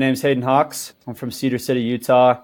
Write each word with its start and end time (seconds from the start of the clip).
name's 0.00 0.22
Hayden 0.22 0.42
Hawks. 0.42 0.94
I'm 1.06 1.14
from 1.14 1.30
Cedar 1.30 1.58
City, 1.58 1.82
Utah. 1.82 2.42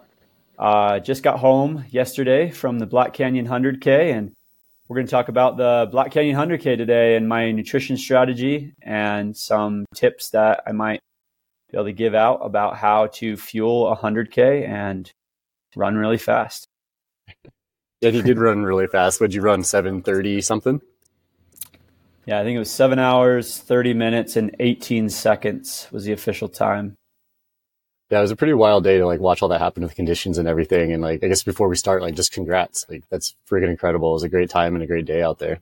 Uh, 0.58 1.00
just 1.00 1.22
got 1.22 1.38
home 1.38 1.84
yesterday 1.90 2.50
from 2.50 2.78
the 2.78 2.86
Black 2.86 3.14
Canyon 3.14 3.46
100K, 3.46 4.12
and 4.12 4.32
we're 4.86 4.96
going 4.96 5.06
to 5.06 5.10
talk 5.10 5.28
about 5.28 5.56
the 5.56 5.88
Black 5.90 6.12
Canyon 6.12 6.36
100K 6.36 6.76
today 6.76 7.16
and 7.16 7.28
my 7.28 7.50
nutrition 7.50 7.96
strategy 7.96 8.74
and 8.82 9.36
some 9.36 9.86
tips 9.94 10.30
that 10.30 10.62
I 10.66 10.72
might 10.72 11.00
be 11.70 11.78
able 11.78 11.86
to 11.86 11.92
give 11.92 12.14
out 12.14 12.36
about 12.36 12.76
how 12.76 13.08
to 13.08 13.36
fuel 13.36 13.90
a 13.90 13.96
100K 13.96 14.68
and 14.68 15.10
run 15.74 15.96
really 15.96 16.18
fast. 16.18 16.68
Yeah, 18.00 18.10
you 18.10 18.22
did 18.22 18.38
run 18.38 18.62
really 18.62 18.86
fast. 18.86 19.20
Would 19.20 19.32
you 19.32 19.40
run 19.40 19.64
730 19.64 20.42
something? 20.42 20.80
Yeah, 22.26 22.40
I 22.40 22.44
think 22.44 22.56
it 22.56 22.60
was 22.60 22.70
seven 22.70 22.98
hours, 22.98 23.58
30 23.58 23.94
minutes, 23.94 24.36
and 24.36 24.54
18 24.60 25.08
seconds 25.08 25.88
was 25.90 26.04
the 26.04 26.12
official 26.12 26.48
time. 26.48 26.96
Yeah, 28.10 28.18
it 28.18 28.22
was 28.22 28.30
a 28.30 28.36
pretty 28.36 28.54
wild 28.54 28.84
day 28.84 28.98
to 28.98 29.06
like 29.06 29.20
watch 29.20 29.42
all 29.42 29.48
that 29.48 29.60
happen 29.60 29.82
with 29.82 29.96
conditions 29.96 30.38
and 30.38 30.46
everything. 30.46 30.92
And 30.92 31.02
like, 31.02 31.24
I 31.24 31.28
guess 31.28 31.42
before 31.42 31.68
we 31.68 31.76
start, 31.76 32.02
like, 32.02 32.14
just 32.14 32.32
congrats. 32.32 32.86
Like, 32.88 33.02
that's 33.10 33.34
freaking 33.50 33.70
incredible. 33.70 34.10
It 34.10 34.14
was 34.14 34.22
a 34.22 34.28
great 34.28 34.48
time 34.48 34.74
and 34.74 34.82
a 34.82 34.86
great 34.86 35.06
day 35.06 35.22
out 35.22 35.38
there. 35.38 35.60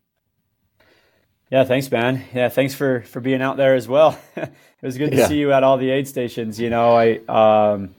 Yeah, 1.50 1.64
thanks, 1.64 1.90
man. 1.90 2.24
Yeah, 2.34 2.48
thanks 2.48 2.74
for 2.74 3.02
for 3.02 3.20
being 3.20 3.40
out 3.40 3.56
there 3.56 3.74
as 3.74 3.86
well. 3.86 4.18
it 4.36 4.50
was 4.82 4.98
good 4.98 5.12
to 5.12 5.18
yeah. 5.18 5.28
see 5.28 5.36
you 5.36 5.52
at 5.52 5.62
all 5.62 5.78
the 5.78 5.90
aid 5.90 6.08
stations. 6.08 6.58
You 6.58 6.68
know, 6.68 6.96
I 6.96 7.18
um, 7.28 7.94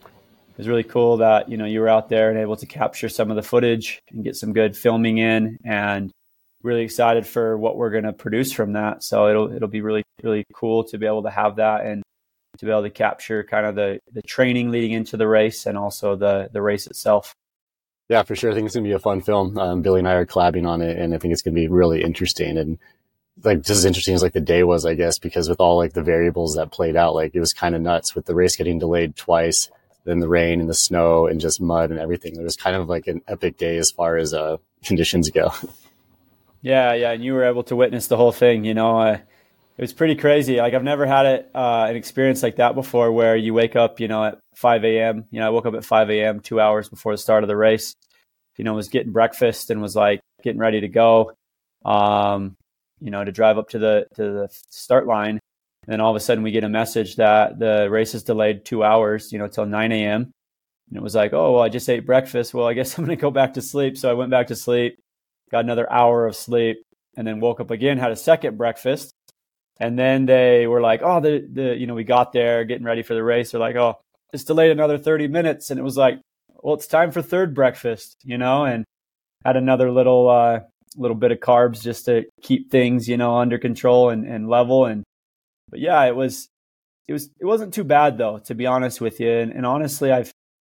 it 0.55 0.57
was 0.57 0.67
really 0.67 0.83
cool 0.83 1.17
that 1.17 1.49
you 1.49 1.57
know 1.57 1.65
you 1.65 1.79
were 1.79 1.89
out 1.89 2.09
there 2.09 2.29
and 2.29 2.39
able 2.39 2.57
to 2.57 2.65
capture 2.65 3.09
some 3.09 3.29
of 3.29 3.35
the 3.35 3.43
footage 3.43 4.01
and 4.11 4.23
get 4.23 4.35
some 4.35 4.51
good 4.51 4.75
filming 4.75 5.19
in 5.19 5.57
and 5.63 6.11
really 6.63 6.81
excited 6.81 7.25
for 7.25 7.57
what 7.57 7.77
we're 7.77 7.91
going 7.91 8.03
to 8.03 8.13
produce 8.13 8.51
from 8.51 8.73
that. 8.73 9.03
So 9.03 9.29
it'll 9.29 9.55
it'll 9.55 9.69
be 9.69 9.81
really 9.81 10.03
really 10.21 10.43
cool 10.53 10.83
to 10.85 10.97
be 10.97 11.05
able 11.05 11.23
to 11.23 11.29
have 11.29 11.57
that 11.57 11.85
and 11.85 12.03
to 12.57 12.65
be 12.65 12.71
able 12.71 12.83
to 12.83 12.89
capture 12.89 13.43
kind 13.43 13.65
of 13.65 13.75
the 13.75 13.99
the 14.11 14.21
training 14.21 14.71
leading 14.71 14.91
into 14.91 15.17
the 15.17 15.27
race 15.27 15.65
and 15.65 15.77
also 15.77 16.15
the 16.15 16.49
the 16.51 16.61
race 16.61 16.87
itself. 16.87 17.35
Yeah, 18.09 18.23
for 18.23 18.35
sure. 18.35 18.51
I 18.51 18.53
think 18.53 18.65
it's 18.67 18.75
gonna 18.75 18.87
be 18.87 18.93
a 18.93 18.99
fun 18.99 19.21
film. 19.21 19.57
Um, 19.57 19.81
Billy 19.81 19.99
and 19.99 20.07
I 20.07 20.13
are 20.13 20.25
collabing 20.25 20.67
on 20.67 20.81
it, 20.81 20.97
and 20.97 21.13
I 21.13 21.17
think 21.17 21.31
it's 21.31 21.41
gonna 21.41 21.55
be 21.55 21.67
really 21.67 22.01
interesting. 22.01 22.57
And 22.57 22.77
like 23.43 23.59
just 23.59 23.79
as 23.79 23.85
interesting 23.85 24.15
as 24.15 24.23
like 24.23 24.33
the 24.33 24.41
day 24.41 24.63
was, 24.63 24.85
I 24.85 24.93
guess, 24.93 25.19
because 25.19 25.49
with 25.49 25.59
all 25.59 25.77
like 25.77 25.93
the 25.93 26.03
variables 26.03 26.55
that 26.55 26.71
played 26.71 26.95
out, 26.95 27.15
like 27.15 27.35
it 27.35 27.39
was 27.39 27.53
kind 27.53 27.75
of 27.75 27.81
nuts 27.81 28.15
with 28.15 28.25
the 28.25 28.35
race 28.35 28.55
getting 28.55 28.79
delayed 28.79 29.15
twice, 29.15 29.69
then 30.05 30.19
the 30.19 30.27
rain 30.29 30.59
and 30.59 30.69
the 30.69 30.73
snow 30.73 31.27
and 31.27 31.41
just 31.41 31.59
mud 31.59 31.91
and 31.91 31.99
everything. 31.99 32.35
It 32.35 32.43
was 32.43 32.55
kind 32.55 32.75
of 32.75 32.87
like 32.87 33.07
an 33.07 33.21
epic 33.27 33.57
day 33.57 33.77
as 33.77 33.91
far 33.91 34.17
as 34.17 34.33
uh, 34.33 34.57
conditions 34.83 35.29
go. 35.29 35.51
Yeah, 36.65 36.93
yeah, 36.95 37.11
and 37.11 37.23
you 37.23 37.35
were 37.35 37.43
able 37.43 37.61
to 37.65 37.75
witness 37.75 38.07
the 38.07 38.17
whole 38.17 38.31
thing. 38.31 38.65
You 38.65 38.73
know, 38.73 38.99
uh, 38.99 39.19
it 39.77 39.81
was 39.81 39.93
pretty 39.93 40.15
crazy. 40.15 40.57
Like 40.57 40.73
I've 40.73 40.83
never 40.83 41.05
had 41.05 41.25
it 41.25 41.51
uh, 41.53 41.87
an 41.89 41.95
experience 41.95 42.41
like 42.43 42.57
that 42.57 42.75
before, 42.75 43.11
where 43.11 43.35
you 43.35 43.53
wake 43.53 43.75
up, 43.75 43.99
you 43.99 44.07
know, 44.07 44.23
at 44.23 44.39
5 44.55 44.85
a.m. 44.85 45.25
You 45.31 45.39
know, 45.39 45.47
I 45.47 45.49
woke 45.49 45.65
up 45.65 45.75
at 45.75 45.85
5 45.85 46.09
a.m. 46.11 46.39
two 46.39 46.59
hours 46.59 46.89
before 46.89 47.13
the 47.13 47.17
start 47.17 47.43
of 47.43 47.47
the 47.47 47.57
race. 47.57 47.93
You 48.57 48.63
know, 48.63 48.73
was 48.73 48.87
getting 48.87 49.11
breakfast 49.11 49.69
and 49.69 49.81
was 49.81 49.95
like 49.95 50.21
getting 50.43 50.59
ready 50.59 50.81
to 50.81 50.87
go. 50.87 51.33
Um, 51.83 52.55
you 53.01 53.11
know, 53.11 53.23
to 53.23 53.31
drive 53.31 53.57
up 53.57 53.69
to 53.69 53.79
the 53.79 54.07
to 54.15 54.23
the 54.23 54.47
start 54.69 55.07
line, 55.07 55.39
and 55.83 55.93
then 55.93 56.01
all 56.01 56.11
of 56.11 56.15
a 56.15 56.21
sudden 56.21 56.43
we 56.43 56.51
get 56.51 56.63
a 56.63 56.69
message 56.69 57.17
that 57.17 57.59
the 57.59 57.89
race 57.89 58.15
is 58.15 58.23
delayed 58.23 58.63
two 58.63 58.83
hours. 58.83 59.31
You 59.31 59.39
know, 59.39 59.47
till 59.47 59.65
9 59.65 59.91
a.m. 59.91 60.31
And 60.89 60.97
it 60.97 61.03
was 61.03 61.15
like, 61.15 61.33
oh, 61.33 61.53
well, 61.53 61.63
I 61.63 61.69
just 61.69 61.89
ate 61.89 62.05
breakfast. 62.05 62.53
Well, 62.53 62.67
I 62.67 62.73
guess 62.73 62.95
I'm 62.97 63.05
going 63.05 63.17
to 63.17 63.21
go 63.21 63.31
back 63.31 63.55
to 63.55 63.61
sleep. 63.61 63.97
So 63.97 64.09
I 64.09 64.13
went 64.13 64.31
back 64.31 64.47
to 64.47 64.55
sleep 64.55 64.99
got 65.51 65.63
another 65.63 65.91
hour 65.91 66.27
of 66.27 66.35
sleep, 66.35 66.77
and 67.17 67.25
then 67.25 67.39
woke 67.39 67.59
up 67.59 67.71
again, 67.71 67.97
had 67.97 68.11
a 68.11 68.15
second 68.15 68.57
breakfast. 68.57 69.13
And 69.79 69.99
then 69.99 70.25
they 70.25 70.67
were 70.67 70.81
like, 70.81 71.01
oh, 71.03 71.19
the, 71.19 71.47
the, 71.51 71.75
you 71.75 71.85
know, 71.87 71.95
we 71.95 72.03
got 72.03 72.31
there 72.31 72.63
getting 72.63 72.85
ready 72.85 73.03
for 73.03 73.13
the 73.13 73.23
race. 73.23 73.51
They're 73.51 73.59
like, 73.59 73.75
oh, 73.75 73.99
it's 74.31 74.43
delayed 74.43 74.71
another 74.71 74.97
30 74.97 75.27
minutes. 75.27 75.69
And 75.69 75.79
it 75.79 75.83
was 75.83 75.97
like, 75.97 76.19
well, 76.63 76.75
it's 76.75 76.87
time 76.87 77.11
for 77.11 77.21
third 77.21 77.53
breakfast, 77.53 78.17
you 78.23 78.37
know, 78.37 78.65
and 78.65 78.85
had 79.43 79.57
another 79.57 79.91
little, 79.91 80.29
uh, 80.29 80.61
little 80.95 81.15
bit 81.15 81.31
of 81.31 81.39
carbs 81.39 81.81
just 81.81 82.05
to 82.05 82.25
keep 82.41 82.71
things, 82.71 83.09
you 83.09 83.17
know, 83.17 83.37
under 83.37 83.57
control 83.57 84.09
and, 84.09 84.25
and 84.25 84.49
level. 84.49 84.85
And, 84.85 85.03
but 85.69 85.79
yeah, 85.79 86.03
it 86.05 86.15
was, 86.15 86.47
it 87.07 87.13
was, 87.13 87.29
it 87.39 87.45
wasn't 87.45 87.73
too 87.73 87.83
bad 87.83 88.17
though, 88.17 88.39
to 88.45 88.55
be 88.55 88.65
honest 88.65 89.01
with 89.01 89.19
you. 89.19 89.29
And, 89.29 89.51
and 89.51 89.65
honestly, 89.65 90.11
I've, 90.11 90.31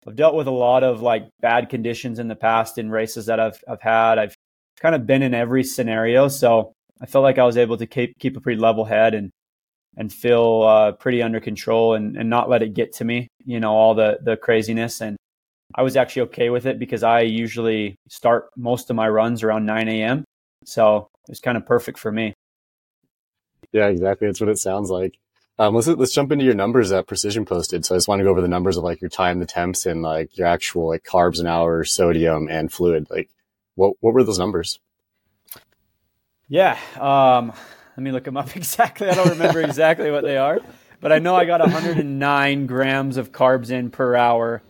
I've 0.08 0.16
dealt 0.16 0.36
with 0.36 0.48
a 0.48 0.52
lot 0.52 0.84
of 0.84 1.02
like 1.02 1.28
bad 1.42 1.70
conditions 1.70 2.20
in 2.20 2.28
the 2.28 2.36
past 2.36 2.78
in 2.78 2.90
races 2.90 3.26
that 3.26 3.40
I've, 3.40 3.62
I've 3.68 3.82
had. 3.82 4.20
I've 4.20 4.36
kind 4.80 4.96
of 4.96 5.06
been 5.06 5.22
in 5.22 5.34
every 5.34 5.64
scenario. 5.64 6.28
So 6.28 6.74
I 7.02 7.06
felt 7.06 7.24
like 7.24 7.38
I 7.38 7.46
was 7.46 7.58
able 7.58 7.78
to 7.78 7.86
keep 7.86 8.18
keep 8.20 8.38
a 8.38 8.42
pretty 8.42 8.60
level 8.60 8.86
head 8.86 9.14
and 9.14 9.32
and 9.98 10.12
feel 10.12 10.64
uh, 10.64 10.92
pretty 10.94 11.22
under 11.22 11.40
control 11.40 11.94
and, 11.94 12.18
and 12.18 12.30
not 12.30 12.50
let 12.50 12.62
it 12.62 12.74
get 12.74 12.94
to 12.94 13.06
me, 13.06 13.28
you 13.46 13.60
know, 13.60 13.74
all 13.74 13.96
the 13.96 14.20
the 14.22 14.38
craziness. 14.38 15.02
And 15.02 15.18
I 15.74 15.84
was 15.84 15.96
actually 15.96 16.24
okay 16.24 16.50
with 16.50 16.66
it 16.66 16.80
because 16.80 17.04
I 17.04 17.22
usually 17.22 17.96
start 18.10 18.50
most 18.58 18.90
of 18.90 18.96
my 18.96 19.10
runs 19.10 19.44
around 19.44 19.66
9 19.66 19.88
a.m. 19.88 20.26
So 20.66 21.08
it 21.28 21.32
was 21.32 21.40
kind 21.40 21.58
of 21.58 21.66
perfect 21.66 21.98
for 21.98 22.12
me. 22.12 22.34
Yeah, 23.72 23.88
exactly. 23.88 24.28
That's 24.28 24.40
what 24.40 24.50
it 24.50 24.58
sounds 24.58 24.90
like. 24.90 25.18
Um, 25.58 25.74
let's 25.74 25.88
let's 25.88 26.14
jump 26.14 26.32
into 26.32 26.44
your 26.44 26.54
numbers 26.54 26.90
that 26.90 27.08
Precision 27.08 27.46
posted. 27.46 27.86
So 27.86 27.96
I 27.96 27.98
just 27.98 28.08
want 28.08 28.20
to 28.20 28.26
go 28.26 28.30
over 28.30 28.42
the 28.42 28.48
numbers 28.48 28.76
of 28.78 28.84
like 28.84 29.00
your 29.00 29.10
time, 29.10 29.40
the 29.40 29.46
temps, 29.46 29.86
and 29.86 30.02
like 30.02 30.38
your 30.38 30.48
actual 30.48 30.88
like 30.88 31.04
carbs 31.04 31.40
an 31.40 31.48
hour, 31.48 31.86
sodium, 31.86 32.48
and 32.50 32.72
fluid. 32.72 33.08
Like 33.10 33.30
what 33.76 33.96
what 34.02 34.14
were 34.14 34.24
those 34.24 34.40
numbers? 34.40 34.80
Yeah, 36.48 36.78
um, 37.00 37.54
let 37.98 38.04
me 38.04 38.12
look 38.12 38.24
them 38.24 38.38
up 38.38 38.56
exactly. 38.56 39.10
I 39.10 39.16
don't 39.16 39.30
remember 39.30 39.62
exactly 39.62 40.12
what 40.12 40.24
they 40.24 40.38
are, 40.38 40.60
but 41.02 41.12
I 41.12 41.20
know 41.20 41.36
I 41.36 41.46
got 41.46 41.62
109 41.62 42.66
grams 42.68 43.18
of 43.18 43.32
carbs 43.32 43.72
in 43.72 43.90
per 43.90 44.16
hour. 44.16 44.62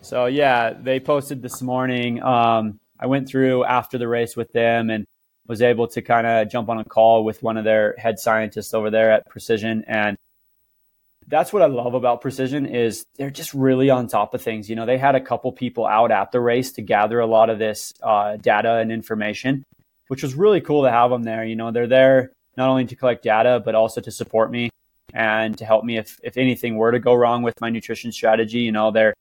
So 0.00 0.26
yeah, 0.26 0.72
they 0.72 0.98
posted 0.98 1.42
this 1.42 1.62
morning. 1.62 2.22
Um, 2.22 2.80
I 2.98 3.06
went 3.06 3.28
through 3.28 3.64
after 3.64 3.98
the 3.98 4.08
race 4.08 4.36
with 4.36 4.52
them 4.52 4.90
and 4.90 5.06
was 5.46 5.62
able 5.62 5.88
to 5.88 6.02
kind 6.02 6.26
of 6.26 6.48
jump 6.48 6.68
on 6.68 6.78
a 6.78 6.84
call 6.84 7.24
with 7.24 7.42
one 7.42 7.56
of 7.56 7.64
their 7.64 7.94
head 7.98 8.18
scientists 8.18 8.74
over 8.74 8.90
there 8.90 9.10
at 9.10 9.28
Precision 9.28 9.84
and 9.86 10.16
that's 11.28 11.52
what 11.52 11.62
I 11.62 11.66
love 11.66 11.94
about 11.94 12.20
Precision 12.20 12.66
is 12.66 13.06
they're 13.16 13.30
just 13.30 13.54
really 13.54 13.90
on 13.90 14.08
top 14.08 14.34
of 14.34 14.42
things. 14.42 14.68
You 14.68 14.76
know, 14.76 14.86
they 14.86 14.98
had 14.98 15.14
a 15.14 15.20
couple 15.20 15.52
people 15.52 15.86
out 15.86 16.10
at 16.10 16.32
the 16.32 16.40
race 16.40 16.72
to 16.72 16.82
gather 16.82 17.20
a 17.20 17.26
lot 17.26 17.48
of 17.48 17.58
this 17.58 17.92
uh, 18.02 18.36
data 18.36 18.74
and 18.76 18.90
information, 18.92 19.64
which 20.12 20.22
was 20.22 20.34
really 20.34 20.60
cool 20.60 20.82
to 20.82 20.90
have 20.90 21.08
them 21.08 21.22
there. 21.22 21.42
You 21.42 21.56
know, 21.56 21.70
they're 21.70 21.86
there 21.86 22.32
not 22.58 22.68
only 22.68 22.84
to 22.84 22.94
collect 22.94 23.22
data 23.22 23.62
but 23.64 23.74
also 23.74 23.98
to 24.02 24.10
support 24.10 24.50
me 24.50 24.68
and 25.14 25.56
to 25.56 25.64
help 25.64 25.86
me 25.86 25.96
if 25.96 26.20
if 26.22 26.36
anything 26.36 26.76
were 26.76 26.92
to 26.92 26.98
go 26.98 27.14
wrong 27.14 27.42
with 27.42 27.58
my 27.62 27.70
nutrition 27.70 28.12
strategy. 28.12 28.58
You 28.58 28.72
know, 28.72 28.90
they're 28.90 29.14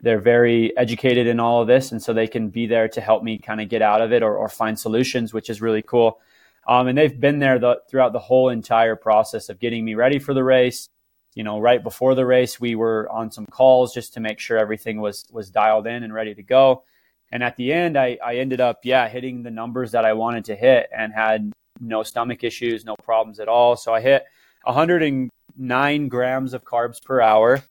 they're 0.00 0.18
very 0.18 0.74
educated 0.78 1.26
in 1.26 1.38
all 1.38 1.60
of 1.60 1.68
this, 1.68 1.92
and 1.92 2.02
so 2.02 2.14
they 2.14 2.26
can 2.28 2.48
be 2.48 2.66
there 2.66 2.88
to 2.88 3.00
help 3.02 3.24
me 3.24 3.36
kind 3.36 3.60
of 3.60 3.68
get 3.68 3.82
out 3.82 4.00
of 4.00 4.10
it 4.10 4.22
or, 4.22 4.34
or 4.38 4.48
find 4.48 4.78
solutions, 4.78 5.34
which 5.34 5.50
is 5.50 5.60
really 5.60 5.82
cool. 5.82 6.18
Um, 6.66 6.88
and 6.88 6.96
they've 6.96 7.20
been 7.20 7.38
there 7.38 7.58
the, 7.58 7.82
throughout 7.86 8.14
the 8.14 8.18
whole 8.18 8.48
entire 8.48 8.96
process 8.96 9.50
of 9.50 9.58
getting 9.58 9.84
me 9.84 9.96
ready 9.96 10.18
for 10.18 10.32
the 10.32 10.42
race 10.42 10.88
you 11.36 11.44
know, 11.44 11.60
right 11.60 11.82
before 11.82 12.14
the 12.14 12.24
race, 12.24 12.58
we 12.58 12.74
were 12.74 13.06
on 13.12 13.30
some 13.30 13.44
calls 13.44 13.92
just 13.92 14.14
to 14.14 14.20
make 14.20 14.40
sure 14.40 14.56
everything 14.56 15.02
was 15.02 15.26
was 15.30 15.50
dialed 15.50 15.86
in 15.86 16.02
and 16.02 16.12
ready 16.12 16.34
to 16.34 16.42
go. 16.42 16.82
And 17.32 17.42
at 17.42 17.56
the 17.56 17.72
end, 17.72 17.96
I, 17.96 18.18
I 18.24 18.36
ended 18.36 18.60
up, 18.60 18.80
yeah, 18.84 19.08
hitting 19.08 19.42
the 19.42 19.50
numbers 19.50 19.92
that 19.92 20.04
I 20.04 20.12
wanted 20.12 20.44
to 20.46 20.56
hit 20.56 20.88
and 20.96 21.12
had 21.12 21.52
no 21.80 22.02
stomach 22.02 22.44
issues, 22.44 22.84
no 22.84 22.96
problems 22.96 23.40
at 23.40 23.48
all. 23.48 23.76
So 23.76 23.92
I 23.92 24.00
hit 24.00 24.24
109 24.64 26.08
grams 26.08 26.54
of 26.54 26.64
carbs 26.64 27.02
per 27.02 27.20
hour. 27.20 27.62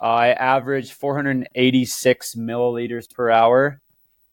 I 0.00 0.32
averaged 0.32 0.92
486 0.92 2.36
milliliters 2.36 3.12
per 3.12 3.30
hour 3.30 3.80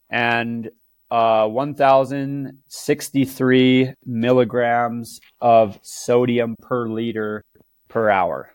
and 0.09 0.69
uh, 1.09 1.47
1,063 1.47 3.94
milligrams 4.05 5.19
of 5.41 5.79
sodium 5.81 6.55
per 6.61 6.88
liter 6.88 7.44
per 7.88 8.09
hour. 8.09 8.51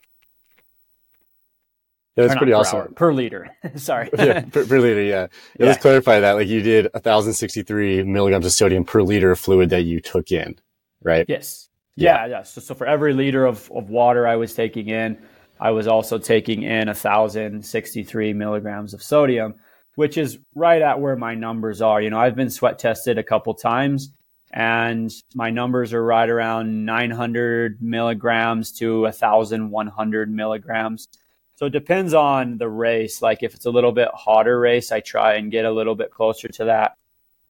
Yeah, 2.21 2.27
that's 2.29 2.39
pretty 2.39 2.53
awesome. 2.53 2.79
Hour, 2.81 2.89
per 2.89 3.13
liter. 3.13 3.51
Sorry. 3.77 4.11
yeah, 4.19 4.41
per, 4.43 4.67
per, 4.67 4.81
liter. 4.81 5.03
Yeah. 5.03 5.27
yeah. 5.59 5.67
Let's 5.67 5.81
clarify 5.81 6.21
that. 6.21 6.33
Like 6.33 6.49
you 6.49 6.63
did 6.63 6.89
1,063 6.93 8.05
milligrams 8.05 8.47
of 8.47 8.53
sodium 8.53 8.85
per 8.85 9.03
liter 9.03 9.31
of 9.31 9.39
fluid 9.39 9.71
that 9.71 9.83
you 9.83 10.01
took 10.01 10.33
in, 10.33 10.59
right? 11.03 11.25
Yes. 11.29 11.69
Yeah. 11.97 12.27
Yeah. 12.27 12.27
yeah. 12.27 12.43
So, 12.43 12.61
so 12.61 12.75
for 12.75 12.87
every 12.87 13.13
liter 13.15 13.47
of, 13.47 13.71
of 13.73 13.91
water 13.91 14.27
I 14.27 14.37
was 14.37 14.55
taking 14.55 14.89
in, 14.89 15.19
I 15.61 15.71
was 15.71 15.87
also 15.87 16.19
taking 16.19 16.63
in 16.63 16.87
1,063 16.87 18.33
milligrams 18.33 18.95
of 18.95 19.03
sodium, 19.03 19.55
which 19.95 20.17
is 20.17 20.39
right 20.55 20.81
at 20.81 21.01
where 21.01 21.17
my 21.17 21.35
numbers 21.35 21.83
are. 21.83 22.01
You 22.01 22.11
know, 22.11 22.19
I've 22.19 22.37
been 22.37 22.51
sweat 22.51 22.79
tested 22.79 23.19
a 23.19 23.23
couple 23.23 23.55
times 23.55 24.13
and 24.53 25.11
my 25.35 25.51
numbers 25.51 25.93
are 25.93 26.05
right 26.05 26.29
around 26.29 26.85
900 26.85 27.81
milligrams 27.81 28.73
to 28.73 29.03
1100 29.03 30.31
milligrams 30.31 31.09
so 31.61 31.67
it 31.67 31.71
depends 31.71 32.15
on 32.15 32.59
the 32.59 32.69
race 32.69 33.23
like 33.23 33.45
if 33.45 33.55
it's 33.55 33.67
a 33.67 33.71
little 33.71 33.93
bit 33.93 34.09
hotter 34.13 34.59
race 34.59 34.91
i 34.91 34.99
try 34.99 35.35
and 35.35 35.53
get 35.53 35.65
a 35.65 35.71
little 35.71 35.95
bit 35.95 36.11
closer 36.11 36.49
to 36.49 36.65
that 36.65 36.97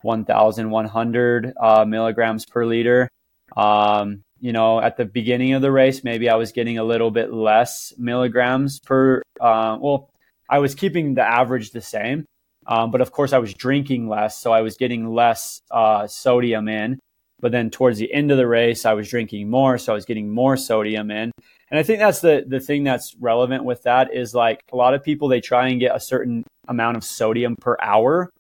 1100 0.02 1.54
uh, 1.58 1.84
milligrams 1.86 2.44
per 2.44 2.66
liter 2.66 3.08
um, 3.56 4.22
you 4.40 4.52
know, 4.52 4.80
at 4.80 4.96
the 4.96 5.04
beginning 5.04 5.52
of 5.52 5.62
the 5.62 5.70
race, 5.70 6.02
maybe 6.02 6.28
I 6.28 6.36
was 6.36 6.52
getting 6.52 6.78
a 6.78 6.84
little 6.84 7.10
bit 7.10 7.32
less 7.32 7.92
milligrams 7.98 8.80
per. 8.80 9.22
Uh, 9.38 9.76
well, 9.80 10.10
I 10.48 10.58
was 10.58 10.74
keeping 10.74 11.14
the 11.14 11.22
average 11.22 11.70
the 11.70 11.82
same, 11.82 12.26
um, 12.66 12.90
but 12.90 13.02
of 13.02 13.12
course 13.12 13.32
I 13.32 13.38
was 13.38 13.54
drinking 13.54 14.08
less, 14.08 14.40
so 14.40 14.52
I 14.52 14.62
was 14.62 14.76
getting 14.76 15.06
less 15.06 15.60
uh, 15.70 16.06
sodium 16.06 16.68
in. 16.68 16.98
But 17.40 17.52
then 17.52 17.70
towards 17.70 17.98
the 17.98 18.12
end 18.12 18.30
of 18.30 18.36
the 18.36 18.46
race, 18.46 18.84
I 18.84 18.92
was 18.92 19.08
drinking 19.08 19.48
more, 19.48 19.78
so 19.78 19.92
I 19.92 19.94
was 19.94 20.04
getting 20.04 20.30
more 20.30 20.56
sodium 20.56 21.10
in. 21.10 21.32
And 21.70 21.78
I 21.78 21.82
think 21.82 21.98
that's 22.00 22.20
the 22.20 22.44
the 22.46 22.60
thing 22.60 22.84
that's 22.84 23.16
relevant 23.20 23.64
with 23.64 23.82
that 23.84 24.12
is 24.12 24.34
like 24.34 24.60
a 24.72 24.76
lot 24.76 24.94
of 24.94 25.02
people 25.02 25.28
they 25.28 25.40
try 25.40 25.68
and 25.68 25.80
get 25.80 25.94
a 25.94 26.00
certain 26.00 26.44
amount 26.68 26.96
of 26.96 27.04
sodium 27.04 27.56
per 27.56 27.76
hour, 27.80 28.30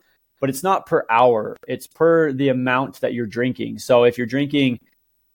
but 0.40 0.50
it's 0.50 0.62
not 0.62 0.86
per 0.86 1.06
hour. 1.08 1.56
It's 1.68 1.86
per 1.86 2.32
the 2.32 2.48
amount 2.48 3.00
that 3.00 3.14
you're 3.14 3.26
drinking. 3.26 3.78
So 3.78 4.04
if 4.04 4.18
you're 4.18 4.26
drinking, 4.26 4.78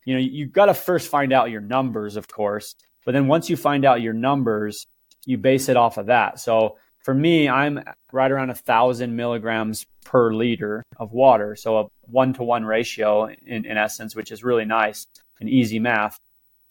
you 0.04 0.14
know, 0.14 0.20
you've 0.20 0.52
got 0.52 0.66
to 0.66 0.74
first 0.74 1.08
find 1.08 1.32
out 1.32 1.50
your 1.50 1.60
numbers, 1.60 2.16
of 2.16 2.28
course. 2.28 2.74
But 3.04 3.12
then 3.12 3.28
once 3.28 3.48
you 3.48 3.56
find 3.56 3.84
out 3.84 4.02
your 4.02 4.12
numbers, 4.12 4.86
you 5.24 5.38
base 5.38 5.68
it 5.68 5.76
off 5.76 5.96
of 5.96 6.06
that. 6.06 6.38
So 6.38 6.76
for 7.06 7.14
me, 7.14 7.48
I'm 7.48 7.84
right 8.10 8.32
around 8.32 8.50
a 8.50 8.54
thousand 8.56 9.14
milligrams 9.14 9.86
per 10.04 10.34
liter 10.34 10.82
of 10.96 11.12
water. 11.12 11.54
So 11.54 11.78
a 11.78 11.86
one 12.00 12.32
to 12.32 12.42
one 12.42 12.64
ratio 12.64 13.26
in, 13.26 13.64
in 13.64 13.76
essence, 13.76 14.16
which 14.16 14.32
is 14.32 14.42
really 14.42 14.64
nice 14.64 15.06
and 15.38 15.48
easy 15.48 15.78
math. 15.78 16.18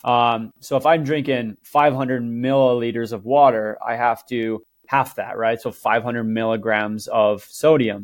Um, 0.04 0.52
so 0.60 0.76
if 0.76 0.86
I'm 0.86 1.06
drinking 1.06 1.56
500 1.64 2.22
milliliters 2.22 3.14
of 3.14 3.24
water, 3.24 3.78
I 3.82 3.96
have 3.96 4.26
to 4.26 4.62
half 4.88 5.16
that, 5.16 5.38
right? 5.38 5.62
So 5.62 5.72
500 5.72 6.26
milligrams 6.26 7.08
of 7.08 7.46
sodium 7.46 8.04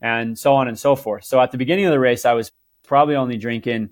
and 0.00 0.38
so 0.38 0.54
on 0.54 0.68
and 0.68 0.78
so 0.78 0.94
forth. 0.94 1.24
So 1.24 1.40
at 1.40 1.50
the 1.50 1.58
beginning 1.58 1.86
of 1.86 1.90
the 1.90 1.98
race, 1.98 2.24
I 2.24 2.34
was 2.34 2.52
probably 2.86 3.16
only 3.16 3.38
drinking 3.38 3.90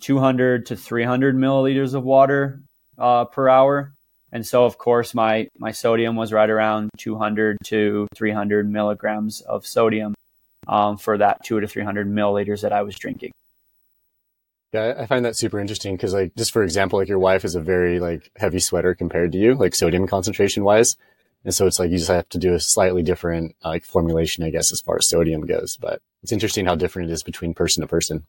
200 0.00 0.66
to 0.66 0.76
300 0.76 1.36
milliliters 1.36 1.94
of 1.94 2.02
water 2.02 2.62
uh, 2.98 3.26
per 3.26 3.48
hour. 3.48 3.94
And 4.32 4.46
so, 4.46 4.64
of 4.64 4.78
course, 4.78 5.14
my, 5.14 5.48
my 5.58 5.72
sodium 5.72 6.16
was 6.16 6.32
right 6.32 6.48
around 6.48 6.90
200 6.96 7.58
to 7.64 8.08
300 8.14 8.68
milligrams 8.68 9.42
of 9.42 9.66
sodium 9.66 10.14
um, 10.66 10.96
for 10.96 11.18
that 11.18 11.44
two 11.44 11.60
to 11.60 11.68
300 11.68 12.08
milliliters 12.08 12.62
that 12.62 12.72
I 12.72 12.82
was 12.82 12.94
drinking. 12.96 13.32
Yeah, 14.72 14.94
I 14.98 15.04
find 15.04 15.24
that 15.26 15.36
super 15.36 15.60
interesting 15.60 15.96
because, 15.96 16.14
like, 16.14 16.34
just 16.34 16.50
for 16.50 16.62
example, 16.62 16.98
like 16.98 17.08
your 17.08 17.18
wife 17.18 17.44
is 17.44 17.54
a 17.54 17.60
very 17.60 18.00
like 18.00 18.30
heavy 18.36 18.58
sweater 18.58 18.94
compared 18.94 19.32
to 19.32 19.38
you, 19.38 19.54
like 19.54 19.74
sodium 19.74 20.06
concentration 20.06 20.64
wise, 20.64 20.96
and 21.44 21.54
so 21.54 21.66
it's 21.66 21.78
like 21.78 21.90
you 21.90 21.98
just 21.98 22.10
have 22.10 22.28
to 22.30 22.38
do 22.38 22.54
a 22.54 22.60
slightly 22.60 23.02
different 23.02 23.54
like 23.62 23.84
formulation, 23.84 24.44
I 24.44 24.50
guess, 24.50 24.72
as 24.72 24.80
far 24.80 24.96
as 24.96 25.06
sodium 25.06 25.42
goes. 25.42 25.76
But 25.76 26.00
it's 26.22 26.32
interesting 26.32 26.64
how 26.64 26.74
different 26.74 27.10
it 27.10 27.12
is 27.12 27.22
between 27.22 27.52
person 27.52 27.82
to 27.82 27.86
person. 27.86 28.24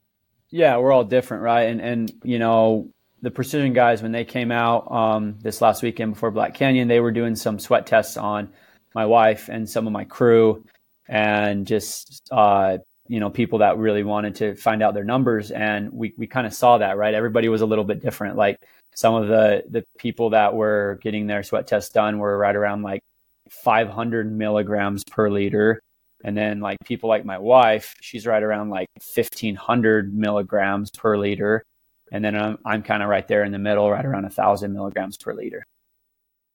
Yeah, 0.50 0.78
we're 0.78 0.92
all 0.92 1.06
different, 1.06 1.44
right? 1.44 1.70
And 1.70 1.80
and 1.80 2.12
you 2.24 2.40
know 2.40 2.90
the 3.24 3.32
precision 3.32 3.72
guys 3.72 4.04
when 4.04 4.12
they 4.12 4.26
came 4.26 4.52
out 4.52 4.92
um, 4.92 5.38
this 5.42 5.62
last 5.62 5.82
weekend 5.82 6.14
before 6.14 6.30
Black 6.30 6.54
Canyon, 6.54 6.90
they 6.90 7.00
were 7.00 7.12
doing 7.12 7.38
some 7.38 7.58
sweat 7.58 7.88
tests 7.88 8.18
on 8.18 8.50
my 8.94 9.06
wife 9.06 9.48
and 9.50 9.68
some 9.68 9.88
of 9.88 9.94
my 9.94 10.04
crew, 10.04 10.66
and 11.08 11.66
just 11.66 12.22
uh, 12.32 12.78
you 13.08 13.22
know 13.22 13.30
people 13.30 13.60
that 13.60 13.78
really 13.78 14.04
wanted 14.04 14.36
to 14.36 14.56
find 14.56 14.84
out 14.84 14.94
their 14.94 15.06
numbers. 15.06 15.52
And 15.52 15.92
we, 15.94 16.14
we 16.18 16.28
kind 16.28 16.46
of 16.46 16.54
saw 16.54 16.78
that 16.80 16.98
right? 16.98 17.14
Everybody 17.14 17.48
was 17.48 17.62
a 17.62 17.66
little 17.66 17.86
bit 17.86 18.02
different. 18.02 18.36
Like 18.36 18.58
some 18.94 19.16
of 19.16 19.30
the 19.30 19.64
the 19.70 19.86
people 19.98 20.32
that 20.32 20.54
were 20.54 21.00
getting 21.02 21.26
their 21.26 21.44
sweat 21.44 21.66
tests 21.66 21.92
done 21.92 22.20
were 22.20 22.38
right 22.38 22.56
around 22.56 22.82
like 22.82 23.02
500 23.50 24.32
milligrams 24.34 25.04
per 25.06 25.30
liter. 25.30 25.80
And 26.26 26.38
then 26.38 26.60
like 26.60 26.78
people 26.84 27.10
like 27.10 27.26
my 27.26 27.38
wife 27.38 27.96
she's 28.02 28.28
right 28.28 28.44
around 28.44 28.70
like 28.70 28.88
1500 29.16 30.14
milligrams 30.14 30.90
per 30.92 31.18
liter 31.18 31.64
and 32.14 32.24
then 32.24 32.36
i'm, 32.36 32.58
I'm 32.66 32.84
kind 32.84 33.04
of 33.04 33.10
right 33.10 33.28
there 33.28 33.44
in 33.44 33.52
the 33.52 33.60
middle 33.60 33.92
right 33.92 34.06
around 34.06 34.24
a 34.24 34.30
thousand 34.30 34.72
milligrams 34.74 35.18
per 35.18 35.34
liter 35.34 35.66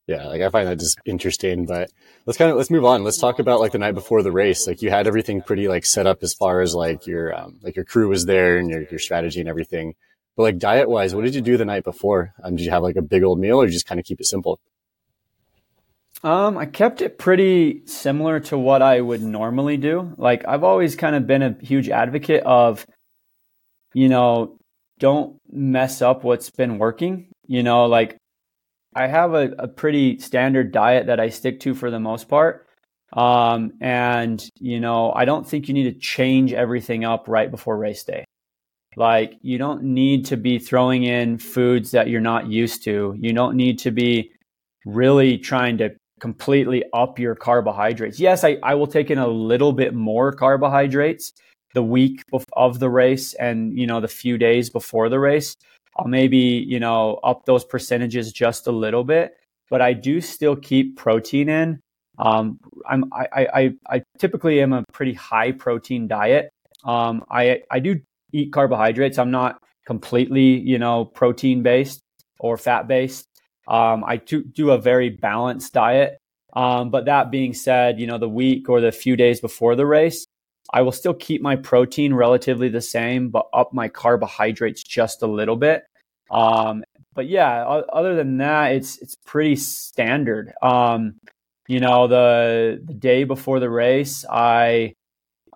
yeah, 0.08 0.25
like 0.25 0.40
I 0.40 0.49
find 0.49 0.66
that 0.66 0.78
just 0.78 0.99
interesting. 1.05 1.66
But 1.66 1.90
let's 2.25 2.38
kind 2.38 2.50
of 2.50 2.56
let's 2.56 2.70
move 2.70 2.87
on. 2.87 3.05
Let's 3.05 3.19
talk 3.19 3.38
about 3.38 3.60
like 3.60 3.72
the 3.72 3.78
night 3.78 3.93
before 3.93 4.22
the 4.22 4.32
race. 4.32 4.66
Like 4.66 4.81
you 4.81 4.88
had 4.88 5.06
everything 5.06 5.43
pretty 5.43 5.69
like 5.69 5.84
set 5.84 6.06
up 6.06 6.22
as 6.22 6.32
far 6.32 6.62
as 6.62 6.75
like 6.75 7.06
your 7.06 7.38
um, 7.38 7.58
like 7.62 7.76
your 7.76 7.84
crew 7.84 8.08
was 8.08 8.25
there 8.25 8.56
and 8.56 8.70
your 8.70 8.84
your 8.84 8.99
strategy 8.99 9.38
and 9.38 9.50
everything. 9.50 9.94
But 10.34 10.44
like 10.44 10.58
diet 10.58 10.88
wise, 10.88 11.14
what 11.14 11.25
did 11.25 11.34
you 11.34 11.43
do 11.43 11.58
the 11.58 11.66
night 11.66 11.84
before? 11.84 12.32
Um, 12.43 12.56
did 12.56 12.64
you 12.64 12.70
have 12.70 12.82
like 12.82 12.96
a 12.96 13.02
big 13.02 13.22
old 13.22 13.38
meal 13.38 13.60
or 13.60 13.66
just 13.66 13.87
kind 13.87 14.00
of 14.00 14.06
keep 14.06 14.19
it 14.19 14.26
simple? 14.26 14.58
Um, 16.25 16.56
I 16.56 16.64
kept 16.64 17.02
it 17.02 17.19
pretty 17.19 17.82
similar 17.84 18.40
to 18.40 18.56
what 18.56 18.81
I 18.81 19.00
would 19.00 19.22
normally 19.22 19.76
do. 19.76 20.14
Like 20.16 20.49
I've 20.49 20.64
always 20.64 20.96
kind 20.96 21.16
of 21.16 21.26
been 21.26 21.43
a 21.43 21.56
huge 21.60 21.90
advocate 21.90 22.44
of, 22.44 22.87
you 23.93 24.08
know, 24.08 24.57
don't 24.98 25.38
mess 25.50 26.02
up 26.02 26.24
what's 26.24 26.50
been 26.50 26.78
working. 26.78 27.28
You 27.46 27.62
know, 27.62 27.86
like 27.86 28.16
I 28.94 29.06
have 29.06 29.34
a, 29.34 29.52
a 29.58 29.68
pretty 29.68 30.18
standard 30.18 30.72
diet 30.72 31.06
that 31.06 31.20
I 31.20 31.28
stick 31.28 31.60
to 31.60 31.74
for 31.74 31.90
the 31.90 32.00
most 32.00 32.28
part. 32.28 32.66
Um, 33.12 33.72
and, 33.80 34.46
you 34.58 34.80
know, 34.80 35.12
I 35.12 35.24
don't 35.24 35.48
think 35.48 35.66
you 35.66 35.74
need 35.74 35.92
to 35.92 35.98
change 35.98 36.52
everything 36.52 37.04
up 37.04 37.26
right 37.26 37.50
before 37.50 37.78
race 37.78 38.04
day. 38.04 38.24
Like, 38.96 39.38
you 39.40 39.56
don't 39.58 39.82
need 39.82 40.26
to 40.26 40.36
be 40.36 40.58
throwing 40.58 41.04
in 41.04 41.38
foods 41.38 41.92
that 41.92 42.08
you're 42.08 42.20
not 42.20 42.48
used 42.48 42.84
to. 42.84 43.14
You 43.18 43.32
don't 43.32 43.56
need 43.56 43.78
to 43.80 43.90
be 43.90 44.32
really 44.84 45.38
trying 45.38 45.78
to 45.78 45.94
completely 46.20 46.84
up 46.92 47.18
your 47.18 47.34
carbohydrates. 47.34 48.18
Yes, 48.18 48.44
I, 48.44 48.58
I 48.62 48.74
will 48.74 48.88
take 48.88 49.10
in 49.10 49.18
a 49.18 49.28
little 49.28 49.72
bit 49.72 49.94
more 49.94 50.32
carbohydrates 50.32 51.32
the 51.74 51.82
week 51.82 52.22
of 52.58 52.81
the 52.81 52.90
race 52.90 53.34
and, 53.34 53.78
you 53.78 53.87
know, 53.87 54.00
the 54.00 54.08
few 54.08 54.37
days 54.37 54.69
before 54.69 55.08
the 55.08 55.20
race. 55.20 55.56
I'll 55.96 56.08
maybe, 56.08 56.38
you 56.38 56.81
know, 56.81 57.20
up 57.22 57.46
those 57.46 57.64
percentages 57.64 58.32
just 58.32 58.66
a 58.66 58.72
little 58.72 59.05
bit, 59.05 59.37
but 59.70 59.81
I 59.81 59.93
do 59.93 60.20
still 60.20 60.56
keep 60.56 60.96
protein 60.96 61.49
in. 61.49 61.81
Um, 62.19 62.58
I'm, 62.88 63.05
I, 63.12 63.46
I, 63.55 63.70
I 63.88 64.02
typically 64.19 64.60
am 64.60 64.72
a 64.72 64.84
pretty 64.93 65.14
high 65.14 65.52
protein 65.52 66.08
diet. 66.08 66.50
Um, 66.84 67.25
I, 67.31 67.62
I 67.70 67.78
do 67.78 68.00
eat 68.32 68.52
carbohydrates. 68.52 69.19
I'm 69.19 69.31
not 69.31 69.62
completely, 69.87 70.58
you 70.58 70.78
know, 70.78 71.05
protein 71.05 71.62
based 71.62 72.00
or 72.40 72.56
fat 72.56 72.88
based. 72.88 73.25
Um, 73.69 74.02
I 74.05 74.16
do, 74.16 74.43
do 74.43 74.72
a 74.72 74.78
very 74.78 75.10
balanced 75.10 75.72
diet. 75.72 76.19
Um, 76.55 76.90
but 76.90 77.05
that 77.05 77.31
being 77.31 77.55
said, 77.55 78.00
you 78.00 78.06
know, 78.06 78.19
the 78.19 78.28
week 78.28 78.69
or 78.69 78.81
the 78.81 78.90
few 78.90 79.16
days 79.16 79.40
before 79.40 79.76
the 79.76 79.87
race, 79.87 80.26
I 80.70 80.82
will 80.82 80.93
still 80.93 81.15
keep 81.15 81.41
my 81.41 81.56
protein 81.56 82.12
relatively 82.15 82.69
the 82.69 82.81
same, 82.81 83.31
but 83.31 83.47
up 83.53 83.73
my 83.73 83.88
carbohydrates 83.88 84.82
just 84.82 85.23
a 85.23 85.26
little 85.26 85.56
bit. 85.56 85.85
Um, 86.31 86.85
but 87.15 87.26
yeah, 87.26 87.65
other 87.65 88.15
than 88.15 88.38
that, 88.38 88.73
it's 88.73 88.99
it's 88.99 89.17
pretty 89.26 89.56
standard. 89.56 90.53
Um, 90.62 91.15
you 91.67 91.81
know, 91.81 92.06
the 92.06 92.81
the 92.84 92.94
day 92.94 93.25
before 93.25 93.60
the 93.60 93.70
race, 93.70 94.25
I 94.31 94.94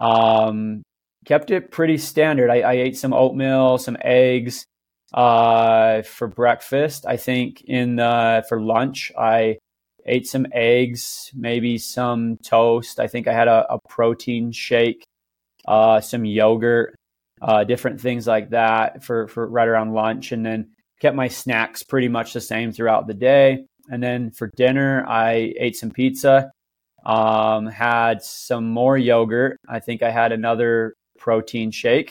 um, 0.00 0.83
kept 1.25 1.50
it 1.50 1.71
pretty 1.71 1.99
standard. 1.99 2.50
I, 2.50 2.61
I 2.61 2.73
ate 2.73 2.97
some 2.97 3.12
oatmeal, 3.12 3.78
some 3.78 3.97
eggs 4.00 4.66
uh, 5.14 6.02
for 6.02 6.26
breakfast. 6.26 7.07
I 7.07 7.16
think 7.16 7.62
in 7.62 7.99
for 7.99 8.61
lunch, 8.61 9.12
I 9.16 9.59
ate 10.06 10.26
some 10.26 10.47
eggs, 10.52 11.30
maybe 11.35 11.78
some 11.78 12.37
toast. 12.38 13.00
I 13.00 13.06
think 13.06 13.28
I 13.28 13.32
had 13.32 13.49
a, 13.49 13.66
a 13.75 13.78
protein 13.88 14.52
shake, 14.52 15.04
uh, 15.66 16.00
some 16.00 16.25
yogurt, 16.25 16.94
uh, 17.40 17.64
different 17.64 18.00
things 18.00 18.26
like 18.26 18.50
that 18.50 19.04
for, 19.04 19.28
for 19.28 19.47
right 19.47 19.68
around 19.68 19.94
lunch. 19.94 20.32
And 20.32 20.44
then 20.44 20.71
kept 21.00 21.16
my 21.16 21.28
snacks 21.28 21.82
pretty 21.82 22.09
much 22.09 22.32
the 22.32 22.40
same 22.40 22.73
throughout 22.73 23.06
the 23.06 23.14
day. 23.14 23.64
And 23.90 24.02
then 24.02 24.30
for 24.30 24.50
dinner, 24.56 25.04
I 25.06 25.52
ate 25.59 25.76
some 25.76 25.90
pizza, 25.90 26.50
um, 27.04 27.66
had 27.66 28.23
some 28.23 28.71
more 28.71 28.97
yogurt. 28.97 29.59
I 29.68 29.80
think 29.80 30.02
I 30.02 30.11
had 30.11 30.30
another 30.30 30.94
protein 31.18 31.73
shake 31.73 32.11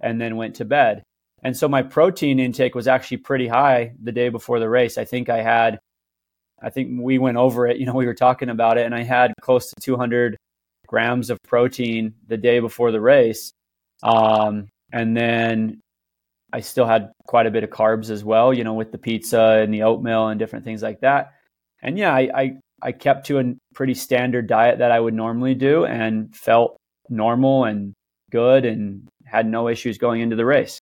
and 0.00 0.20
then 0.20 0.36
went 0.36 0.56
to 0.56 0.64
bed. 0.64 1.02
And 1.42 1.56
so 1.56 1.68
my 1.68 1.82
protein 1.82 2.38
intake 2.38 2.74
was 2.74 2.88
actually 2.88 3.18
pretty 3.18 3.48
high 3.48 3.92
the 4.02 4.12
day 4.12 4.28
before 4.30 4.58
the 4.58 4.68
race. 4.68 4.98
I 4.98 5.04
think 5.04 5.28
I 5.28 5.42
had 5.42 5.78
I 6.62 6.70
think 6.70 7.00
we 7.00 7.18
went 7.18 7.36
over 7.36 7.66
it. 7.66 7.78
You 7.78 7.86
know, 7.86 7.94
we 7.94 8.06
were 8.06 8.14
talking 8.14 8.50
about 8.50 8.78
it, 8.78 8.86
and 8.86 8.94
I 8.94 9.02
had 9.02 9.32
close 9.40 9.70
to 9.70 9.74
200 9.80 10.36
grams 10.86 11.30
of 11.30 11.38
protein 11.46 12.14
the 12.26 12.36
day 12.36 12.60
before 12.60 12.92
the 12.92 13.00
race. 13.00 13.52
Um, 14.02 14.68
and 14.92 15.16
then 15.16 15.80
I 16.52 16.60
still 16.60 16.86
had 16.86 17.12
quite 17.26 17.46
a 17.46 17.50
bit 17.50 17.64
of 17.64 17.70
carbs 17.70 18.10
as 18.10 18.24
well, 18.24 18.52
you 18.52 18.64
know, 18.64 18.74
with 18.74 18.92
the 18.92 18.98
pizza 18.98 19.60
and 19.62 19.72
the 19.72 19.84
oatmeal 19.84 20.28
and 20.28 20.38
different 20.38 20.64
things 20.64 20.82
like 20.82 21.00
that. 21.00 21.32
And 21.82 21.96
yeah, 21.96 22.12
I, 22.12 22.30
I, 22.34 22.52
I 22.82 22.92
kept 22.92 23.26
to 23.26 23.38
a 23.38 23.54
pretty 23.74 23.94
standard 23.94 24.46
diet 24.46 24.78
that 24.78 24.90
I 24.90 24.98
would 24.98 25.14
normally 25.14 25.54
do 25.54 25.84
and 25.84 26.34
felt 26.34 26.76
normal 27.08 27.64
and 27.64 27.94
good 28.30 28.64
and 28.64 29.06
had 29.24 29.46
no 29.46 29.68
issues 29.68 29.98
going 29.98 30.20
into 30.20 30.36
the 30.36 30.44
race. 30.44 30.80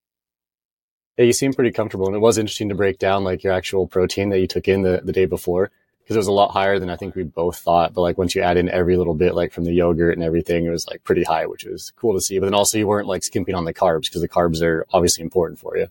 Yeah, 1.18 1.24
you 1.24 1.32
seem 1.32 1.52
pretty 1.52 1.72
comfortable, 1.72 2.06
and 2.06 2.14
it 2.14 2.20
was 2.20 2.38
interesting 2.38 2.68
to 2.68 2.76
break 2.76 2.98
down 2.98 3.24
like 3.24 3.42
your 3.42 3.52
actual 3.52 3.88
protein 3.88 4.28
that 4.28 4.38
you 4.38 4.46
took 4.46 4.68
in 4.68 4.82
the, 4.82 5.00
the 5.02 5.12
day 5.12 5.26
before 5.26 5.72
because 6.08 6.14
it 6.14 6.20
was 6.20 6.28
a 6.28 6.32
lot 6.32 6.52
higher 6.52 6.78
than 6.78 6.88
I 6.88 6.96
think 6.96 7.16
we 7.16 7.24
both 7.24 7.58
thought. 7.58 7.92
But 7.92 8.02
like 8.02 8.16
once 8.16 8.36
you 8.36 8.40
add 8.40 8.56
in 8.56 8.68
every 8.70 8.96
little 8.96 9.14
bit, 9.14 9.34
like 9.34 9.52
from 9.52 9.64
the 9.64 9.74
yogurt 9.74 10.14
and 10.14 10.22
everything, 10.22 10.64
it 10.64 10.70
was 10.70 10.86
like 10.86 11.02
pretty 11.02 11.24
high, 11.24 11.44
which 11.46 11.64
was 11.64 11.92
cool 11.96 12.14
to 12.14 12.20
see. 12.20 12.38
But 12.38 12.46
then 12.46 12.54
also 12.54 12.78
you 12.78 12.86
weren't 12.86 13.08
like 13.08 13.24
skimping 13.24 13.56
on 13.56 13.64
the 13.64 13.74
carbs 13.74 14.02
because 14.02 14.22
the 14.22 14.28
carbs 14.28 14.62
are 14.62 14.86
obviously 14.92 15.22
important 15.22 15.58
for 15.58 15.76
you. 15.76 15.88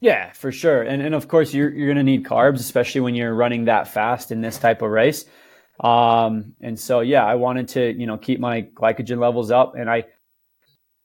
Yeah, 0.00 0.32
for 0.32 0.50
sure. 0.50 0.82
And 0.82 1.00
and 1.00 1.14
of 1.14 1.28
course 1.28 1.54
you're 1.54 1.70
you're 1.70 1.88
gonna 1.88 2.02
need 2.02 2.24
carbs, 2.24 2.58
especially 2.58 3.02
when 3.02 3.14
you're 3.14 3.34
running 3.34 3.66
that 3.66 3.88
fast 3.88 4.32
in 4.32 4.40
this 4.40 4.58
type 4.58 4.82
of 4.82 4.90
race. 4.90 5.24
Um, 5.78 6.56
and 6.60 6.78
so 6.78 7.00
yeah, 7.00 7.24
I 7.24 7.36
wanted 7.36 7.68
to, 7.68 7.92
you 7.92 8.06
know, 8.06 8.18
keep 8.18 8.40
my 8.40 8.62
glycogen 8.62 9.18
levels 9.18 9.50
up 9.50 9.76
and 9.76 9.88
I 9.88 10.04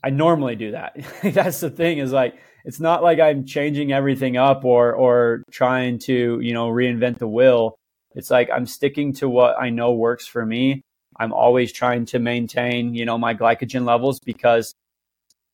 I 0.04 0.10
normally 0.10 0.56
do 0.56 0.72
that. 0.72 0.98
That's 1.24 1.60
the 1.60 1.70
thing 1.70 2.00
is 2.00 2.12
like 2.12 2.36
it's 2.66 2.80
not 2.80 3.04
like 3.04 3.20
I'm 3.20 3.46
changing 3.46 3.94
everything 3.94 4.38
up 4.38 4.66
or 4.66 4.94
or 4.94 5.44
trying 5.52 6.00
to, 6.00 6.40
you 6.42 6.54
know, 6.54 6.68
reinvent 6.70 7.20
the 7.20 7.28
wheel. 7.28 7.76
It's 8.16 8.32
like 8.32 8.50
I'm 8.52 8.66
sticking 8.66 9.14
to 9.14 9.30
what 9.30 9.56
I 9.60 9.70
know 9.70 9.94
works 9.94 10.26
for 10.26 10.46
me. 10.46 10.82
I'm 11.18 11.32
always 11.32 11.72
trying 11.72 12.06
to 12.08 12.20
maintain, 12.20 12.96
you 12.96 13.06
know, 13.06 13.18
my 13.18 13.36
glycogen 13.36 13.86
levels 13.86 14.20
because 14.20 14.74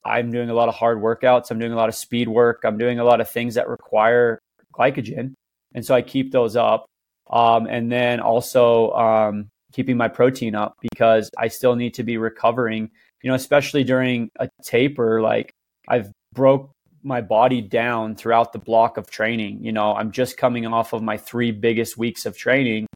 I'm 0.04 0.32
doing 0.32 0.50
a 0.50 0.54
lot 0.54 0.68
of 0.68 0.74
hard 0.74 0.98
workouts. 0.98 1.50
I'm 1.50 1.58
doing 1.58 1.72
a 1.72 1.76
lot 1.76 1.88
of 1.88 1.94
speed 1.94 2.28
work. 2.28 2.62
I'm 2.64 2.78
doing 2.78 2.98
a 2.98 3.04
lot 3.04 3.20
of 3.20 3.30
things 3.30 3.54
that 3.54 3.68
require 3.68 4.40
glycogen. 4.74 5.34
And 5.74 5.84
so 5.84 5.94
I 5.94 6.02
keep 6.02 6.32
those 6.32 6.56
up. 6.56 6.86
Um, 7.30 7.66
and 7.66 7.92
then 7.92 8.20
also 8.20 8.90
um, 8.92 9.48
keeping 9.72 9.96
my 9.96 10.08
protein 10.08 10.54
up 10.54 10.74
because 10.80 11.30
I 11.38 11.48
still 11.48 11.76
need 11.76 11.94
to 11.94 12.02
be 12.02 12.16
recovering, 12.16 12.90
you 13.22 13.30
know, 13.30 13.34
especially 13.34 13.84
during 13.84 14.30
a 14.38 14.48
taper. 14.64 15.22
Like 15.22 15.52
I've 15.88 16.10
broke 16.34 16.71
my 17.02 17.20
body 17.20 17.60
down 17.60 18.14
throughout 18.14 18.52
the 18.52 18.58
block 18.58 18.96
of 18.96 19.10
training. 19.10 19.64
You 19.64 19.72
know, 19.72 19.94
I'm 19.94 20.12
just 20.12 20.36
coming 20.36 20.66
off 20.66 20.92
of 20.92 21.02
my 21.02 21.16
three 21.16 21.50
biggest 21.50 21.96
weeks 21.96 22.26
of 22.26 22.36
training. 22.36 22.86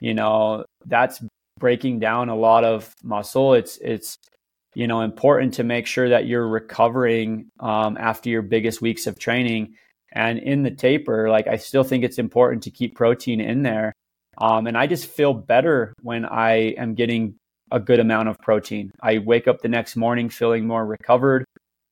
You 0.00 0.14
know, 0.14 0.64
that's 0.86 1.22
breaking 1.58 1.98
down 1.98 2.28
a 2.28 2.36
lot 2.36 2.64
of 2.64 2.94
muscle. 3.02 3.54
It's, 3.54 3.78
it's, 3.78 4.16
you 4.74 4.86
know 4.86 5.00
important 5.00 5.54
to 5.54 5.64
make 5.64 5.86
sure 5.86 6.08
that 6.08 6.26
you're 6.26 6.46
recovering 6.46 7.50
um, 7.58 7.96
after 7.98 8.30
your 8.30 8.42
biggest 8.42 8.80
weeks 8.80 9.06
of 9.06 9.18
training 9.18 9.74
and 10.12 10.38
in 10.38 10.62
the 10.62 10.70
taper 10.70 11.28
like 11.28 11.48
i 11.48 11.56
still 11.56 11.82
think 11.82 12.04
it's 12.04 12.18
important 12.18 12.62
to 12.62 12.70
keep 12.70 12.94
protein 12.94 13.40
in 13.40 13.62
there 13.62 13.92
um, 14.38 14.66
and 14.66 14.78
i 14.78 14.86
just 14.86 15.06
feel 15.06 15.34
better 15.34 15.92
when 16.02 16.24
i 16.24 16.74
am 16.78 16.94
getting 16.94 17.34
a 17.72 17.80
good 17.80 17.98
amount 17.98 18.28
of 18.28 18.38
protein 18.38 18.90
i 19.02 19.18
wake 19.18 19.48
up 19.48 19.60
the 19.60 19.68
next 19.68 19.96
morning 19.96 20.28
feeling 20.28 20.66
more 20.66 20.86
recovered 20.86 21.44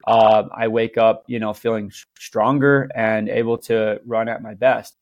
uh, 0.06 0.44
i 0.54 0.68
wake 0.68 0.96
up 0.96 1.24
you 1.26 1.38
know 1.38 1.52
feeling 1.52 1.90
stronger 2.18 2.88
and 2.94 3.28
able 3.28 3.58
to 3.58 4.00
run 4.04 4.28
at 4.28 4.42
my 4.42 4.54
best 4.54 4.96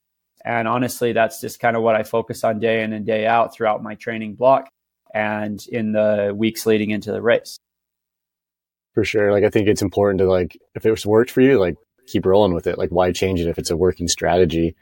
and 0.44 0.68
honestly 0.68 1.12
that's 1.12 1.40
just 1.40 1.60
kind 1.60 1.76
of 1.76 1.82
what 1.82 1.94
i 1.94 2.02
focus 2.02 2.44
on 2.44 2.58
day 2.58 2.82
in 2.82 2.92
and 2.92 3.06
day 3.06 3.26
out 3.26 3.54
throughout 3.54 3.82
my 3.82 3.94
training 3.94 4.34
block 4.34 4.68
and 5.12 5.66
in 5.68 5.92
the 5.92 6.32
weeks 6.34 6.66
leading 6.66 6.90
into 6.90 7.12
the 7.12 7.22
race 7.22 7.58
for 8.94 9.04
sure. 9.04 9.32
Like 9.32 9.44
I 9.44 9.50
think 9.50 9.68
it's 9.68 9.82
important 9.82 10.20
to 10.20 10.26
like 10.26 10.56
if 10.74 10.86
it's 10.86 11.04
worked 11.04 11.30
for 11.30 11.40
you, 11.40 11.58
like 11.58 11.76
keep 12.06 12.24
rolling 12.24 12.54
with 12.54 12.66
it. 12.66 12.78
Like 12.78 12.90
why 12.90 13.12
change 13.12 13.40
it 13.40 13.48
if 13.48 13.58
it's 13.58 13.70
a 13.70 13.76
working 13.76 14.08
strategy? 14.08 14.76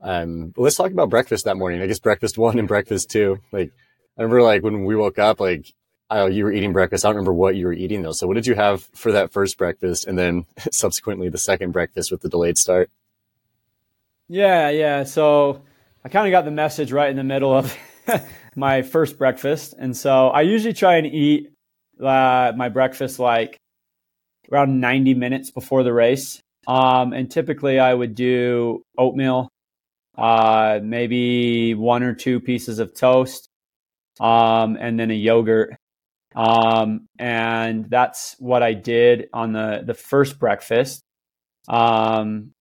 Um, 0.00 0.52
let's 0.56 0.76
talk 0.76 0.90
about 0.90 1.10
breakfast 1.10 1.44
that 1.44 1.56
morning. 1.56 1.82
I 1.82 1.86
guess 1.86 2.00
breakfast 2.00 2.38
one 2.38 2.58
and 2.58 2.66
breakfast 2.66 3.10
two. 3.10 3.38
Like 3.52 3.70
I 4.18 4.22
remember 4.22 4.42
like 4.42 4.62
when 4.62 4.84
we 4.84 4.96
woke 4.96 5.18
up, 5.18 5.38
like 5.38 5.72
I, 6.08 6.28
you 6.28 6.44
were 6.44 6.52
eating 6.52 6.72
breakfast. 6.72 7.04
I 7.04 7.08
don't 7.08 7.16
remember 7.16 7.32
what 7.32 7.56
you 7.56 7.66
were 7.66 7.72
eating 7.72 8.02
though. 8.02 8.12
So 8.12 8.26
what 8.26 8.34
did 8.34 8.46
you 8.46 8.54
have 8.54 8.84
for 8.94 9.12
that 9.12 9.32
first 9.32 9.58
breakfast 9.58 10.06
and 10.06 10.18
then 10.18 10.46
subsequently 10.70 11.28
the 11.28 11.38
second 11.38 11.72
breakfast 11.72 12.10
with 12.10 12.20
the 12.20 12.28
delayed 12.28 12.58
start? 12.58 12.90
Yeah, 14.28 14.70
yeah. 14.70 15.04
So 15.04 15.62
I 16.04 16.08
kind 16.08 16.26
of 16.26 16.30
got 16.30 16.44
the 16.44 16.50
message 16.50 16.92
right 16.92 17.10
in 17.10 17.16
the 17.16 17.24
middle 17.24 17.52
of 17.52 17.76
my 18.56 18.82
first 18.82 19.18
breakfast. 19.18 19.74
And 19.78 19.96
so 19.96 20.28
I 20.28 20.42
usually 20.42 20.74
try 20.74 20.96
and 20.96 21.06
eat 21.06 21.52
uh, 22.00 22.52
my 22.56 22.68
breakfast 22.68 23.18
like 23.18 23.58
around 24.50 24.80
90 24.80 25.14
minutes 25.14 25.50
before 25.50 25.82
the 25.82 25.92
race. 25.92 26.40
Um, 26.66 27.12
and 27.12 27.30
typically 27.30 27.78
I 27.78 27.92
would 27.92 28.14
do 28.14 28.82
oatmeal, 28.98 29.48
uh, 30.16 30.80
maybe 30.82 31.74
one 31.74 32.02
or 32.02 32.14
two 32.14 32.40
pieces 32.40 32.78
of 32.78 32.94
toast, 32.94 33.48
um, 34.20 34.76
and 34.80 34.98
then 34.98 35.10
a 35.10 35.14
yogurt. 35.14 35.76
Um, 36.36 37.08
and 37.18 37.88
that's 37.88 38.36
what 38.38 38.62
I 38.62 38.74
did 38.74 39.28
on 39.32 39.52
the, 39.52 39.82
the 39.84 39.94
first 39.94 40.38
breakfast. 40.38 41.02
Um, 41.66 42.52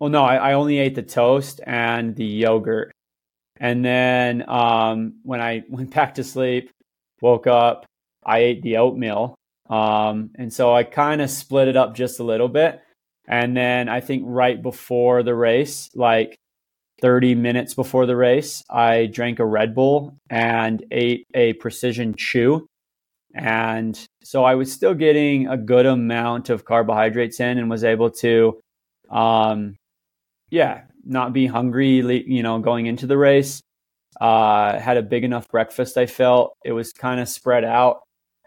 well, 0.00 0.10
no, 0.10 0.24
I, 0.24 0.36
I 0.36 0.52
only 0.54 0.78
ate 0.78 0.96
the 0.96 1.02
toast 1.02 1.60
and 1.64 2.16
the 2.16 2.24
yogurt. 2.24 2.90
And 3.58 3.84
then 3.84 4.48
um, 4.48 5.20
when 5.22 5.40
I 5.40 5.62
went 5.70 5.94
back 5.94 6.14
to 6.14 6.24
sleep, 6.24 6.70
woke 7.22 7.46
up, 7.46 7.86
I 8.24 8.38
ate 8.40 8.62
the 8.62 8.78
oatmeal. 8.78 9.36
Um, 9.68 10.30
and 10.36 10.52
so 10.52 10.74
I 10.74 10.82
kind 10.82 11.22
of 11.22 11.30
split 11.30 11.68
it 11.68 11.76
up 11.76 11.94
just 11.94 12.18
a 12.18 12.24
little 12.24 12.48
bit. 12.48 12.80
And 13.28 13.56
then 13.56 13.88
I 13.88 14.00
think 14.00 14.24
right 14.26 14.60
before 14.60 15.22
the 15.22 15.34
race, 15.34 15.88
like 15.94 16.36
30 17.00 17.36
minutes 17.36 17.74
before 17.74 18.06
the 18.06 18.16
race, 18.16 18.64
I 18.68 19.06
drank 19.06 19.38
a 19.38 19.46
Red 19.46 19.74
Bull 19.74 20.16
and 20.28 20.84
ate 20.90 21.24
a 21.34 21.52
precision 21.54 22.14
chew. 22.16 22.66
And 23.34 23.98
so 24.22 24.44
I 24.44 24.54
was 24.54 24.72
still 24.72 24.94
getting 24.94 25.46
a 25.46 25.56
good 25.56 25.86
amount 25.86 26.50
of 26.50 26.64
carbohydrates 26.64 27.40
in 27.40 27.58
and 27.58 27.70
was 27.70 27.84
able 27.84 28.10
to, 28.10 28.60
um, 29.08 29.76
yeah, 30.50 30.82
not 31.04 31.32
be 31.32 31.46
hungry, 31.46 32.24
you 32.26 32.42
know, 32.42 32.58
going 32.58 32.86
into 32.86 33.06
the 33.06 33.16
race. 33.16 33.62
Uh, 34.20 34.78
had 34.78 34.96
a 34.96 35.02
big 35.02 35.24
enough 35.24 35.48
breakfast. 35.48 35.96
I 35.96 36.06
felt 36.06 36.54
it 36.64 36.72
was 36.72 36.92
kind 36.92 37.20
of 37.20 37.28
spread 37.28 37.64
out 37.64 38.00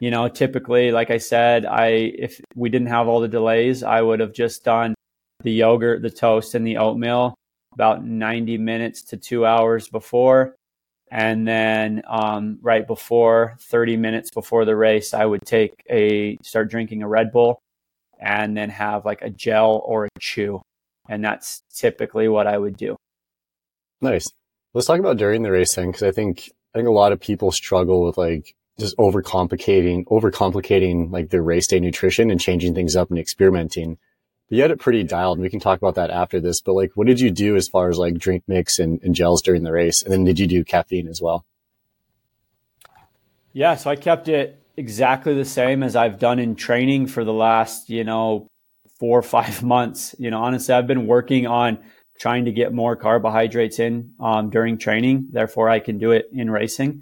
you 0.04 0.12
know, 0.12 0.28
typically, 0.28 0.92
like 0.92 1.12
I 1.12 1.18
said, 1.18 1.66
I 1.66 1.88
if 2.18 2.42
we 2.56 2.70
didn't 2.70 2.90
have 2.90 3.08
all 3.08 3.22
the 3.22 3.28
delays, 3.30 3.84
I 3.84 4.02
would 4.02 4.20
have 4.20 4.34
just 4.34 4.66
done 4.66 4.96
the 5.44 5.52
yogurt, 5.54 6.02
the 6.02 6.10
toast, 6.10 6.56
and 6.56 6.68
the 6.68 6.76
oatmeal 6.76 7.36
about 7.74 8.04
90 8.04 8.58
minutes 8.58 9.02
to 9.04 9.18
two 9.18 9.46
hours 9.46 9.88
before. 9.88 10.56
And 11.14 11.48
then 11.48 12.02
um, 12.10 12.58
right 12.64 12.88
before 12.88 13.56
30 13.60 13.98
minutes 13.98 14.32
before 14.32 14.66
the 14.66 14.76
race, 14.76 15.14
I 15.14 15.24
would 15.26 15.44
take 15.46 15.84
a 15.88 16.40
start 16.42 16.72
drinking 16.72 17.04
a 17.04 17.08
Red 17.08 17.32
Bull 17.32 17.62
and 18.20 18.58
then 18.58 18.72
have 18.72 19.06
like 19.06 19.22
a 19.22 19.30
gel 19.30 19.84
or 19.86 20.06
a 20.06 20.10
chew. 20.20 20.60
And 21.08 21.24
that's 21.24 21.62
typically 21.72 22.28
what 22.28 22.48
I 22.48 22.58
would 22.58 22.76
do. 22.76 22.96
Nice. 24.02 24.28
Let's 24.74 24.88
talk 24.88 25.00
about 25.00 25.18
during 25.18 25.44
the 25.44 25.52
race 25.52 25.76
then, 25.76 25.88
because 25.88 26.02
I 26.02 26.10
think 26.10 26.50
I 26.74 26.80
think 26.80 26.88
a 26.88 26.92
lot 26.92 27.12
of 27.12 27.20
people 27.20 27.52
struggle 27.52 28.04
with 28.04 28.18
like 28.18 28.56
just 28.80 28.98
overcomplicating, 28.98 30.06
overcomplicating 30.06 31.12
like 31.12 31.30
their 31.30 31.44
race 31.44 31.68
day 31.68 31.80
nutrition 31.80 32.32
and 32.32 32.42
changing 32.42 32.74
things 32.74 32.96
up 32.96 33.12
and 33.12 33.20
experimenting. 33.20 34.00
You 34.54 34.62
had 34.62 34.70
it 34.70 34.80
pretty 34.80 35.04
dialed. 35.04 35.40
And 35.40 35.44
we 35.44 35.50
can 35.50 35.60
talk 35.60 35.80
about 35.80 35.96
that 35.96 36.12
after 36.12 36.40
this. 36.40 36.62
But 36.62 36.74
like, 36.74 36.92
what 36.94 37.08
did 37.08 37.20
you 37.20 37.32
do 37.32 37.56
as 37.56 37.68
far 37.68 37.90
as 37.90 37.98
like 37.98 38.20
drink 38.20 38.44
mix 38.48 38.78
and, 38.78 39.02
and 39.02 39.16
gels 39.16 39.42
during 39.42 39.64
the 39.64 39.72
race? 39.72 40.04
And 40.04 40.14
then 40.14 40.24
did 40.24 40.38
you 40.38 40.46
do 40.46 40.64
caffeine 40.64 41.08
as 41.08 41.20
well? 41.20 41.44
Yeah. 43.52 43.76
So 43.76 43.90
I 43.90 43.96
kept 43.96 44.28
it 44.28 44.64
exactly 44.78 45.34
the 45.34 45.46
same 45.46 45.82
as 45.82 45.96
I've 45.96 46.20
done 46.20 46.38
in 46.38 46.56
training 46.56 47.08
for 47.08 47.24
the 47.24 47.34
last, 47.34 47.90
you 47.90 48.04
know, 48.04 48.48
four 49.00 49.18
or 49.18 49.24
five 49.24 49.64
months. 49.76 50.16
You 50.20 50.30
know, 50.30 50.44
honestly, 50.44 50.76
I've 50.76 50.88
been 50.88 51.08
working 51.08 51.48
on 51.48 51.80
trying 52.20 52.46
to 52.46 52.52
get 52.52 52.72
more 52.72 52.96
carbohydrates 52.96 53.80
in 53.80 54.14
um, 54.20 54.52
during 54.52 54.78
training. 54.78 55.30
Therefore, 55.32 55.68
I 55.68 55.80
can 55.80 55.98
do 55.98 56.12
it 56.12 56.30
in 56.32 56.52
racing. 56.52 57.02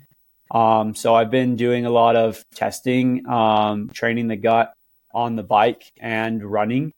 Um, 0.51 0.95
so 0.95 1.15
I've 1.15 1.31
been 1.31 1.57
doing 1.57 1.85
a 1.85 1.89
lot 1.89 2.15
of 2.15 2.45
testing, 2.55 3.27
um, 3.27 3.89
training 3.89 4.29
the 4.29 4.37
gut 4.37 4.73
on 5.13 5.35
the 5.35 5.43
bike 5.43 5.91
and 5.99 6.41
running. 6.43 6.93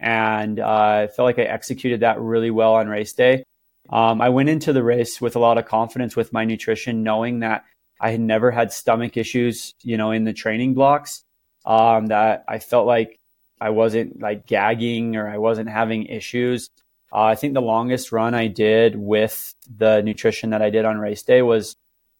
And 0.00 0.58
uh, 0.58 0.66
I 1.04 1.08
felt 1.08 1.26
like 1.26 1.38
I 1.38 1.42
executed 1.42 2.00
that 2.00 2.20
really 2.20 2.50
well 2.50 2.74
on 2.74 2.88
race 2.88 3.12
day. 3.12 3.44
Um, 3.90 4.20
I 4.20 4.30
went 4.30 4.48
into 4.48 4.72
the 4.72 4.82
race 4.82 5.20
with 5.20 5.36
a 5.36 5.40
lot 5.40 5.58
of 5.58 5.66
confidence 5.66 6.16
with 6.16 6.32
my 6.32 6.44
nutrition, 6.44 7.02
knowing 7.02 7.40
that 7.40 7.64
I 8.00 8.10
had 8.10 8.20
never 8.20 8.50
had 8.50 8.72
stomach 8.72 9.16
issues, 9.16 9.74
you 9.82 9.96
know, 9.96 10.10
in 10.10 10.24
the 10.24 10.32
training 10.32 10.74
blocks. 10.74 11.22
Um, 11.66 12.06
that 12.06 12.44
I 12.48 12.58
felt 12.58 12.86
like 12.86 13.18
I 13.60 13.70
wasn't 13.70 14.20
like 14.20 14.46
gagging 14.46 15.16
or 15.16 15.28
I 15.28 15.36
wasn't 15.36 15.68
having 15.68 16.06
issues. 16.06 16.70
Uh, 17.12 17.24
I 17.24 17.34
think 17.34 17.52
the 17.54 17.60
longest 17.60 18.12
run 18.12 18.34
I 18.34 18.46
did 18.46 18.96
with 18.96 19.52
the 19.76 20.00
nutrition 20.00 20.50
that 20.50 20.62
I 20.62 20.70
did 20.70 20.86
on 20.86 20.98
race 20.98 21.22
day 21.22 21.42
was 21.42 21.76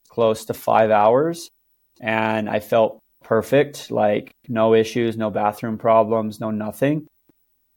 close 0.08 0.44
to 0.46 0.54
five 0.54 0.90
hours 0.90 1.48
and 2.00 2.50
I 2.50 2.60
felt 2.60 3.00
perfect, 3.22 3.90
like 3.90 4.32
no 4.48 4.74
issues, 4.74 5.16
no 5.16 5.30
bathroom 5.30 5.78
problems, 5.78 6.40
no 6.40 6.50
nothing. 6.50 7.06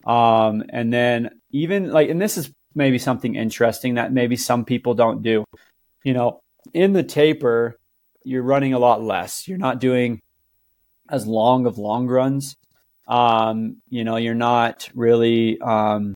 Um, 0.06 0.64
and 0.70 0.92
then 0.92 1.30
even 1.52 1.92
like, 1.92 2.10
and 2.10 2.22
this 2.22 2.38
is 2.38 2.52
maybe 2.76 2.98
something 3.00 3.36
interesting 3.36 3.96
that 3.96 4.12
maybe 4.12 4.36
some 4.36 4.66
people 4.66 4.94
don't 4.94 5.22
do. 5.22 5.46
You 6.04 6.14
know, 6.14 6.40
in 6.74 6.94
the 6.94 7.04
taper, 7.04 7.78
you're 8.24 8.44
running 8.44 8.74
a 8.74 8.80
lot 8.80 9.02
less. 9.02 9.48
You're 9.48 9.58
not 9.58 9.80
doing 9.80 10.20
as 11.10 11.28
long 11.28 11.66
of 11.66 11.78
long 11.78 12.08
runs. 12.08 12.56
Um, 13.08 13.78
you 13.90 14.04
know, 14.04 14.16
you're 14.16 14.34
not 14.34 14.90
really 14.94 15.60
um, 15.60 16.14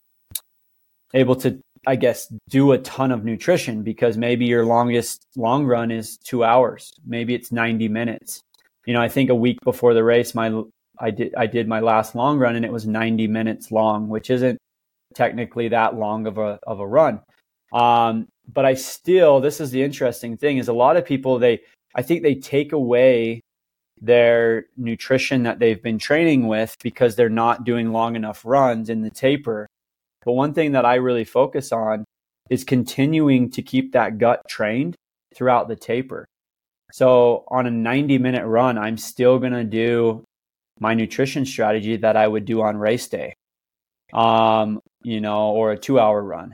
able 1.13 1.35
to 1.37 1.59
I 1.87 1.95
guess, 1.95 2.27
do 2.49 2.73
a 2.73 2.77
ton 2.79 3.13
of 3.13 3.23
nutrition 3.23 3.81
because 3.81 4.17
maybe 4.17 4.45
your 4.45 4.65
longest 4.65 5.25
long 5.37 5.65
run 5.65 5.89
is 5.89 6.17
two 6.17 6.43
hours. 6.43 6.91
Maybe 7.05 7.33
it's 7.33 7.49
90 7.49 7.87
minutes. 7.87 8.41
You 8.85 8.93
know, 8.93 9.01
I 9.01 9.07
think 9.07 9.29
a 9.29 9.35
week 9.35 9.59
before 9.63 9.93
the 9.93 10.03
race, 10.03 10.35
my, 10.35 10.49
I 10.99 11.11
did, 11.11 11.33
I 11.35 11.47
did 11.47 11.67
my 11.67 11.79
last 11.79 12.15
long 12.15 12.37
run 12.39 12.55
and 12.55 12.65
it 12.65 12.71
was 12.71 12.87
90 12.87 13.27
minutes 13.27 13.71
long, 13.71 14.07
which 14.07 14.29
isn't 14.29 14.57
technically 15.13 15.67
that 15.69 15.95
long 15.95 16.27
of 16.27 16.37
a 16.37 16.59
of 16.65 16.79
a 16.79 16.87
run. 16.87 17.21
Um, 17.73 18.27
but 18.51 18.65
I 18.65 18.75
still, 18.75 19.39
this 19.41 19.59
is 19.59 19.71
the 19.71 19.83
interesting 19.83 20.37
thing: 20.37 20.57
is 20.57 20.67
a 20.67 20.73
lot 20.73 20.97
of 20.97 21.05
people 21.05 21.39
they, 21.39 21.61
I 21.95 22.01
think 22.01 22.23
they 22.23 22.35
take 22.35 22.71
away 22.71 23.41
their 23.99 24.65
nutrition 24.77 25.43
that 25.43 25.59
they've 25.59 25.81
been 25.81 25.97
training 25.99 26.47
with 26.47 26.75
because 26.83 27.15
they're 27.15 27.29
not 27.29 27.63
doing 27.63 27.91
long 27.91 28.15
enough 28.15 28.43
runs 28.45 28.89
in 28.89 29.01
the 29.01 29.09
taper. 29.09 29.67
But 30.23 30.33
one 30.33 30.53
thing 30.53 30.73
that 30.73 30.85
I 30.85 30.95
really 30.95 31.25
focus 31.25 31.71
on 31.71 32.05
is 32.49 32.63
continuing 32.63 33.49
to 33.51 33.61
keep 33.61 33.93
that 33.93 34.17
gut 34.17 34.41
trained 34.47 34.95
throughout 35.35 35.67
the 35.67 35.75
taper. 35.75 36.25
So 36.93 37.43
on 37.49 37.67
a 37.67 37.71
90 37.71 38.17
minute 38.17 38.45
run, 38.45 38.77
I'm 38.77 38.97
still 38.97 39.39
going 39.39 39.53
to 39.53 39.63
do 39.63 40.23
my 40.79 40.93
nutrition 40.93 41.45
strategy 41.45 41.97
that 41.97 42.15
I 42.15 42.27
would 42.27 42.45
do 42.45 42.61
on 42.61 42.77
race 42.77 43.07
day, 43.07 43.33
um, 44.13 44.79
you 45.03 45.21
know, 45.21 45.51
or 45.51 45.71
a 45.71 45.77
two 45.77 45.99
hour 45.99 46.21
run. 46.21 46.53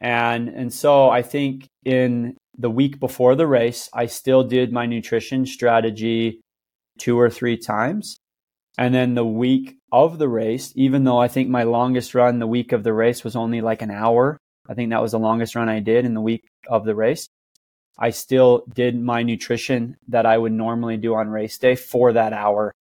And, 0.00 0.48
and 0.48 0.72
so 0.72 1.10
I 1.10 1.22
think 1.22 1.66
in 1.84 2.36
the 2.56 2.70
week 2.70 2.98
before 3.00 3.34
the 3.34 3.46
race, 3.46 3.88
I 3.92 4.06
still 4.06 4.44
did 4.44 4.72
my 4.72 4.86
nutrition 4.86 5.46
strategy 5.46 6.40
two 6.98 7.18
or 7.18 7.30
three 7.30 7.56
times. 7.56 8.18
And 8.78 8.94
then 8.94 9.14
the 9.14 9.26
week 9.26 9.76
of 9.92 10.18
the 10.18 10.28
race, 10.28 10.72
even 10.74 11.04
though 11.04 11.18
I 11.18 11.28
think 11.28 11.48
my 11.48 11.64
longest 11.64 12.14
run 12.14 12.38
the 12.38 12.46
week 12.46 12.72
of 12.72 12.82
the 12.82 12.94
race 12.94 13.24
was 13.24 13.36
only 13.36 13.60
like 13.60 13.82
an 13.82 13.90
hour, 13.90 14.38
I 14.68 14.74
think 14.74 14.90
that 14.90 15.02
was 15.02 15.12
the 15.12 15.18
longest 15.18 15.54
run 15.54 15.68
I 15.68 15.80
did 15.80 16.04
in 16.04 16.14
the 16.14 16.20
week 16.20 16.44
of 16.68 16.84
the 16.84 16.94
race. 16.94 17.28
I 17.98 18.10
still 18.10 18.64
did 18.72 18.98
my 18.98 19.22
nutrition 19.22 19.96
that 20.08 20.24
I 20.24 20.38
would 20.38 20.52
normally 20.52 20.96
do 20.96 21.14
on 21.14 21.28
race 21.28 21.58
day 21.58 21.74
for 21.74 22.12
that 22.14 22.32
hour 22.32 22.72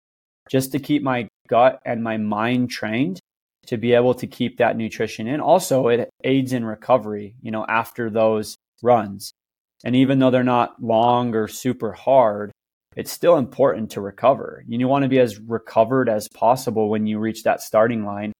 just 0.50 0.72
to 0.72 0.78
keep 0.78 1.02
my 1.02 1.28
gut 1.48 1.80
and 1.84 2.02
my 2.02 2.16
mind 2.16 2.70
trained 2.70 3.20
to 3.66 3.76
be 3.76 3.92
able 3.92 4.14
to 4.14 4.26
keep 4.26 4.56
that 4.56 4.76
nutrition 4.76 5.26
in. 5.26 5.40
Also, 5.40 5.88
it 5.88 6.08
aids 6.24 6.52
in 6.52 6.64
recovery, 6.64 7.34
you 7.42 7.50
know, 7.50 7.66
after 7.68 8.08
those 8.08 8.56
runs. 8.82 9.32
And 9.84 9.94
even 9.94 10.18
though 10.18 10.30
they're 10.30 10.42
not 10.42 10.82
long 10.82 11.34
or 11.34 11.48
super 11.48 11.92
hard, 11.92 12.50
it's 12.96 13.12
still 13.12 13.36
important 13.36 13.90
to 13.92 14.00
recover. 14.00 14.64
You 14.66 14.88
want 14.88 15.04
to 15.04 15.08
be 15.08 15.20
as 15.20 15.38
recovered 15.38 16.08
as 16.08 16.28
possible 16.28 16.88
when 16.88 17.06
you 17.06 17.18
reach 17.18 17.42
that 17.44 17.60
starting 17.60 18.04
line 18.04 18.32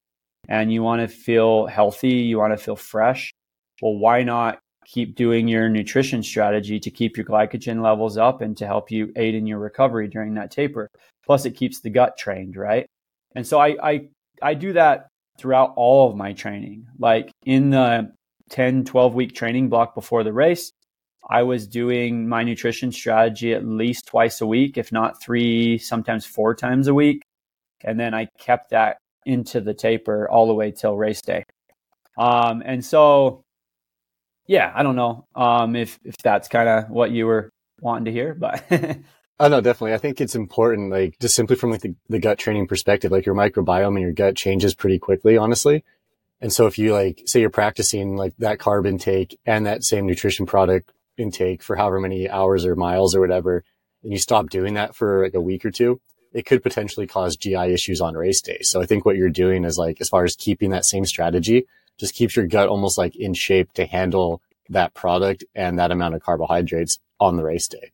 and 0.48 0.72
you 0.72 0.82
want 0.82 1.02
to 1.02 1.08
feel 1.08 1.66
healthy, 1.66 2.14
you 2.14 2.38
want 2.38 2.54
to 2.54 2.64
feel 2.64 2.74
fresh. 2.74 3.30
Well, 3.82 3.98
why 3.98 4.22
not 4.22 4.58
keep 4.86 5.14
doing 5.14 5.46
your 5.46 5.68
nutrition 5.68 6.22
strategy 6.22 6.80
to 6.80 6.90
keep 6.90 7.16
your 7.16 7.26
glycogen 7.26 7.82
levels 7.82 8.16
up 8.16 8.40
and 8.40 8.56
to 8.56 8.66
help 8.66 8.90
you 8.90 9.12
aid 9.14 9.34
in 9.34 9.46
your 9.46 9.58
recovery 9.58 10.08
during 10.08 10.34
that 10.34 10.50
taper? 10.50 10.88
Plus, 11.28 11.44
it 11.44 11.52
keeps 11.52 11.80
the 11.80 11.90
gut 11.90 12.16
trained, 12.18 12.56
right? 12.56 12.86
And 13.36 13.46
so 13.46 13.60
I, 13.60 13.76
I, 13.82 14.08
I 14.42 14.54
do 14.54 14.72
that 14.72 15.08
throughout 15.38 15.74
all 15.76 16.10
of 16.10 16.16
my 16.16 16.32
training. 16.32 16.86
Like 16.98 17.30
in 17.44 17.70
the 17.70 18.10
10, 18.50 18.84
12 18.84 19.14
week 19.14 19.34
training 19.34 19.68
block 19.68 19.94
before 19.94 20.24
the 20.24 20.32
race, 20.32 20.72
I 21.30 21.42
was 21.42 21.68
doing 21.68 22.26
my 22.28 22.42
nutrition 22.42 22.90
strategy 22.90 23.52
at 23.52 23.64
least 23.64 24.06
twice 24.06 24.40
a 24.40 24.46
week, 24.46 24.78
if 24.78 24.90
not 24.90 25.22
three, 25.22 25.76
sometimes 25.76 26.24
four 26.24 26.54
times 26.54 26.88
a 26.88 26.94
week. 26.94 27.22
And 27.84 28.00
then 28.00 28.14
I 28.14 28.28
kept 28.38 28.70
that 28.70 28.96
into 29.26 29.60
the 29.60 29.74
taper 29.74 30.28
all 30.28 30.46
the 30.46 30.54
way 30.54 30.70
till 30.70 30.96
race 30.96 31.20
day. 31.20 31.44
Um, 32.16 32.62
and 32.64 32.82
so, 32.82 33.42
yeah, 34.46 34.72
I 34.74 34.82
don't 34.82 34.96
know 34.96 35.26
um, 35.34 35.76
if 35.76 35.98
if 36.04 36.16
that's 36.24 36.48
kind 36.48 36.68
of 36.68 36.90
what 36.90 37.10
you 37.10 37.26
were 37.26 37.50
wanting 37.80 38.06
to 38.06 38.12
hear, 38.12 38.34
but 38.34 38.64
Oh 39.40 39.46
no, 39.46 39.60
definitely. 39.60 39.94
I 39.94 39.98
think 39.98 40.20
it's 40.20 40.34
important, 40.34 40.90
like 40.90 41.18
just 41.20 41.36
simply 41.36 41.54
from 41.54 41.70
like 41.70 41.82
the, 41.82 41.94
the 42.08 42.18
gut 42.18 42.38
training 42.38 42.66
perspective, 42.66 43.12
like 43.12 43.24
your 43.24 43.36
microbiome 43.36 43.94
and 43.94 44.00
your 44.00 44.12
gut 44.12 44.34
changes 44.34 44.74
pretty 44.74 44.98
quickly, 44.98 45.36
honestly. 45.36 45.84
And 46.40 46.52
so 46.52 46.66
if 46.66 46.78
you 46.78 46.92
like, 46.92 47.22
say 47.26 47.40
you're 47.40 47.50
practicing 47.50 48.16
like 48.16 48.34
that 48.38 48.58
carb 48.58 48.86
intake 48.86 49.38
and 49.46 49.66
that 49.66 49.84
same 49.84 50.06
nutrition 50.06 50.44
product 50.44 50.92
intake 51.16 51.62
for 51.62 51.76
however 51.76 52.00
many 52.00 52.28
hours 52.28 52.64
or 52.64 52.74
miles 52.74 53.14
or 53.14 53.20
whatever, 53.20 53.62
and 54.02 54.12
you 54.12 54.18
stop 54.18 54.50
doing 54.50 54.74
that 54.74 54.96
for 54.96 55.24
like 55.24 55.34
a 55.34 55.40
week 55.40 55.64
or 55.64 55.70
two, 55.70 56.00
it 56.32 56.44
could 56.44 56.62
potentially 56.62 57.06
cause 57.06 57.36
GI 57.36 57.72
issues 57.72 58.00
on 58.00 58.14
race 58.14 58.40
day. 58.40 58.58
So 58.62 58.80
I 58.80 58.86
think 58.86 59.04
what 59.04 59.16
you're 59.16 59.30
doing 59.30 59.64
is 59.64 59.78
like, 59.78 60.00
as 60.00 60.08
far 60.08 60.24
as 60.24 60.36
keeping 60.36 60.70
that 60.70 60.84
same 60.84 61.04
strategy, 61.04 61.66
just 61.96 62.14
keeps 62.14 62.34
your 62.34 62.46
gut 62.46 62.68
almost 62.68 62.98
like 62.98 63.14
in 63.16 63.34
shape 63.34 63.72
to 63.74 63.86
handle 63.86 64.42
that 64.68 64.94
product 64.94 65.44
and 65.54 65.78
that 65.78 65.90
amount 65.90 66.14
of 66.14 66.22
carbohydrates 66.22 66.98
on 67.20 67.36
the 67.36 67.44
race 67.44 67.68
day. 67.68 67.92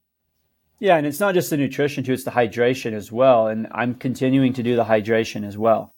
Yeah, 0.80 0.96
and 0.96 1.06
it's 1.06 1.20
not 1.20 1.34
just 1.34 1.50
the 1.50 1.56
nutrition 1.56 2.04
too; 2.04 2.12
it's 2.12 2.24
the 2.24 2.30
hydration 2.30 2.92
as 2.92 3.10
well. 3.10 3.48
And 3.48 3.68
I'm 3.70 3.94
continuing 3.94 4.52
to 4.54 4.62
do 4.62 4.76
the 4.76 4.84
hydration 4.84 5.46
as 5.46 5.56
well, 5.56 5.92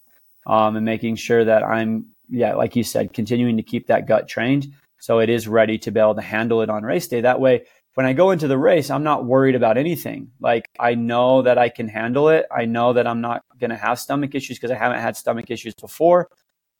um, 0.45 0.75
and 0.75 0.85
making 0.85 1.15
sure 1.15 1.43
that 1.43 1.63
I'm, 1.63 2.07
yeah, 2.29 2.55
like 2.55 2.75
you 2.75 2.83
said, 2.83 3.13
continuing 3.13 3.57
to 3.57 3.63
keep 3.63 3.87
that 3.87 4.07
gut 4.07 4.27
trained 4.27 4.67
so 4.99 5.19
it 5.19 5.29
is 5.29 5.47
ready 5.47 5.77
to 5.79 5.91
be 5.91 5.99
able 5.99 6.15
to 6.15 6.21
handle 6.21 6.61
it 6.61 6.69
on 6.69 6.83
race 6.83 7.07
day. 7.07 7.21
That 7.21 7.39
way, 7.39 7.65
when 7.93 8.05
I 8.05 8.13
go 8.13 8.31
into 8.31 8.47
the 8.47 8.57
race, 8.57 8.89
I'm 8.89 9.03
not 9.03 9.25
worried 9.25 9.55
about 9.55 9.77
anything. 9.77 10.31
Like 10.39 10.67
I 10.79 10.95
know 10.95 11.41
that 11.43 11.57
I 11.57 11.69
can 11.69 11.87
handle 11.87 12.29
it. 12.29 12.45
I 12.55 12.65
know 12.65 12.93
that 12.93 13.07
I'm 13.07 13.21
not 13.21 13.43
going 13.59 13.69
to 13.71 13.77
have 13.77 13.99
stomach 13.99 14.35
issues 14.35 14.57
because 14.57 14.71
I 14.71 14.75
haven't 14.75 14.99
had 14.99 15.17
stomach 15.17 15.49
issues 15.49 15.73
before. 15.75 16.29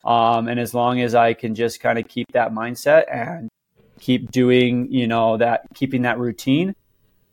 Um, 0.03 0.47
and 0.47 0.59
as 0.59 0.73
long 0.73 1.01
as 1.01 1.15
I 1.15 1.33
can 1.33 1.55
just 1.55 1.79
kind 1.79 1.97
of 1.97 2.07
keep 2.07 2.31
that 2.33 2.51
mindset 2.51 3.05
and 3.11 3.49
keep 3.99 4.31
doing, 4.31 4.91
you 4.91 5.07
know, 5.07 5.37
that 5.37 5.63
keeping 5.73 6.03
that 6.03 6.19
routine, 6.19 6.75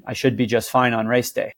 I 0.04 0.12
should 0.12 0.36
be 0.36 0.46
just 0.46 0.70
fine 0.70 0.92
on 0.92 1.06
race 1.06 1.32
day. 1.32 1.52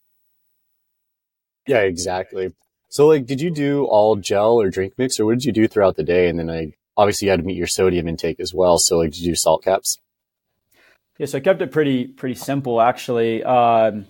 Yeah, 1.67 1.81
exactly. 1.81 2.55
So, 2.89 3.09
like, 3.09 3.27
did 3.27 3.41
you 3.41 3.51
do 3.51 3.85
all 3.87 4.17
gel 4.17 4.61
or 4.61 4.71
drink 4.71 4.95
mix, 4.97 5.19
or 5.19 5.27
what 5.27 5.35
did 5.35 5.45
you 5.45 5.53
do 5.53 5.67
throughout 5.67 5.97
the 5.97 6.05
day? 6.05 6.29
And 6.29 6.39
then, 6.39 6.49
I 6.49 6.73
obviously 6.97 7.27
you 7.27 7.31
had 7.31 7.41
to 7.41 7.47
meet 7.47 7.57
your 7.57 7.67
sodium 7.67 8.09
intake 8.09 8.41
as 8.41 8.55
well. 8.55 8.79
So, 8.79 8.99
like, 8.99 9.11
did 9.11 9.21
you 9.21 9.33
do 9.33 9.37
salt 9.37 9.65
caps? 9.65 9.99
Yeah, 11.19 11.27
so 11.27 11.39
I 11.39 11.41
kept 11.41 11.63
it 11.63 11.73
pretty 11.73 12.07
pretty 12.07 12.35
simple 12.35 12.81
actually. 12.81 13.43
Um, 13.43 14.07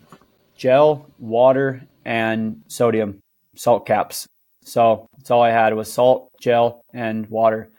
gel, 0.56 1.06
water, 1.18 1.86
and 2.04 2.62
sodium 2.66 3.20
salt 3.54 3.86
caps. 3.86 4.26
So 4.64 5.06
that's 5.16 5.30
all 5.30 5.42
I 5.42 5.50
had 5.50 5.74
was 5.74 5.92
salt, 5.92 6.32
gel, 6.40 6.82
and 6.92 7.26
water. 7.28 7.70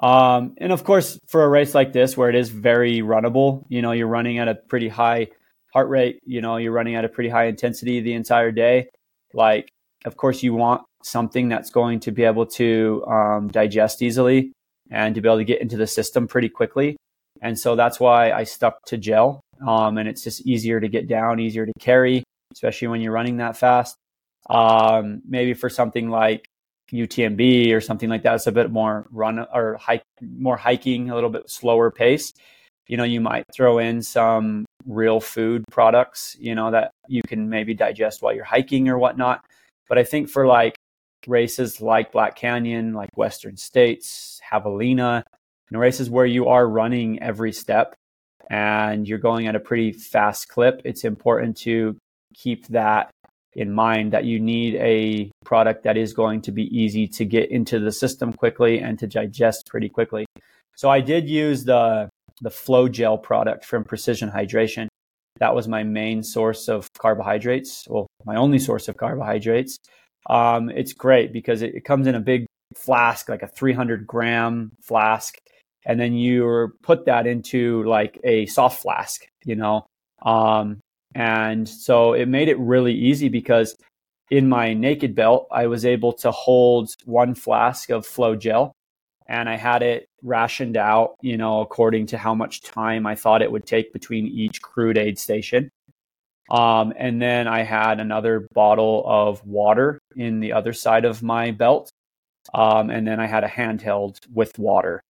Um, 0.00 0.54
and 0.58 0.72
of 0.72 0.82
course, 0.82 1.18
for 1.28 1.44
a 1.44 1.48
race 1.48 1.74
like 1.74 1.92
this, 1.92 2.16
where 2.16 2.28
it 2.28 2.34
is 2.34 2.48
very 2.48 3.02
runnable, 3.02 3.64
you 3.68 3.82
know, 3.82 3.92
you're 3.92 4.08
running 4.08 4.38
at 4.38 4.48
a 4.48 4.56
pretty 4.56 4.88
high 4.88 5.28
heart 5.72 5.88
rate, 5.88 6.20
you 6.24 6.40
know, 6.40 6.56
you're 6.56 6.72
running 6.72 6.94
at 6.94 7.04
a 7.04 7.08
pretty 7.08 7.30
high 7.30 7.46
intensity 7.46 8.00
the 8.00 8.12
entire 8.12 8.52
day. 8.52 8.88
Like, 9.34 9.68
of 10.04 10.16
course, 10.16 10.42
you 10.42 10.54
want 10.54 10.82
something 11.02 11.48
that's 11.48 11.70
going 11.70 12.00
to 12.00 12.12
be 12.12 12.24
able 12.24 12.46
to 12.46 13.04
um, 13.06 13.48
digest 13.48 14.02
easily 14.02 14.52
and 14.90 15.14
to 15.14 15.20
be 15.20 15.28
able 15.28 15.38
to 15.38 15.44
get 15.44 15.60
into 15.60 15.76
the 15.76 15.86
system 15.86 16.28
pretty 16.28 16.48
quickly. 16.48 16.96
And 17.40 17.58
so 17.58 17.74
that's 17.74 17.98
why 17.98 18.30
I 18.32 18.44
stuck 18.44 18.84
to 18.86 18.96
gel. 18.96 19.40
Um, 19.66 19.98
and 19.98 20.08
it's 20.08 20.22
just 20.22 20.46
easier 20.46 20.80
to 20.80 20.88
get 20.88 21.08
down, 21.08 21.40
easier 21.40 21.66
to 21.66 21.72
carry, 21.80 22.24
especially 22.52 22.88
when 22.88 23.00
you're 23.00 23.12
running 23.12 23.38
that 23.38 23.56
fast. 23.56 23.96
Um, 24.50 25.22
maybe 25.26 25.54
for 25.54 25.70
something 25.70 26.10
like 26.10 26.44
UTMB 26.92 27.72
or 27.72 27.80
something 27.80 28.08
like 28.08 28.22
that, 28.24 28.34
it's 28.34 28.46
a 28.46 28.52
bit 28.52 28.70
more 28.70 29.06
run 29.10 29.38
or 29.38 29.76
hike, 29.76 30.02
more 30.20 30.56
hiking, 30.56 31.10
a 31.10 31.14
little 31.14 31.30
bit 31.30 31.48
slower 31.48 31.90
pace. 31.90 32.32
You 32.88 32.96
know, 32.96 33.04
you 33.04 33.20
might 33.20 33.44
throw 33.54 33.78
in 33.78 34.02
some 34.02 34.66
real 34.86 35.20
food 35.20 35.64
products, 35.70 36.36
you 36.38 36.54
know, 36.54 36.70
that 36.70 36.90
you 37.08 37.22
can 37.26 37.48
maybe 37.48 37.74
digest 37.74 38.22
while 38.22 38.34
you're 38.34 38.44
hiking 38.44 38.88
or 38.88 38.98
whatnot. 38.98 39.44
But 39.88 39.98
I 39.98 40.04
think 40.04 40.28
for 40.28 40.46
like 40.46 40.76
races 41.26 41.80
like 41.80 42.12
Black 42.12 42.36
Canyon, 42.36 42.94
like 42.94 43.10
Western 43.16 43.56
States, 43.56 44.40
Javelina, 44.50 45.24
know, 45.72 45.78
races 45.78 46.10
where 46.10 46.26
you 46.26 46.48
are 46.48 46.68
running 46.68 47.20
every 47.22 47.52
step 47.52 47.94
and 48.50 49.08
you're 49.08 49.18
going 49.18 49.46
at 49.46 49.56
a 49.56 49.60
pretty 49.60 49.92
fast 49.92 50.48
clip, 50.48 50.82
it's 50.84 51.04
important 51.04 51.56
to 51.56 51.96
keep 52.34 52.66
that 52.68 53.10
in 53.54 53.72
mind 53.72 54.12
that 54.12 54.24
you 54.24 54.40
need 54.40 54.76
a 54.76 55.30
product 55.44 55.84
that 55.84 55.96
is 55.96 56.12
going 56.12 56.40
to 56.42 56.52
be 56.52 56.64
easy 56.76 57.06
to 57.06 57.24
get 57.24 57.50
into 57.50 57.78
the 57.78 57.92
system 57.92 58.32
quickly 58.32 58.78
and 58.78 58.98
to 58.98 59.06
digest 59.06 59.66
pretty 59.66 59.88
quickly. 59.88 60.24
So 60.74 60.88
I 60.88 61.00
did 61.00 61.28
use 61.28 61.64
the 61.64 62.08
the 62.42 62.50
Flow 62.50 62.88
Gel 62.88 63.16
product 63.16 63.64
from 63.64 63.84
Precision 63.84 64.30
Hydration. 64.30 64.88
That 65.38 65.54
was 65.54 65.68
my 65.68 65.82
main 65.82 66.22
source 66.22 66.68
of 66.68 66.92
carbohydrates. 66.98 67.86
Well, 67.88 68.06
my 68.26 68.36
only 68.36 68.58
source 68.58 68.88
of 68.88 68.96
carbohydrates. 68.96 69.78
Um, 70.28 70.68
it's 70.68 70.92
great 70.92 71.32
because 71.32 71.62
it, 71.62 71.74
it 71.74 71.84
comes 71.84 72.06
in 72.06 72.14
a 72.14 72.20
big 72.20 72.46
flask, 72.76 73.28
like 73.28 73.42
a 73.42 73.48
300 73.48 74.06
gram 74.06 74.72
flask, 74.82 75.36
and 75.86 75.98
then 75.98 76.14
you 76.14 76.72
put 76.82 77.06
that 77.06 77.26
into 77.26 77.82
like 77.84 78.20
a 78.24 78.46
soft 78.46 78.82
flask, 78.82 79.26
you 79.44 79.56
know. 79.56 79.86
Um, 80.24 80.80
and 81.14 81.68
so 81.68 82.12
it 82.12 82.26
made 82.26 82.48
it 82.48 82.58
really 82.58 82.94
easy 82.94 83.28
because 83.28 83.74
in 84.30 84.48
my 84.48 84.72
naked 84.72 85.14
belt, 85.14 85.46
I 85.50 85.66
was 85.66 85.84
able 85.84 86.12
to 86.14 86.30
hold 86.30 86.90
one 87.04 87.34
flask 87.34 87.90
of 87.90 88.06
flow 88.06 88.34
gel 88.36 88.72
and 89.26 89.48
I 89.48 89.56
had 89.56 89.82
it 89.82 90.06
rationed 90.22 90.76
out, 90.76 91.14
you 91.20 91.36
know, 91.36 91.60
according 91.60 92.06
to 92.06 92.18
how 92.18 92.34
much 92.34 92.62
time 92.62 93.06
I 93.06 93.14
thought 93.14 93.42
it 93.42 93.50
would 93.50 93.66
take 93.66 93.92
between 93.92 94.26
each 94.26 94.60
crewed 94.62 94.98
aid 94.98 95.18
station. 95.18 95.70
Um, 96.50 96.92
and 96.96 97.20
then 97.20 97.48
I 97.48 97.62
had 97.62 98.00
another 98.00 98.46
bottle 98.52 99.04
of 99.06 99.44
water 99.46 99.98
in 100.16 100.40
the 100.40 100.52
other 100.52 100.72
side 100.72 101.04
of 101.04 101.22
my 101.22 101.50
belt. 101.50 101.90
Um, 102.52 102.90
and 102.90 103.06
then 103.06 103.20
I 103.20 103.26
had 103.26 103.44
a 103.44 103.48
handheld 103.48 104.18
with 104.32 104.58
water. 104.58 105.00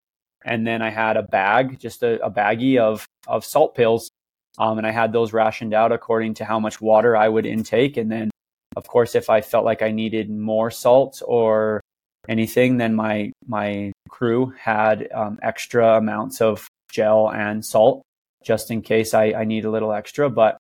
And 0.44 0.66
then 0.66 0.82
I 0.82 0.90
had 0.90 1.16
a 1.16 1.22
bag, 1.22 1.78
just 1.78 2.02
a, 2.02 2.24
a 2.24 2.30
baggie 2.30 2.78
of, 2.78 3.06
of 3.26 3.44
salt 3.44 3.74
pills. 3.74 4.10
Um, 4.58 4.78
and 4.78 4.86
I 4.86 4.90
had 4.90 5.12
those 5.12 5.32
rationed 5.32 5.72
out 5.72 5.92
according 5.92 6.34
to 6.34 6.44
how 6.44 6.60
much 6.60 6.80
water 6.80 7.16
I 7.16 7.28
would 7.28 7.46
intake. 7.46 7.96
And 7.96 8.10
then, 8.10 8.30
of 8.76 8.86
course, 8.86 9.14
if 9.14 9.30
I 9.30 9.40
felt 9.40 9.64
like 9.64 9.82
I 9.82 9.90
needed 9.90 10.30
more 10.30 10.70
salt 10.70 11.22
or 11.26 11.80
anything, 12.28 12.76
then 12.76 12.94
my 12.94 13.32
my 13.46 13.92
crew 14.08 14.52
had 14.58 15.08
um, 15.12 15.38
extra 15.42 15.96
amounts 15.96 16.40
of 16.40 16.68
gel 16.90 17.30
and 17.30 17.64
salt 17.64 18.02
just 18.44 18.70
in 18.70 18.82
case 18.82 19.14
I, 19.14 19.32
I 19.32 19.44
need 19.44 19.64
a 19.64 19.70
little 19.70 19.92
extra. 19.92 20.28
But 20.28 20.58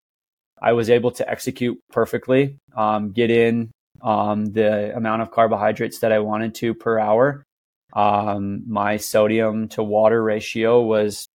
I 0.60 0.72
was 0.72 0.90
able 0.90 1.10
to 1.12 1.28
execute 1.28 1.78
perfectly, 1.90 2.56
um, 2.76 3.12
get 3.12 3.30
in 3.30 3.70
um, 4.02 4.46
the 4.46 4.94
amount 4.94 5.22
of 5.22 5.30
carbohydrates 5.30 6.00
that 6.00 6.12
I 6.12 6.18
wanted 6.20 6.54
to 6.56 6.74
per 6.74 6.98
hour. 6.98 7.44
Um, 7.92 8.62
my 8.66 8.98
sodium 8.98 9.68
to 9.70 9.82
water 9.82 10.22
ratio 10.22 10.82
was 10.82 11.26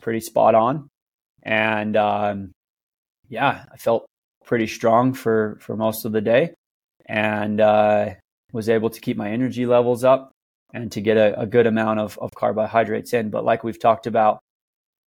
pretty 0.00 0.20
spot 0.20 0.54
on, 0.54 0.88
and 1.42 1.96
um, 1.96 2.52
yeah, 3.28 3.64
I 3.72 3.76
felt 3.76 4.06
pretty 4.44 4.66
strong 4.66 5.14
for 5.14 5.58
for 5.60 5.76
most 5.76 6.04
of 6.04 6.12
the 6.12 6.20
day, 6.20 6.54
and 7.06 7.60
uh, 7.60 8.14
was 8.52 8.68
able 8.68 8.90
to 8.90 9.00
keep 9.00 9.16
my 9.16 9.30
energy 9.30 9.66
levels 9.66 10.04
up 10.04 10.32
and 10.72 10.90
to 10.92 11.00
get 11.00 11.16
a, 11.16 11.40
a 11.40 11.46
good 11.46 11.66
amount 11.66 12.00
of, 12.00 12.18
of 12.20 12.30
carbohydrates 12.34 13.12
in. 13.12 13.30
But 13.30 13.44
like 13.44 13.64
we've 13.64 13.78
talked 13.78 14.06
about, 14.06 14.40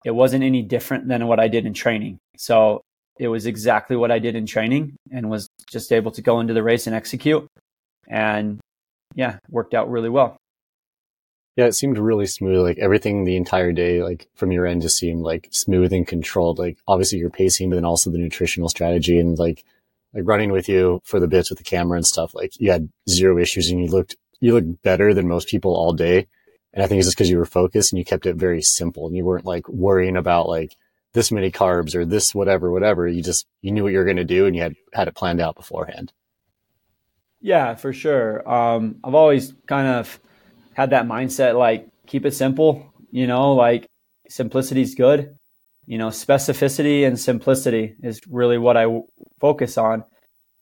it 0.04 0.12
wasn't 0.12 0.44
any 0.44 0.62
different 0.62 1.08
than 1.08 1.28
what 1.28 1.40
I 1.40 1.48
did 1.48 1.66
in 1.66 1.74
training. 1.74 2.18
So 2.38 2.82
it 3.20 3.28
was 3.28 3.46
exactly 3.46 3.96
what 3.96 4.12
I 4.12 4.20
did 4.20 4.36
in 4.36 4.46
training 4.46 4.96
and 5.12 5.30
was 5.30 5.48
just 5.70 5.92
able 5.92 6.12
to 6.12 6.22
go 6.22 6.40
into 6.40 6.54
the 6.54 6.64
race 6.64 6.88
and 6.88 6.96
execute. 6.96 7.48
And 8.08 8.60
yeah, 9.16 9.38
worked 9.50 9.74
out 9.74 9.90
really 9.90 10.10
well. 10.10 10.38
Yeah, 11.56 11.66
it 11.66 11.74
seemed 11.74 12.00
really 12.00 12.26
smooth. 12.26 12.62
Like 12.62 12.80
everything 12.80 13.24
the 13.24 13.38
entire 13.38 13.72
day, 13.72 14.02
like 14.02 14.28
from 14.36 14.52
your 14.52 14.66
end, 14.66 14.82
just 14.82 14.98
seemed 14.98 15.22
like 15.22 15.48
smooth 15.52 15.94
and 15.94 16.08
controlled. 16.08 16.58
Like 16.58 16.80
obviously 16.88 17.20
your 17.20 17.30
pacing, 17.30 17.70
but 17.70 17.76
then 17.76 17.86
also 17.86 18.10
the 18.10 18.18
nutritional 18.18 18.70
strategy 18.70 19.20
and 19.20 19.38
like 19.38 19.64
like 20.14 20.24
running 20.26 20.52
with 20.52 20.70
you 20.70 21.02
for 21.04 21.20
the 21.20 21.28
bits 21.28 21.50
with 21.50 21.58
the 21.58 21.64
camera 21.64 21.98
and 21.98 22.06
stuff. 22.06 22.34
Like 22.34 22.60
you 22.60 22.72
had 22.72 22.90
zero 23.10 23.38
issues 23.38 23.70
and 23.70 23.80
you 23.80 23.88
looked 23.88 24.16
you 24.40 24.54
looked 24.54 24.82
better 24.82 25.14
than 25.14 25.28
most 25.28 25.48
people 25.48 25.74
all 25.74 25.94
day. 25.94 26.28
And 26.74 26.84
I 26.84 26.88
think 26.88 27.00
it's 27.00 27.08
just 27.08 27.18
because 27.18 27.30
you 27.30 27.38
were 27.38 27.46
focused 27.46 27.94
and 27.94 28.00
you 28.00 28.04
kept 28.04 28.26
it 28.26 28.36
very 28.36 28.62
simple 28.62 29.08
and 29.08 29.16
you 29.16 29.24
weren't 29.24 29.46
like 29.46 29.70
worrying 29.70 30.18
about 30.18 30.50
like 30.50 30.76
this 31.14 31.32
many 31.32 31.50
carbs 31.52 31.96
or 31.96 32.04
this 32.04 32.36
whatever, 32.36 32.70
whatever. 32.72 33.08
You 33.08 33.24
just, 33.24 33.46
you 33.62 33.72
knew 33.72 33.84
what 33.84 33.94
you 33.94 34.00
were 34.00 34.06
going 34.06 34.18
to 34.18 34.26
do 34.26 34.46
and 34.46 34.56
you 34.56 34.64
had, 34.64 34.76
had 34.92 35.08
it 35.08 35.16
planned 35.16 35.40
out 35.40 35.56
beforehand. 35.56 36.12
Yeah, 37.40 37.76
for 37.76 37.94
sure. 37.94 38.50
Um, 38.50 38.98
I've 39.04 39.16
always 39.16 39.54
kind 39.68 39.88
of 39.88 40.20
had 40.74 40.90
that 40.90 41.06
mindset, 41.06 41.58
like 41.58 41.88
keep 42.08 42.26
it 42.26 42.34
simple, 42.34 42.92
you 43.12 43.28
know, 43.28 43.54
like 43.54 43.88
simplicity 44.28 44.82
is 44.82 44.96
good. 44.96 45.38
You 45.86 45.98
know, 45.98 46.08
specificity 46.08 47.06
and 47.06 47.20
simplicity 47.20 47.96
is 48.02 48.22
really 48.28 48.58
what 48.58 48.78
I 48.78 48.86
focus 49.44 49.78
on. 49.78 50.06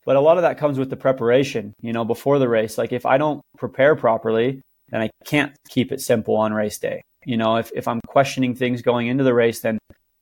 But 0.07 0.15
a 0.15 0.19
lot 0.19 0.37
of 0.37 0.41
that 0.41 0.57
comes 0.57 0.79
with 0.79 0.89
the 0.89 0.97
preparation, 0.97 1.75
you 1.81 1.93
know, 1.93 2.03
before 2.03 2.39
the 2.39 2.49
race. 2.49 2.79
Like 2.79 2.91
if 2.91 3.05
I 3.05 3.19
don't 3.19 3.39
prepare 3.59 3.95
properly, 3.95 4.63
then 4.89 5.01
I 5.01 5.11
can't 5.23 5.55
keep 5.69 5.91
it 5.91 6.01
simple 6.01 6.35
on 6.35 6.51
race 6.51 6.79
day. 6.79 7.03
You 7.23 7.37
know, 7.37 7.57
if, 7.57 7.71
if 7.75 7.87
I'm 7.87 8.01
questioning 8.07 8.55
things 8.55 8.81
going 8.81 9.05
into 9.05 9.23
the 9.23 9.35
race, 9.35 9.59
then 9.59 9.77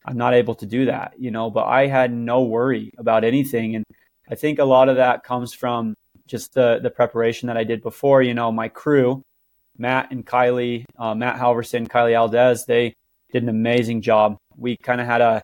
I'm 0.06 0.17
not 0.17 0.34
able 0.34 0.56
to 0.56 0.65
do 0.65 0.88
that, 0.88 1.13
you 1.17 1.32
know, 1.32 1.50
but 1.50 1.67
I 1.67 1.88
had 1.88 2.12
no 2.12 2.43
worry 2.43 2.91
about 2.98 3.24
anything. 3.24 3.78
And 3.78 3.86
I 4.30 4.36
think 4.36 4.60
a 4.60 4.65
lot 4.65 4.89
of 4.89 4.98
that 4.98 5.24
comes 5.24 5.54
from 5.54 5.95
just 6.28 6.54
the, 6.54 6.80
the 6.84 6.89
preparation 6.89 7.48
that 7.48 7.56
I 7.56 7.63
did 7.63 7.82
before, 7.82 8.22
you 8.22 8.34
know, 8.34 8.52
my 8.52 8.67
crew, 8.67 9.22
Matt 9.78 10.12
and 10.12 10.26
Kylie, 10.26 10.84
uh, 10.98 11.15
Matt 11.15 11.38
Halverson, 11.38 11.88
Kylie 11.88 12.19
Aldez, 12.19 12.65
they 12.65 12.93
did 13.32 13.43
an 13.43 13.50
amazing 13.50 14.02
job. 14.02 14.36
We 14.58 14.76
kind 14.76 15.00
of 15.00 15.08
had 15.08 15.22
a, 15.22 15.41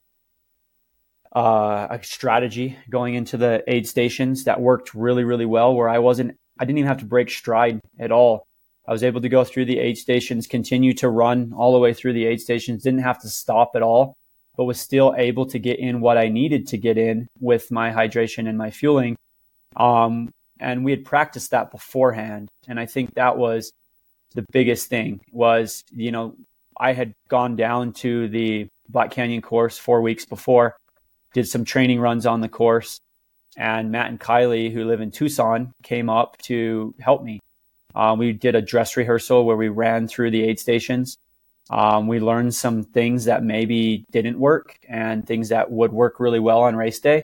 uh, 1.36 1.88
a 1.90 2.00
strategy 2.02 2.78
going 2.90 3.14
into 3.16 3.36
the 3.36 3.62
aid 3.68 3.88
stations 3.88 4.46
that 4.46 4.62
worked 4.62 4.96
really, 4.96 5.26
really 5.26 5.46
well 5.46 5.76
where 5.76 5.90
I 5.90 6.00
wasn't, 6.00 6.38
I 6.58 6.66
didn't 6.66 6.80
even 6.80 6.88
have 6.88 7.00
to 7.00 7.06
break 7.06 7.30
stride 7.30 7.82
at 8.00 8.12
all. 8.12 8.48
I 8.88 8.92
was 8.92 9.04
able 9.04 9.20
to 9.22 9.30
go 9.30 9.44
through 9.44 9.66
the 9.66 9.80
aid 9.80 9.98
stations, 9.98 10.48
continue 10.48 10.94
to 10.96 11.10
run 11.10 11.54
all 11.54 11.74
the 11.74 11.80
way 11.80 11.94
through 11.94 12.14
the 12.14 12.26
aid 12.26 12.40
stations, 12.40 12.84
didn't 12.84 13.02
have 13.02 13.20
to 13.22 13.30
stop 13.30 13.72
at 13.76 13.82
all, 13.82 14.16
but 14.56 14.66
was 14.66 14.80
still 14.80 15.14
able 15.18 15.46
to 15.48 15.60
get 15.60 15.80
in 15.80 16.00
what 16.00 16.18
I 16.18 16.30
needed 16.30 16.68
to 16.68 16.78
get 16.78 16.98
in 16.98 17.28
with 17.42 17.72
my 17.72 17.92
hydration 17.92 18.48
and 18.48 18.58
my 18.58 18.72
fueling. 18.72 19.18
Um, 19.76 20.32
and 20.60 20.86
we 20.86 20.92
had 20.92 21.04
practiced 21.04 21.52
that 21.52 21.72
beforehand. 21.72 22.48
And 22.68 22.80
I 22.80 22.86
think 22.86 23.16
that 23.16 23.38
was 23.38 23.74
the 24.36 24.46
biggest 24.52 24.88
thing 24.88 25.20
was, 25.32 25.84
you 25.92 26.12
know, 26.12 26.36
I 26.78 26.94
had 26.94 27.14
gone 27.28 27.56
down 27.56 27.92
to 27.94 28.30
the 28.30 28.68
Black 28.88 29.12
Canyon 29.12 29.42
course 29.42 29.78
four 29.78 30.02
weeks 30.02 30.26
before, 30.26 30.78
did 31.36 31.48
some 31.48 31.66
training 31.66 32.00
runs 32.00 32.26
on 32.26 32.42
the 32.42 32.50
course. 32.50 33.00
And 33.56 33.92
Matt 33.92 34.10
and 34.10 34.20
Kylie, 34.20 34.74
who 34.74 34.86
live 34.86 35.02
in 35.02 35.12
Tucson, 35.12 35.72
came 35.84 36.10
up 36.10 36.38
to 36.40 36.96
help 37.00 37.24
me 37.24 37.40
um, 37.96 38.20
we 38.20 38.34
did 38.34 38.56
a 38.56 38.62
dress 38.62 38.98
rehearsal 38.98 39.46
where 39.46 39.56
we 39.56 39.70
ran 39.70 40.08
through 40.08 40.32
the 40.32 40.44
aid 40.44 40.60
stations. 40.60 41.18
Um, 41.70 42.08
we 42.08 42.20
learned 42.20 42.54
some 42.54 42.84
things 42.84 43.26
that 43.26 43.42
maybe 43.42 44.06
didn't 44.12 44.38
work 44.38 44.78
and 44.88 45.26
things 45.26 45.50
that 45.50 45.72
would 45.72 45.94
work 45.94 46.20
really 46.20 46.40
well 46.40 46.64
on 46.64 46.76
race 46.76 47.00
day. 47.00 47.24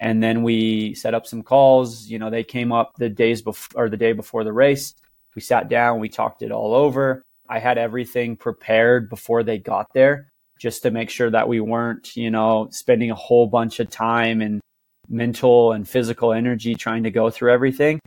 And 0.00 0.22
then 0.22 0.42
we 0.42 0.94
set 0.94 1.14
up 1.14 1.26
some 1.26 1.42
calls. 1.42 2.06
You 2.08 2.18
know, 2.18 2.30
they 2.30 2.44
came 2.44 2.72
up 2.72 2.92
the 2.96 3.08
days 3.08 3.40
before 3.40 3.84
or 3.84 3.88
the 3.88 3.96
day 3.96 4.12
before 4.12 4.44
the 4.44 4.52
race. 4.52 4.94
We 5.34 5.40
sat 5.40 5.68
down, 5.68 5.98
we 5.98 6.10
talked 6.10 6.42
it 6.42 6.52
all 6.52 6.74
over. 6.74 7.22
I 7.48 7.58
had 7.58 7.78
everything 7.78 8.36
prepared 8.36 9.08
before 9.08 9.42
they 9.42 9.58
got 9.58 9.92
there 9.94 10.31
just 10.62 10.84
to 10.84 10.92
make 10.92 11.10
sure 11.10 11.28
that 11.28 11.48
we 11.48 11.58
weren't, 11.58 12.16
you 12.16 12.30
know, 12.30 12.68
spending 12.70 13.10
a 13.10 13.16
whole 13.16 13.48
bunch 13.48 13.80
of 13.80 13.90
time 13.90 14.40
and 14.40 14.60
mental 15.08 15.72
and 15.72 15.88
physical 15.88 16.32
energy 16.32 16.76
trying 16.76 17.02
to 17.02 17.10
go 17.10 17.30
through 17.30 17.52
everything. 17.52 17.98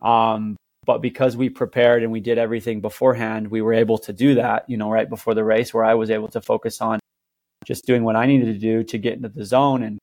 Um, 0.00 0.56
but 0.86 1.02
because 1.02 1.36
we 1.36 1.50
prepared 1.50 2.04
and 2.04 2.12
we 2.12 2.20
did 2.20 2.38
everything 2.38 2.80
beforehand, 2.80 3.48
we 3.48 3.60
were 3.60 3.74
able 3.74 3.98
to 3.98 4.12
do 4.12 4.36
that, 4.36 4.70
you 4.70 4.76
know, 4.76 4.88
right 4.88 5.10
before 5.10 5.34
the 5.34 5.42
race 5.42 5.74
where 5.74 5.84
I 5.84 5.94
was 5.94 6.10
able 6.10 6.28
to 6.28 6.40
focus 6.40 6.80
on 6.80 7.00
just 7.64 7.84
doing 7.86 8.04
what 8.04 8.14
I 8.14 8.26
needed 8.26 8.54
to 8.54 8.58
do 8.60 8.84
to 8.84 8.96
get 8.96 9.14
into 9.14 9.28
the 9.28 9.44
zone 9.44 9.82
and 9.82 9.98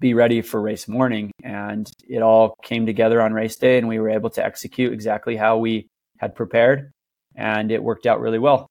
be 0.00 0.14
ready 0.14 0.42
for 0.42 0.60
race 0.60 0.88
morning. 0.88 1.30
And 1.44 1.88
it 2.08 2.22
all 2.22 2.56
came 2.64 2.86
together 2.86 3.22
on 3.22 3.32
race 3.32 3.54
day 3.54 3.78
and 3.78 3.86
we 3.86 4.00
were 4.00 4.10
able 4.10 4.30
to 4.30 4.44
execute 4.44 4.92
exactly 4.92 5.36
how 5.36 5.58
we 5.58 5.86
had 6.18 6.34
prepared. 6.34 6.90
And 7.36 7.70
it 7.70 7.82
worked 7.82 8.06
out 8.06 8.20
really 8.20 8.40
well. 8.40 8.66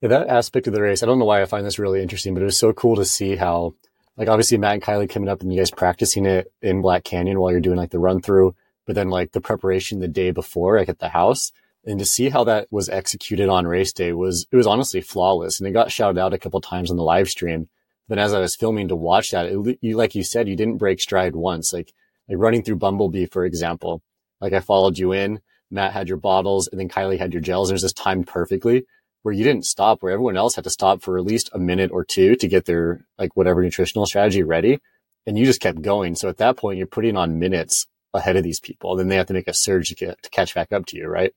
Yeah, 0.00 0.08
that 0.08 0.28
aspect 0.28 0.66
of 0.66 0.72
the 0.72 0.82
race, 0.82 1.02
I 1.02 1.06
don't 1.06 1.18
know 1.18 1.24
why 1.24 1.42
I 1.42 1.46
find 1.46 1.66
this 1.66 1.78
really 1.78 2.02
interesting, 2.02 2.34
but 2.34 2.42
it 2.42 2.46
was 2.46 2.56
so 2.56 2.72
cool 2.72 2.96
to 2.96 3.04
see 3.04 3.36
how, 3.36 3.74
like, 4.16 4.28
obviously 4.28 4.56
Matt 4.56 4.74
and 4.74 4.82
Kylie 4.82 5.10
coming 5.10 5.28
up 5.28 5.42
and 5.42 5.52
you 5.52 5.60
guys 5.60 5.70
practicing 5.70 6.24
it 6.26 6.52
in 6.62 6.80
Black 6.80 7.04
Canyon 7.04 7.38
while 7.38 7.50
you're 7.50 7.60
doing 7.60 7.76
like 7.76 7.90
the 7.90 7.98
run 7.98 8.22
through 8.22 8.54
but 8.90 8.96
then 8.96 9.08
like 9.08 9.30
the 9.30 9.40
preparation 9.40 10.00
the 10.00 10.08
day 10.08 10.32
before, 10.32 10.76
like 10.76 10.88
at 10.88 10.98
the 10.98 11.10
house, 11.10 11.52
and 11.84 12.00
to 12.00 12.04
see 12.04 12.28
how 12.28 12.42
that 12.42 12.66
was 12.72 12.88
executed 12.88 13.48
on 13.48 13.64
race 13.64 13.92
day 13.92 14.12
was 14.12 14.48
it 14.50 14.56
was 14.56 14.66
honestly 14.66 15.00
flawless, 15.00 15.60
and 15.60 15.68
it 15.68 15.72
got 15.72 15.92
shouted 15.92 16.18
out 16.18 16.34
a 16.34 16.38
couple 16.38 16.60
times 16.60 16.90
on 16.90 16.96
the 16.96 17.04
live 17.04 17.28
stream. 17.28 17.68
Then 18.08 18.18
as 18.18 18.34
I 18.34 18.40
was 18.40 18.56
filming 18.56 18.88
to 18.88 18.96
watch 18.96 19.30
that, 19.30 19.46
it, 19.46 19.78
you 19.80 19.96
like 19.96 20.16
you 20.16 20.24
said, 20.24 20.48
you 20.48 20.56
didn't 20.56 20.78
break 20.78 21.00
stride 21.00 21.36
once. 21.36 21.72
Like 21.72 21.92
like 22.28 22.38
running 22.38 22.64
through 22.64 22.76
Bumblebee, 22.76 23.26
for 23.26 23.44
example. 23.44 24.02
Like 24.40 24.52
I 24.52 24.58
followed 24.58 24.98
you 24.98 25.12
in, 25.12 25.40
Matt 25.70 25.92
had 25.92 26.08
your 26.08 26.18
bottles, 26.18 26.66
and 26.66 26.80
then 26.80 26.88
Kylie 26.88 27.20
had 27.20 27.32
your 27.32 27.42
gels, 27.42 27.70
and 27.70 27.74
it 27.74 27.76
was 27.76 27.82
just 27.82 27.96
timed 27.96 28.26
perfectly. 28.26 28.86
Where 29.22 29.34
you 29.34 29.44
didn't 29.44 29.66
stop, 29.66 30.02
where 30.02 30.12
everyone 30.12 30.36
else 30.36 30.54
had 30.54 30.64
to 30.64 30.70
stop 30.70 31.02
for 31.02 31.18
at 31.18 31.24
least 31.24 31.50
a 31.52 31.58
minute 31.58 31.90
or 31.92 32.04
two 32.04 32.36
to 32.36 32.48
get 32.48 32.64
their 32.64 33.04
like 33.18 33.36
whatever 33.36 33.62
nutritional 33.62 34.06
strategy 34.06 34.42
ready, 34.42 34.80
and 35.26 35.38
you 35.38 35.44
just 35.44 35.60
kept 35.60 35.82
going. 35.82 36.14
So 36.14 36.28
at 36.28 36.38
that 36.38 36.56
point, 36.56 36.78
you're 36.78 36.86
putting 36.86 37.16
on 37.16 37.38
minutes 37.38 37.86
ahead 38.14 38.36
of 38.36 38.42
these 38.44 38.60
people. 38.60 38.96
Then 38.96 39.08
they 39.08 39.16
have 39.16 39.26
to 39.26 39.34
make 39.34 39.48
a 39.48 39.54
surge 39.54 39.88
to, 39.90 39.94
get, 39.94 40.22
to 40.22 40.30
catch 40.30 40.54
back 40.54 40.72
up 40.72 40.86
to 40.86 40.96
you, 40.96 41.06
right? 41.06 41.32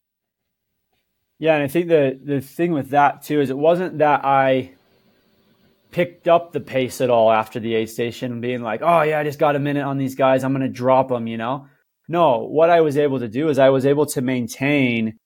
Yeah, 1.39 1.55
and 1.55 1.63
I 1.63 1.67
think 1.67 1.89
the 1.89 2.17
the 2.23 2.41
thing 2.41 2.71
with 2.71 2.91
that 2.91 3.23
too 3.23 3.41
is 3.41 3.49
it 3.49 3.57
wasn't 3.57 3.97
that 3.97 4.23
I 4.23 4.71
picked 5.91 6.27
up 6.27 6.51
the 6.51 6.59
pace 6.59 7.01
at 7.01 7.09
all 7.09 7.31
after 7.31 7.59
the 7.59 7.75
aid 7.75 7.89
station, 7.89 8.39
being 8.39 8.61
like, 8.61 8.81
"Oh 8.81 9.01
yeah, 9.01 9.19
I 9.19 9.23
just 9.23 9.39
got 9.39 9.55
a 9.55 9.59
minute 9.59 9.83
on 9.83 9.97
these 9.97 10.15
guys. 10.15 10.43
I'm 10.43 10.53
going 10.53 10.61
to 10.61 10.69
drop 10.69 11.09
them," 11.09 11.27
you 11.27 11.37
know. 11.37 11.67
No, 12.07 12.47
what 12.47 12.69
I 12.69 12.81
was 12.81 12.97
able 12.97 13.19
to 13.19 13.27
do 13.27 13.49
is 13.49 13.59
I 13.59 13.69
was 13.69 13.85
able 13.85 14.05
to 14.07 14.21
maintain 14.21 15.17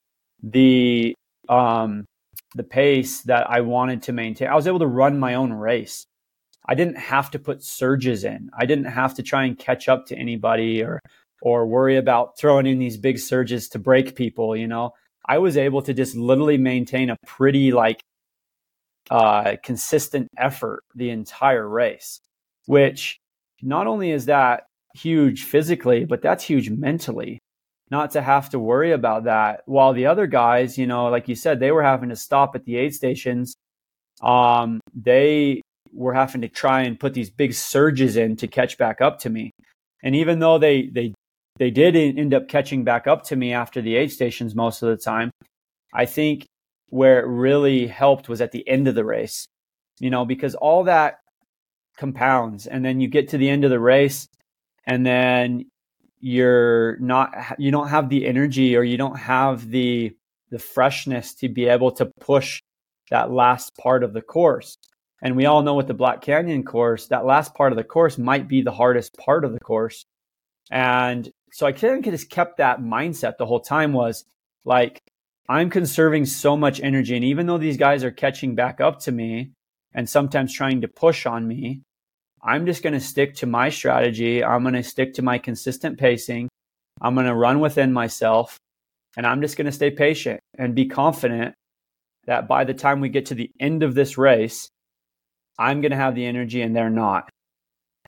the 0.41 1.13
um 1.50 2.06
the 2.55 2.63
pace 2.63 3.21
that 3.23 3.49
I 3.49 3.62
wanted 3.62 4.03
to 4.03 4.13
maintain. 4.13 4.47
I 4.47 4.55
was 4.55 4.67
able 4.67 4.79
to 4.79 4.88
run 4.88 5.19
my 5.19 5.36
own 5.36 5.53
race. 5.53 6.05
I 6.67 6.75
didn't 6.75 6.97
have 6.97 7.31
to 7.31 7.39
put 7.39 7.63
surges 7.63 8.23
in. 8.23 8.49
I 8.57 8.65
didn't 8.65 8.86
have 8.86 9.13
to 9.15 9.23
try 9.23 9.45
and 9.45 9.57
catch 9.57 9.88
up 9.88 10.05
to 10.07 10.17
anybody 10.17 10.83
or 10.83 10.99
or 11.41 11.67
worry 11.67 11.97
about 11.97 12.38
throwing 12.39 12.65
in 12.65 12.79
these 12.79 12.97
big 12.97 13.19
surges 13.19 13.69
to 13.69 13.79
break 13.79 14.15
people, 14.15 14.55
you 14.55 14.67
know. 14.67 14.91
I 15.27 15.38
was 15.38 15.55
able 15.55 15.81
to 15.83 15.93
just 15.93 16.15
literally 16.15 16.57
maintain 16.57 17.10
a 17.10 17.17
pretty 17.25 17.71
like 17.71 18.01
uh, 19.12 19.55
consistent 19.63 20.29
effort 20.38 20.83
the 20.95 21.10
entire 21.10 21.67
race, 21.67 22.19
which 22.65 23.19
not 23.62 23.88
only 23.88 24.12
is 24.12 24.25
that 24.25 24.63
huge 24.95 25.43
physically, 25.43 26.05
but 26.05 26.21
that's 26.21 26.43
huge 26.43 26.69
mentally. 26.69 27.39
Not 27.89 28.12
to 28.12 28.21
have 28.21 28.50
to 28.50 28.60
worry 28.60 28.91
about 28.91 29.26
that. 29.26 29.62
While 29.65 29.93
the 29.93 30.08
other 30.08 30.28
guys, 30.28 30.78
you 30.78 30.88
know, 30.88 31.06
like 31.06 31.28
you 31.28 31.36
said, 31.36 31.60
they 31.60 31.71
were 31.71 31.84
having 31.84 32.10
to 32.10 32.15
stop 32.15 32.56
at 32.56 32.65
the 32.65 32.78
aid 32.78 32.93
stations. 32.93 33.56
Um, 34.21 34.80
they 34.93 35.62
were 35.93 36.13
having 36.13 36.41
to 36.41 36.50
try 36.50 36.82
and 36.82 37.00
put 37.00 37.13
these 37.13 37.30
big 37.30 37.54
surges 37.54 38.17
in 38.17 38.36
to 38.38 38.47
catch 38.47 38.78
back 38.78 39.02
up 39.02 39.19
to 39.19 39.30
me. 39.30 39.52
And 40.04 40.15
even 40.15 40.39
though 40.39 40.58
they 40.58 40.88
they 40.88 41.13
they 41.58 41.71
did 41.71 41.95
end 41.95 42.34
up 42.34 42.47
catching 42.47 42.84
back 42.84 43.08
up 43.08 43.23
to 43.26 43.36
me 43.36 43.54
after 43.54 43.82
the 43.82 43.95
aid 43.95 44.12
stations 44.12 44.54
most 44.54 44.82
of 44.84 44.89
the 44.89 44.97
time, 44.97 45.32
I 45.93 46.06
think 46.06 46.45
where 46.89 47.19
it 47.19 47.28
really 47.28 47.88
helped 47.88 48.30
was 48.30 48.41
at 48.41 48.52
the 48.52 48.67
end 48.67 48.88
of 48.88 48.95
the 48.95 49.06
race. 49.06 49.47
You 50.00 50.10
know, 50.10 50.26
because 50.26 50.56
all 50.56 50.84
that 50.84 51.19
compounds 51.97 52.67
and 52.67 52.86
then 52.86 53.02
you 53.02 53.08
get 53.08 53.30
to 53.30 53.38
the 53.38 53.50
end 53.50 53.63
of 53.63 53.71
the 53.71 53.80
race 53.80 54.28
and 54.86 55.06
then 55.06 55.65
you're 56.19 56.97
not 56.99 57.56
you 57.60 57.71
don't 57.71 57.89
have 57.89 58.10
the 58.10 58.25
energy 58.25 58.75
or 58.75 58.84
you 58.84 58.97
don't 58.97 59.17
have 59.17 59.69
the 59.69 60.15
the 60.49 60.60
freshness 60.60 61.34
to 61.36 61.49
be 61.49 61.67
able 61.67 61.91
to 61.91 62.06
push 62.19 62.62
that 63.12 63.32
last 63.32 63.75
part 63.77 64.03
of 64.03 64.13
the 64.13 64.21
course. 64.21 64.77
And 65.21 65.36
we 65.36 65.45
all 65.45 65.63
know 65.63 65.75
with 65.75 65.88
the 65.88 65.93
black 65.93 66.21
canyon 66.21 66.63
course 66.63 67.08
that 67.08 67.25
last 67.25 67.53
part 67.56 67.71
of 67.71 67.77
the 67.77 67.84
course 67.84 68.17
might 68.17 68.47
be 68.47 68.62
the 68.62 68.71
hardest 68.71 69.17
part 69.17 69.45
of 69.45 69.53
the 69.53 69.60
course. 69.60 70.06
And 70.69 71.32
so 71.51 71.65
i 71.65 71.71
kind 71.71 72.06
of 72.06 72.13
just 72.13 72.30
kept 72.30 72.58
that 72.58 72.82
mindset 72.82 73.38
the 73.38 73.45
whole 73.45 73.60
time 73.60 73.93
was 73.93 74.25
like 74.65 75.01
i'm 75.49 75.69
conserving 75.69 76.25
so 76.25 76.58
much 76.58 76.80
energy 76.82 77.15
and 77.15 77.25
even 77.25 77.47
though 77.47 77.58
these 77.58 77.77
guys 77.77 78.03
are 78.03 78.12
catching 78.12 78.56
back 78.56 78.82
up 78.82 78.99
to 78.99 79.12
me 79.12 79.51
and 79.93 80.10
sometimes 80.10 80.53
trying 80.53 80.82
to 80.82 80.88
push 80.88 81.25
on 81.25 81.47
me 81.47 81.82
I'm 82.41 82.65
just 82.65 82.84
going 82.84 82.93
to 82.93 83.00
stick 83.00 83.36
to 83.36 83.45
my 83.45 83.69
strategy. 83.69 84.43
I'm 84.43 84.63
going 84.63 84.76
to 84.76 84.84
stick 84.84 85.13
to 85.15 85.21
my 85.21 85.38
consistent 85.38 85.97
pacing. 85.97 86.50
I'm 87.02 87.15
going 87.15 87.28
to 87.28 87.36
run 87.36 87.60
within 87.60 87.93
myself 87.93 88.58
and 89.15 89.26
I'm 89.26 89.41
just 89.41 89.58
going 89.58 89.65
to 89.65 89.71
stay 89.71 89.91
patient 89.91 90.39
and 90.58 90.76
be 90.76 90.86
confident 90.86 91.56
that 92.26 92.47
by 92.47 92.63
the 92.63 92.73
time 92.73 93.00
we 93.00 93.10
get 93.10 93.28
to 93.28 93.36
the 93.36 93.50
end 93.60 93.84
of 93.84 93.95
this 93.95 94.17
race, 94.17 94.69
I'm 95.58 95.82
going 95.82 95.91
to 95.91 95.97
have 95.97 96.15
the 96.15 96.26
energy 96.26 96.62
and 96.62 96.76
they're 96.76 96.89
not. 96.89 97.30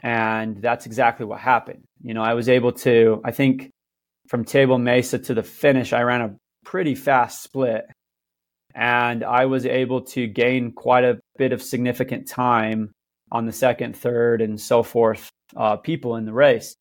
And 0.02 0.62
that's 0.62 0.86
exactly 0.86 1.26
what 1.26 1.39
happened. 1.39 1.84
You 2.02 2.13
know, 2.13 2.22
I 2.22 2.34
was 2.34 2.48
able 2.48 2.72
to, 2.74 3.22
I 3.26 3.32
think 3.32 3.72
from 4.28 4.46
Table 4.46 4.78
Mesa 4.78 5.20
to 5.20 5.34
the 5.34 5.44
finish, 5.44 5.92
I 5.92 6.02
ran 6.02 6.22
a 6.22 6.36
pretty 6.63 6.96
fast 6.96 7.42
split. 7.44 7.86
And 8.76 9.24
I 9.24 9.46
was 9.46 9.65
able 9.65 10.02
to 10.02 10.28
gain 10.28 10.72
quite 10.72 11.04
a 11.04 11.20
bit 11.38 11.52
of 11.52 11.62
significant 11.62 12.28
time 12.28 12.92
on 13.32 13.46
the 13.46 13.52
second, 13.52 13.96
third, 13.96 14.42
and 14.42 14.60
so 14.60 14.84
forth 14.84 15.30
uh, 15.56 15.78
people 15.78 16.15
in 16.15 16.26
the 16.26 16.34
race. 16.34 16.76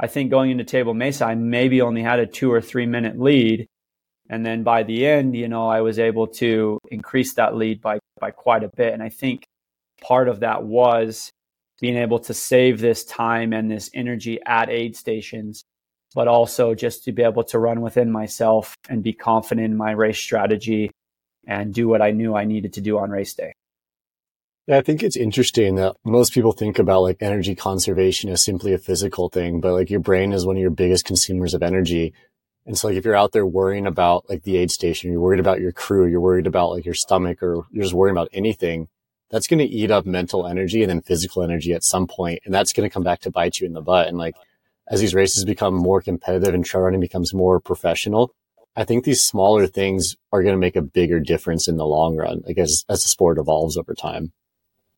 I 0.00 0.06
think 0.06 0.30
going 0.30 0.50
into 0.50 0.64
Table 0.64 0.94
Mesa, 0.94 1.26
I 1.26 1.34
maybe 1.34 1.82
only 1.82 2.02
had 2.02 2.20
a 2.20 2.26
two 2.26 2.50
or 2.50 2.60
three 2.60 2.86
minute 2.86 3.20
lead. 3.20 3.66
And 4.30 4.46
then 4.46 4.62
by 4.62 4.82
the 4.82 5.06
end, 5.06 5.36
you 5.36 5.48
know, 5.48 5.68
I 5.68 5.80
was 5.80 5.98
able 5.98 6.28
to 6.28 6.78
increase 6.90 7.34
that 7.34 7.56
lead 7.56 7.82
by, 7.82 7.98
by 8.20 8.30
quite 8.30 8.64
a 8.64 8.70
bit. 8.74 8.94
And 8.94 9.02
I 9.02 9.08
think 9.08 9.44
part 10.00 10.28
of 10.28 10.40
that 10.40 10.62
was 10.62 11.30
being 11.80 11.96
able 11.96 12.18
to 12.20 12.34
save 12.34 12.80
this 12.80 13.04
time 13.04 13.52
and 13.52 13.70
this 13.70 13.90
energy 13.92 14.38
at 14.46 14.70
aid 14.70 14.96
stations, 14.96 15.64
but 16.14 16.28
also 16.28 16.74
just 16.74 17.04
to 17.04 17.12
be 17.12 17.22
able 17.22 17.44
to 17.44 17.58
run 17.58 17.80
within 17.80 18.10
myself 18.10 18.74
and 18.88 19.02
be 19.02 19.12
confident 19.12 19.66
in 19.66 19.76
my 19.76 19.90
race 19.90 20.18
strategy 20.18 20.90
and 21.46 21.74
do 21.74 21.88
what 21.88 22.00
I 22.00 22.12
knew 22.12 22.34
I 22.34 22.44
needed 22.44 22.74
to 22.74 22.80
do 22.80 22.98
on 22.98 23.10
race 23.10 23.34
day. 23.34 23.52
Yeah, 24.70 24.78
I 24.78 24.82
think 24.82 25.02
it's 25.02 25.16
interesting 25.16 25.74
that 25.74 25.96
most 26.04 26.32
people 26.32 26.52
think 26.52 26.78
about 26.78 27.02
like 27.02 27.16
energy 27.20 27.56
conservation 27.56 28.30
as 28.30 28.44
simply 28.44 28.72
a 28.72 28.78
physical 28.78 29.28
thing, 29.28 29.60
but 29.60 29.72
like 29.72 29.90
your 29.90 29.98
brain 29.98 30.32
is 30.32 30.46
one 30.46 30.54
of 30.54 30.60
your 30.60 30.70
biggest 30.70 31.04
consumers 31.04 31.54
of 31.54 31.62
energy. 31.64 32.14
And 32.66 32.78
so 32.78 32.86
like 32.86 32.96
if 32.96 33.04
you're 33.04 33.16
out 33.16 33.32
there 33.32 33.44
worrying 33.44 33.84
about 33.84 34.30
like 34.30 34.44
the 34.44 34.56
aid 34.56 34.70
station, 34.70 35.10
you're 35.10 35.20
worried 35.20 35.40
about 35.40 35.58
your 35.58 35.72
crew, 35.72 36.06
you're 36.06 36.20
worried 36.20 36.46
about 36.46 36.70
like 36.70 36.84
your 36.84 36.94
stomach 36.94 37.42
or 37.42 37.66
you're 37.72 37.82
just 37.82 37.94
worrying 37.94 38.14
about 38.14 38.28
anything, 38.32 38.86
that's 39.28 39.48
going 39.48 39.58
to 39.58 39.64
eat 39.64 39.90
up 39.90 40.06
mental 40.06 40.46
energy 40.46 40.84
and 40.84 40.90
then 40.90 41.00
physical 41.00 41.42
energy 41.42 41.72
at 41.72 41.82
some 41.82 42.06
point, 42.06 42.38
And 42.44 42.54
that's 42.54 42.72
going 42.72 42.88
to 42.88 42.94
come 42.94 43.02
back 43.02 43.18
to 43.22 43.30
bite 43.32 43.58
you 43.58 43.66
in 43.66 43.72
the 43.72 43.82
butt. 43.82 44.06
And 44.06 44.18
like 44.18 44.36
as 44.86 45.00
these 45.00 45.16
races 45.16 45.44
become 45.44 45.74
more 45.74 46.00
competitive 46.00 46.54
and 46.54 46.64
trail 46.64 46.84
running 46.84 47.00
becomes 47.00 47.34
more 47.34 47.58
professional, 47.58 48.36
I 48.76 48.84
think 48.84 49.02
these 49.02 49.24
smaller 49.24 49.66
things 49.66 50.16
are 50.30 50.44
going 50.44 50.54
to 50.54 50.60
make 50.60 50.76
a 50.76 50.80
bigger 50.80 51.18
difference 51.18 51.66
in 51.66 51.76
the 51.76 51.86
long 51.86 52.14
run, 52.14 52.42
like 52.46 52.58
as, 52.58 52.84
as 52.88 53.02
the 53.02 53.08
sport 53.08 53.36
evolves 53.36 53.76
over 53.76 53.96
time. 53.96 54.32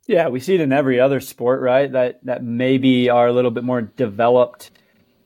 Yeah, 0.06 0.28
we 0.28 0.40
see 0.40 0.54
it 0.56 0.60
in 0.60 0.72
every 0.72 0.98
other 0.98 1.20
sport, 1.20 1.60
right? 1.60 1.90
That 1.90 2.24
that 2.24 2.42
maybe 2.42 3.08
are 3.08 3.28
a 3.28 3.32
little 3.32 3.50
bit 3.50 3.64
more 3.64 3.82
developed 3.82 4.70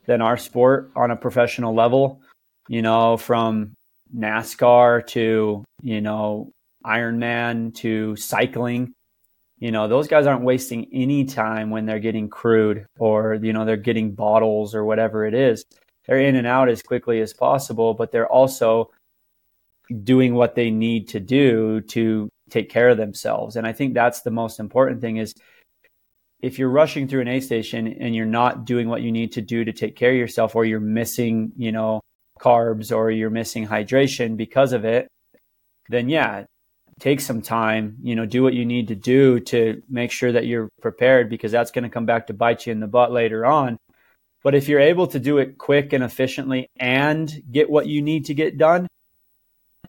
than 0.06 0.20
our 0.20 0.36
sport 0.36 0.90
on 0.94 1.10
a 1.10 1.16
professional 1.16 1.74
level. 1.74 2.20
You 2.68 2.82
know, 2.82 3.16
from 3.16 3.74
NASCAR 4.14 5.06
to 5.08 5.64
you 5.82 6.00
know 6.00 6.52
Ironman 6.84 7.74
to 7.76 8.16
cycling. 8.16 8.92
You 9.58 9.70
know, 9.70 9.88
those 9.88 10.06
guys 10.06 10.26
aren't 10.26 10.44
wasting 10.44 10.86
any 10.92 11.24
time 11.24 11.70
when 11.70 11.86
they're 11.86 11.98
getting 11.98 12.28
crewed 12.28 12.86
or 12.98 13.34
you 13.34 13.54
know 13.54 13.64
they're 13.64 13.78
getting 13.78 14.12
bottles 14.12 14.74
or 14.74 14.84
whatever 14.84 15.24
it 15.24 15.34
is. 15.34 15.64
They're 16.06 16.20
in 16.20 16.36
and 16.36 16.46
out 16.46 16.68
as 16.68 16.82
quickly 16.82 17.20
as 17.20 17.32
possible, 17.32 17.94
but 17.94 18.12
they're 18.12 18.30
also 18.30 18.90
doing 20.04 20.34
what 20.34 20.54
they 20.54 20.70
need 20.70 21.08
to 21.08 21.20
do 21.20 21.80
to 21.80 22.28
take 22.50 22.70
care 22.70 22.88
of 22.88 22.96
themselves. 22.96 23.56
And 23.56 23.66
I 23.66 23.72
think 23.72 23.94
that's 23.94 24.22
the 24.22 24.30
most 24.30 24.60
important 24.60 25.00
thing 25.00 25.16
is 25.16 25.34
if 26.40 26.58
you're 26.58 26.68
rushing 26.68 27.08
through 27.08 27.22
an 27.22 27.28
aid 27.28 27.44
station 27.44 27.86
and 28.00 28.14
you're 28.14 28.26
not 28.26 28.64
doing 28.64 28.88
what 28.88 29.02
you 29.02 29.10
need 29.10 29.32
to 29.32 29.40
do 29.40 29.64
to 29.64 29.72
take 29.72 29.96
care 29.96 30.10
of 30.10 30.16
yourself 30.16 30.54
or 30.54 30.64
you're 30.64 30.80
missing, 30.80 31.52
you 31.56 31.72
know, 31.72 32.00
carbs 32.38 32.94
or 32.94 33.10
you're 33.10 33.30
missing 33.30 33.66
hydration 33.66 34.36
because 34.36 34.72
of 34.72 34.84
it, 34.84 35.08
then 35.88 36.08
yeah, 36.08 36.44
take 37.00 37.20
some 37.20 37.42
time, 37.42 37.96
you 38.02 38.14
know, 38.14 38.26
do 38.26 38.42
what 38.42 38.54
you 38.54 38.64
need 38.64 38.88
to 38.88 38.94
do 38.94 39.40
to 39.40 39.82
make 39.88 40.10
sure 40.10 40.32
that 40.32 40.46
you're 40.46 40.68
prepared 40.80 41.28
because 41.30 41.52
that's 41.52 41.70
going 41.70 41.84
to 41.84 41.90
come 41.90 42.06
back 42.06 42.26
to 42.26 42.34
bite 42.34 42.66
you 42.66 42.72
in 42.72 42.80
the 42.80 42.86
butt 42.86 43.12
later 43.12 43.44
on. 43.44 43.76
But 44.42 44.54
if 44.54 44.68
you're 44.68 44.80
able 44.80 45.06
to 45.08 45.18
do 45.18 45.38
it 45.38 45.58
quick 45.58 45.92
and 45.92 46.04
efficiently 46.04 46.68
and 46.78 47.32
get 47.50 47.68
what 47.68 47.86
you 47.86 48.02
need 48.02 48.26
to 48.26 48.34
get 48.34 48.58
done, 48.58 48.86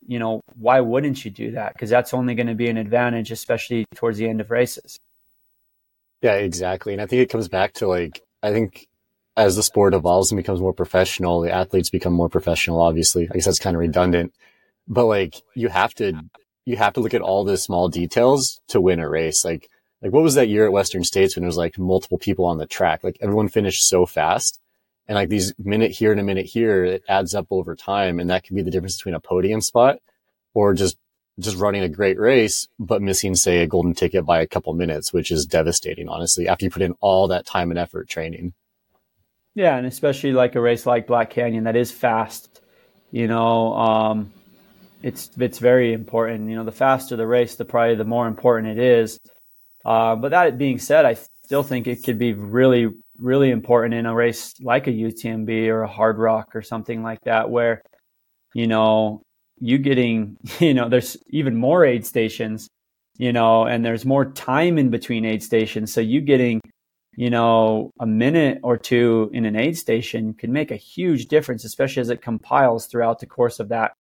you 0.08 0.20
know, 0.20 0.42
why 0.58 0.80
wouldn't 0.80 1.24
you 1.24 1.30
do 1.30 1.52
that? 1.52 1.74
Because 1.74 1.90
that's 1.90 2.14
only 2.14 2.34
going 2.34 2.48
to 2.48 2.56
be 2.56 2.70
an 2.70 2.78
advantage, 2.78 3.32
especially 3.32 3.86
towards 3.94 4.18
the 4.18 4.28
end 4.28 4.42
of 4.42 4.50
races. 4.50 4.98
Yeah, 6.22 6.34
exactly. 6.34 6.94
And 6.94 7.02
I 7.02 7.06
think 7.06 7.22
it 7.22 7.30
comes 7.30 7.48
back 7.48 7.74
to 7.74 7.88
like, 7.88 8.24
I 8.42 8.52
think 8.52 8.88
as 9.36 9.56
the 9.56 9.64
sport 9.64 9.94
evolves 9.94 10.32
and 10.32 10.38
becomes 10.38 10.62
more 10.62 10.74
professional, 10.74 11.42
the 11.42 11.54
athletes 11.54 11.90
become 11.90 12.14
more 12.14 12.30
professional, 12.30 12.82
obviously. 12.82 13.30
I 13.30 13.34
guess 13.34 13.46
that's 13.46 13.60
kind 13.60 13.76
of 13.76 13.82
redundant, 13.82 14.34
but 14.88 15.06
like 15.06 15.44
you 15.54 15.68
have 15.68 15.94
to, 15.96 16.14
you 16.66 16.78
have 16.78 16.94
to 16.94 17.02
look 17.02 17.14
at 17.14 17.22
all 17.22 17.44
the 17.44 17.58
small 17.58 17.90
details 17.90 18.60
to 18.70 18.82
win 18.82 19.00
a 19.00 19.08
race. 19.08 19.46
Like, 19.46 19.70
like 20.02 20.12
what 20.12 20.24
was 20.24 20.36
that 20.36 20.48
year 20.48 20.66
at 20.66 20.72
Western 20.72 21.04
States 21.04 21.36
when 21.36 21.44
there 21.44 21.48
was 21.48 21.58
like 21.58 21.78
multiple 21.78 22.18
people 22.18 22.46
on 22.46 22.58
the 22.58 22.66
track? 22.66 23.04
Like 23.04 23.18
everyone 23.20 23.50
finished 23.50 23.88
so 23.88 24.06
fast 24.06 24.60
and 25.08 25.16
like 25.16 25.30
these 25.30 25.54
minute 25.58 25.92
here 25.92 26.12
and 26.12 26.20
a 26.20 26.24
minute 26.24 26.46
here, 26.46 26.84
it 26.84 27.04
adds 27.08 27.34
up 27.34 27.48
over 27.50 27.76
time. 27.76 28.20
And 28.20 28.30
that 28.30 28.44
can 28.44 28.56
be 28.56 28.62
the 28.62 28.72
difference 28.72 28.98
between 28.98 29.16
a 29.16 29.20
podium 29.20 29.62
spot 29.62 30.00
or 30.54 30.74
just, 30.74 30.98
just 31.40 31.58
running 31.58 31.84
a 31.84 31.90
great 31.90 32.20
race, 32.20 32.68
but 32.80 33.02
missing, 33.02 33.36
say, 33.36 33.60
a 33.60 33.68
golden 33.68 33.94
ticket 33.94 34.26
by 34.26 34.42
a 34.42 34.48
couple 34.48 34.74
minutes, 34.74 35.14
which 35.14 35.32
is 35.32 35.46
devastating, 35.46 36.10
honestly, 36.10 36.48
after 36.48 36.66
you 36.66 36.72
put 36.72 36.82
in 36.82 36.96
all 37.00 37.28
that 37.28 37.46
time 37.46 37.70
and 37.70 37.80
effort 37.80 38.10
training. 38.10 38.54
Yeah. 39.56 39.78
And 39.78 39.88
especially 39.88 40.34
like 40.34 40.56
a 40.56 40.62
race 40.62 40.86
like 40.86 41.08
Black 41.08 41.30
Canyon 41.30 41.64
that 41.64 41.76
is 41.76 41.92
fast, 41.92 42.62
you 43.12 43.28
know, 43.28 43.74
um, 43.74 44.34
it's, 45.04 45.30
it's 45.38 45.60
very 45.60 45.94
important. 45.94 46.50
You 46.50 46.56
know, 46.58 46.64
the 46.66 46.72
faster 46.72 47.16
the 47.16 47.28
race, 47.28 47.56
the 47.56 47.66
probably 47.66 47.96
the 47.96 48.04
more 48.04 48.28
important 48.28 48.78
it 48.78 48.84
is. 48.84 49.20
Uh, 49.86 50.16
but 50.16 50.32
that 50.32 50.58
being 50.58 50.80
said, 50.80 51.06
I 51.06 51.18
still 51.44 51.64
think 51.64 51.88
it 51.88 52.04
could 52.04 52.20
be 52.20 52.34
really 52.34 52.94
really 53.20 53.52
important 53.52 53.94
in 53.94 54.06
a 54.06 54.14
race 54.14 54.54
like 54.62 54.88
a 54.88 54.92
UTMB 54.92 55.68
or 55.68 55.84
a 55.84 55.90
Hardrock 55.90 56.56
or 56.56 56.62
something 56.62 57.04
like 57.04 57.22
that, 57.26 57.50
where, 57.50 57.82
you 58.54 58.68
know, 58.68 59.22
you 59.60 59.78
getting, 59.78 60.38
you 60.60 60.74
know, 60.74 60.90
there's 60.90 61.18
even 61.30 61.56
more 61.56 61.86
aid 61.86 62.06
stations, 62.06 62.68
you 63.18 63.34
know, 63.34 63.66
and 63.66 63.84
there's 63.84 64.06
more 64.06 64.26
time 64.32 64.78
in 64.78 64.90
between 64.90 65.26
aid 65.26 65.44
stations. 65.44 65.94
So 65.94 66.02
you 66.02 66.22
getting, 66.22 66.62
you 67.16 67.30
know, 67.30 67.92
a 68.00 68.06
minute 68.06 68.60
or 68.64 68.78
two 68.78 69.30
in 69.34 69.46
an 69.46 69.56
aid 69.56 69.78
station 69.78 70.34
can 70.34 70.54
make 70.54 70.72
a 70.72 70.76
huge 70.76 71.28
difference, 71.28 71.66
especially 71.66 72.02
as 72.02 72.10
it 72.10 72.22
compiles 72.22 72.88
throughout 72.88 73.20
the 73.20 73.26
course 73.26 73.60
of 73.60 73.70
that 73.70 73.94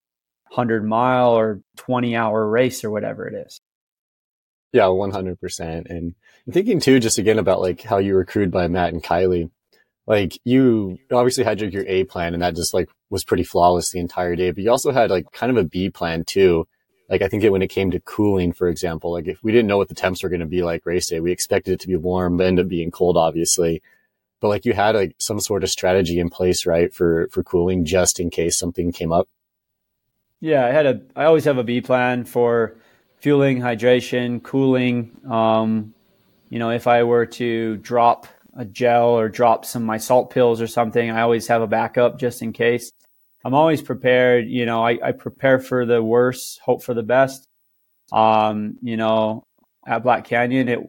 100 0.49 0.86
mile 0.86 1.32
or 1.32 1.62
20 1.77 2.15
hour 2.15 2.47
race 2.47 2.84
or 2.84 2.91
whatever 2.91 3.27
it 3.27 3.34
is. 3.47 3.60
Yeah, 4.73 4.84
100%. 4.84 5.89
And 5.89 6.15
thinking 6.51 6.80
too, 6.80 6.99
just 6.99 7.17
again 7.17 7.39
about 7.39 7.62
like 7.62 7.82
how 7.82 7.97
you 7.97 8.13
were 8.13 8.25
crewed 8.25 8.51
by 8.51 8.67
Matt 8.67 8.93
and 8.93 9.03
Kylie, 9.03 9.49
like 10.06 10.39
you 10.45 10.97
obviously 11.12 11.43
had 11.43 11.60
your, 11.62 11.69
your 11.69 11.86
A 11.88 12.03
plan 12.06 12.34
and 12.34 12.43
that 12.43 12.56
just 12.56 12.73
like 12.73 12.89
was 13.10 13.23
pretty 13.23 13.43
flawless 13.43 13.91
the 13.91 13.99
entire 13.99 14.36
day, 14.36 14.51
but 14.51 14.63
you 14.63 14.71
also 14.71 14.91
had 14.91 15.10
like 15.10 15.32
kind 15.32 15.49
of 15.49 15.58
a 15.58 15.67
B 15.67 15.89
plan 15.89 16.23
too. 16.25 16.67
Like 17.10 17.21
I 17.21 17.30
think 17.30 17.43
it, 17.43 17.51
when 17.51 17.62
it 17.62 17.69
came 17.69 17.91
to 17.91 18.01
cooling, 18.01 18.51
for 18.51 18.67
example, 18.67 19.13
like 19.13 19.27
if 19.27 19.41
we 19.41 19.51
didn't 19.51 19.67
know 19.67 19.77
what 19.77 19.88
the 19.88 19.95
temps 19.95 20.23
were 20.23 20.30
going 20.30 20.41
to 20.41 20.45
be 20.45 20.62
like 20.63 20.86
race 20.86 21.08
day, 21.08 21.21
we 21.21 21.32
expected 21.32 21.71
it 21.73 21.80
to 21.82 21.88
be 21.88 21.95
warm, 21.95 22.38
but 22.38 22.47
ended 22.47 22.65
up 22.65 22.69
being 22.69 22.91
cold, 22.91 23.15
obviously. 23.17 23.82
but 24.39 24.49
like 24.49 24.65
you 24.65 24.73
had 24.73 24.95
like 24.95 25.15
some 25.17 25.39
sort 25.39 25.63
of 25.63 25.69
strategy 25.69 26.19
in 26.19 26.30
place, 26.30 26.65
right, 26.65 26.93
for 26.93 27.27
for 27.32 27.43
cooling 27.43 27.86
just 27.86 28.19
in 28.19 28.30
case 28.30 28.58
something 28.58 28.91
came 28.91 29.12
up. 29.12 29.27
Yeah, 30.39 30.65
I 30.65 30.69
had 30.71 30.86
a. 30.86 31.01
I 31.15 31.25
always 31.25 31.45
have 31.45 31.58
a 31.58 31.63
B 31.63 31.82
plan 31.82 32.25
for 32.25 32.75
fueling, 33.17 33.60
hydration, 33.60 34.41
cooling. 34.41 35.12
Um, 35.30 35.93
you 36.49 36.60
know, 36.60 36.71
if 36.71 36.88
I 36.88 37.03
were 37.03 37.25
to 37.25 37.77
drop 37.77 38.27
a 38.56 38.65
gel 38.65 39.10
or 39.10 39.30
drop 39.30 39.65
some 39.65 39.84
my 39.84 39.97
salt 39.97 40.32
pills 40.32 40.62
or 40.62 40.67
something, 40.67 41.12
I 41.12 41.21
always 41.21 41.47
have 41.47 41.62
a 41.62 41.67
backup 41.67 42.19
just 42.19 42.41
in 42.41 42.53
case. 42.53 42.91
I'm 43.45 43.53
always 43.53 43.82
prepared. 43.82 44.47
You 44.47 44.65
know, 44.65 44.86
I, 44.86 44.97
I 45.03 45.12
prepare 45.12 45.60
for 45.60 45.86
the 45.86 46.01
worst, 46.01 46.60
hope 46.63 46.84
for 46.84 46.93
the 46.93 47.03
best. 47.03 47.45
Um, 48.12 48.77
you 48.82 48.97
know, 48.97 49.43
at 49.86 50.03
Black 50.03 50.25
Canyon, 50.25 50.67
it 50.69 50.80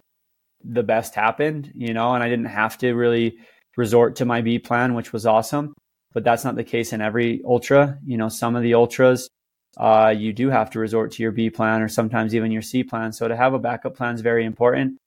the 0.65 0.83
best 0.83 1.15
happened, 1.15 1.73
you 1.75 1.95
know, 1.95 2.15
and 2.15 2.23
I 2.23 2.29
didn't 2.29 2.47
have 2.47 2.79
to 2.79 2.93
really 2.93 3.39
resort 3.77 4.17
to 4.17 4.25
my 4.25 4.41
B 4.41 4.59
plan, 4.59 4.95
which 4.95 5.13
was 5.13 5.25
awesome. 5.27 5.75
But 6.13 6.25
that's 6.25 6.45
not 6.45 6.57
the 6.57 6.65
case 6.65 6.93
in 6.93 7.01
every 7.01 7.43
ultra. 7.45 7.99
You 8.05 8.17
know, 8.17 8.29
some 8.29 8.57
of 8.57 8.63
the 8.63 8.75
ultras, 8.75 9.29
uh, 9.77 10.15
you 10.17 10.33
do 10.33 10.51
have 10.51 10.71
to 10.71 10.79
resort 10.79 11.13
to 11.13 11.23
your 11.23 11.33
B 11.33 11.51
plan 11.51 11.83
or 11.83 11.89
sometimes 11.89 12.35
even 12.35 12.51
your 12.51 12.63
C 12.63 12.83
plan. 12.83 13.13
So 13.13 13.29
to 13.29 13.37
have 13.37 13.55
a 13.55 13.59
backup 13.59 13.97
plan 13.97 14.15
is 14.15 14.21
very 14.21 14.45
important. 14.45 14.99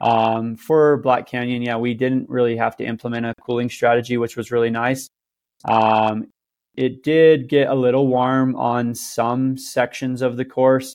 Um, 0.00 0.56
for 0.56 0.98
Black 0.98 1.26
Canyon, 1.26 1.62
yeah, 1.62 1.76
we 1.76 1.94
didn't 1.94 2.28
really 2.28 2.56
have 2.56 2.76
to 2.76 2.84
implement 2.84 3.26
a 3.26 3.34
cooling 3.40 3.68
strategy, 3.68 4.16
which 4.16 4.36
was 4.36 4.50
really 4.50 4.70
nice. 4.70 5.08
Um, 5.64 6.28
it 6.74 7.02
did 7.02 7.48
get 7.48 7.68
a 7.68 7.74
little 7.74 8.06
warm 8.06 8.56
on 8.56 8.94
some 8.94 9.58
sections 9.58 10.22
of 10.22 10.36
the 10.36 10.44
course 10.44 10.94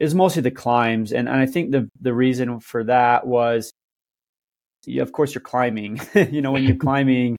is 0.00 0.14
mostly 0.14 0.42
the 0.42 0.50
climbs, 0.50 1.12
and, 1.12 1.28
and 1.28 1.38
I 1.38 1.46
think 1.46 1.70
the 1.70 1.88
the 2.00 2.14
reason 2.14 2.60
for 2.60 2.84
that 2.84 3.26
was, 3.26 3.72
yeah, 4.86 5.02
of 5.02 5.12
course, 5.12 5.34
you're 5.34 5.42
climbing. 5.42 6.00
you 6.14 6.42
know, 6.42 6.52
when 6.52 6.64
you're 6.64 6.76
climbing, 6.88 7.36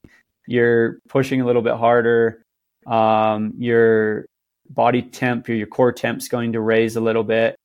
you're 0.48 1.00
pushing 1.10 1.42
a 1.42 1.46
little 1.46 1.62
bit 1.62 1.76
harder. 1.76 2.44
Um, 2.86 3.54
your 3.58 4.26
body 4.74 5.02
temp, 5.02 5.48
your, 5.48 5.58
your 5.58 5.68
core 5.68 5.92
temp's 5.92 6.28
going 6.28 6.54
to 6.54 6.62
raise 6.62 6.96
a 6.96 7.02
little 7.02 7.24
bit. 7.24 7.56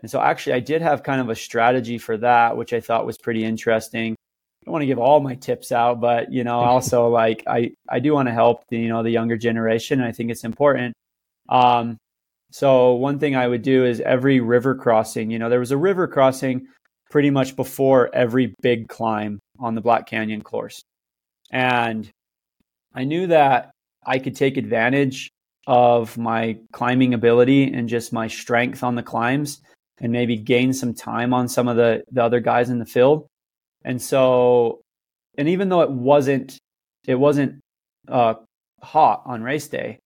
And 0.00 0.10
so, 0.10 0.20
actually, 0.20 0.54
I 0.54 0.60
did 0.60 0.82
have 0.82 1.02
kind 1.02 1.20
of 1.20 1.28
a 1.28 1.34
strategy 1.34 1.98
for 1.98 2.16
that, 2.18 2.56
which 2.56 2.72
I 2.72 2.80
thought 2.80 3.06
was 3.06 3.18
pretty 3.18 3.44
interesting. 3.44 4.12
I 4.12 4.64
don't 4.64 4.72
want 4.72 4.82
to 4.82 4.86
give 4.86 4.98
all 4.98 5.20
my 5.20 5.34
tips 5.34 5.72
out, 5.72 6.00
but 6.00 6.32
you 6.32 6.44
know, 6.44 6.60
also 6.60 7.08
like 7.08 7.44
I 7.46 7.72
I 7.88 8.00
do 8.00 8.12
want 8.12 8.28
to 8.28 8.34
help 8.34 8.64
the 8.68 8.78
you 8.78 8.88
know 8.88 9.02
the 9.02 9.10
younger 9.10 9.36
generation, 9.36 10.00
and 10.00 10.08
I 10.08 10.12
think 10.12 10.30
it's 10.30 10.44
important. 10.44 10.94
Um, 11.48 11.96
so 12.50 12.94
one 12.94 13.18
thing 13.18 13.36
I 13.36 13.46
would 13.46 13.62
do 13.62 13.84
is 13.84 14.00
every 14.00 14.40
river 14.40 14.74
crossing, 14.74 15.30
you 15.30 15.38
know, 15.38 15.48
there 15.48 15.60
was 15.60 15.70
a 15.70 15.76
river 15.76 16.06
crossing 16.08 16.66
pretty 17.10 17.30
much 17.30 17.56
before 17.56 18.14
every 18.14 18.54
big 18.62 18.88
climb 18.88 19.38
on 19.58 19.74
the 19.74 19.80
Black 19.80 20.06
Canyon 20.06 20.42
course. 20.42 20.82
And 21.50 22.08
I 22.94 23.04
knew 23.04 23.26
that 23.28 23.70
I 24.04 24.18
could 24.18 24.36
take 24.36 24.56
advantage 24.56 25.30
of 25.68 26.16
my 26.16 26.58
climbing 26.72 27.12
ability 27.12 27.70
and 27.70 27.90
just 27.90 28.10
my 28.10 28.26
strength 28.26 28.82
on 28.82 28.94
the 28.94 29.02
climbs 29.02 29.60
and 30.00 30.10
maybe 30.10 30.34
gain 30.34 30.72
some 30.72 30.94
time 30.94 31.34
on 31.34 31.46
some 31.46 31.68
of 31.68 31.76
the, 31.76 32.02
the 32.10 32.24
other 32.24 32.40
guys 32.40 32.70
in 32.70 32.78
the 32.78 32.86
field. 32.86 33.26
And 33.84 34.00
so, 34.00 34.80
and 35.36 35.46
even 35.46 35.68
though 35.68 35.82
it 35.82 35.90
wasn't, 35.90 36.56
it 37.06 37.16
wasn't 37.16 37.60
uh, 38.08 38.34
hot 38.80 39.22
on 39.26 39.42
race 39.42 39.68
day, 39.68 39.98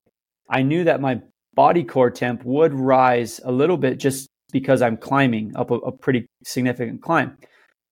I 0.51 0.63
knew 0.63 0.83
that 0.83 1.01
my 1.01 1.21
body 1.55 1.85
core 1.85 2.11
temp 2.11 2.45
would 2.45 2.75
rise 2.75 3.41
a 3.45 3.53
little 3.53 3.77
bit 3.77 3.99
just 4.01 4.27
because 4.51 4.83
I'm 4.83 4.97
climbing 4.97 5.55
up 5.55 5.71
a, 5.71 5.75
a 5.75 5.93
pretty 5.93 6.27
significant 6.43 7.03
climb. 7.03 7.39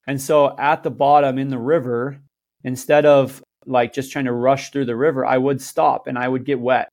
And 0.08 0.20
so 0.20 0.56
at 0.58 0.82
the 0.82 0.90
bottom 0.90 1.38
in 1.38 1.50
the 1.50 1.58
river, 1.58 2.18
instead 2.64 3.06
of 3.06 3.40
like 3.64 3.92
just 3.92 4.10
trying 4.10 4.24
to 4.24 4.32
rush 4.32 4.70
through 4.70 4.86
the 4.86 4.96
river, 4.96 5.24
I 5.24 5.38
would 5.38 5.62
stop 5.62 6.08
and 6.08 6.18
I 6.18 6.26
would 6.26 6.44
get 6.44 6.58
wet. 6.58 6.88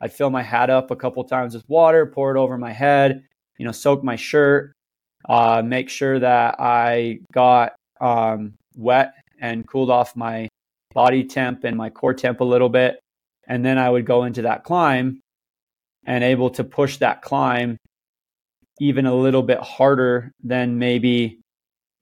I'd 0.00 0.12
fill 0.12 0.30
my 0.30 0.42
hat 0.42 0.70
up 0.70 0.90
a 0.90 0.96
couple 0.96 1.22
times 1.24 1.54
with 1.54 1.68
water, 1.68 2.06
pour 2.06 2.34
it 2.34 2.38
over 2.38 2.56
my 2.56 2.72
head, 2.72 3.24
you 3.58 3.66
know, 3.66 3.72
soak 3.72 4.02
my 4.02 4.16
shirt, 4.16 4.72
uh, 5.28 5.62
make 5.64 5.88
sure 5.88 6.18
that 6.18 6.56
I 6.58 7.20
got 7.32 7.74
um, 8.00 8.54
wet 8.74 9.12
and 9.40 9.66
cooled 9.66 9.90
off 9.90 10.16
my 10.16 10.48
body 10.94 11.24
temp 11.24 11.64
and 11.64 11.76
my 11.76 11.90
core 11.90 12.14
temp 12.14 12.40
a 12.40 12.44
little 12.44 12.68
bit. 12.68 13.00
And 13.46 13.64
then 13.64 13.78
I 13.78 13.90
would 13.90 14.06
go 14.06 14.24
into 14.24 14.42
that 14.42 14.64
climb 14.64 15.20
and 16.06 16.24
able 16.24 16.50
to 16.50 16.64
push 16.64 16.98
that 16.98 17.22
climb 17.22 17.76
even 18.80 19.06
a 19.06 19.14
little 19.14 19.42
bit 19.42 19.58
harder 19.60 20.32
than 20.42 20.78
maybe 20.78 21.40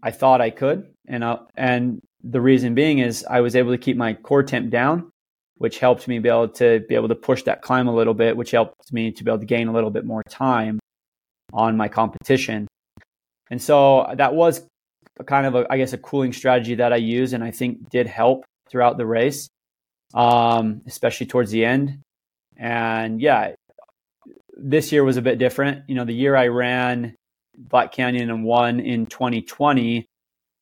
I 0.02 0.12
thought 0.12 0.40
I 0.40 0.50
could. 0.50 0.88
And 1.08 1.24
uh, 1.24 1.40
and 1.56 2.00
the 2.22 2.40
reason 2.40 2.74
being 2.74 2.98
is 2.98 3.24
I 3.28 3.40
was 3.40 3.56
able 3.56 3.72
to 3.72 3.78
keep 3.78 3.96
my 3.96 4.14
core 4.14 4.42
temp 4.42 4.70
down, 4.70 5.10
which 5.58 5.78
helped 5.78 6.08
me 6.08 6.18
be 6.18 6.28
able 6.28 6.48
to 6.48 6.80
be 6.88 6.94
able 6.94 7.08
to 7.08 7.14
push 7.14 7.42
that 7.42 7.62
climb 7.62 7.88
a 7.88 7.94
little 7.94 8.14
bit, 8.14 8.36
which 8.36 8.52
helped 8.52 8.92
me 8.92 9.12
to 9.12 9.24
be 9.24 9.30
able 9.30 9.40
to 9.40 9.46
gain 9.46 9.68
a 9.68 9.72
little 9.72 9.90
bit 9.90 10.04
more 10.04 10.22
time 10.28 10.78
on 11.52 11.76
my 11.76 11.88
competition. 11.88 12.66
And 13.50 13.60
so 13.60 14.12
that 14.16 14.34
was 14.34 14.66
kind 15.26 15.46
of 15.46 15.54
a, 15.54 15.66
I 15.70 15.78
guess, 15.78 15.92
a 15.92 15.98
cooling 15.98 16.32
strategy 16.32 16.76
that 16.76 16.92
I 16.92 16.96
used 16.96 17.34
and 17.34 17.42
I 17.42 17.50
think 17.50 17.90
did 17.90 18.06
help 18.06 18.44
throughout 18.70 18.98
the 18.98 19.06
race, 19.06 19.48
um, 20.14 20.82
especially 20.86 21.26
towards 21.26 21.50
the 21.50 21.64
end. 21.64 22.00
And 22.56 23.20
yeah, 23.20 23.54
this 24.56 24.92
year 24.92 25.04
was 25.04 25.16
a 25.16 25.22
bit 25.22 25.38
different. 25.38 25.88
You 25.88 25.94
know, 25.94 26.04
the 26.04 26.12
year 26.12 26.36
I 26.36 26.48
ran 26.48 27.14
Black 27.56 27.92
Canyon 27.92 28.30
and 28.30 28.44
won 28.44 28.80
in 28.80 29.06
2020, 29.06 30.06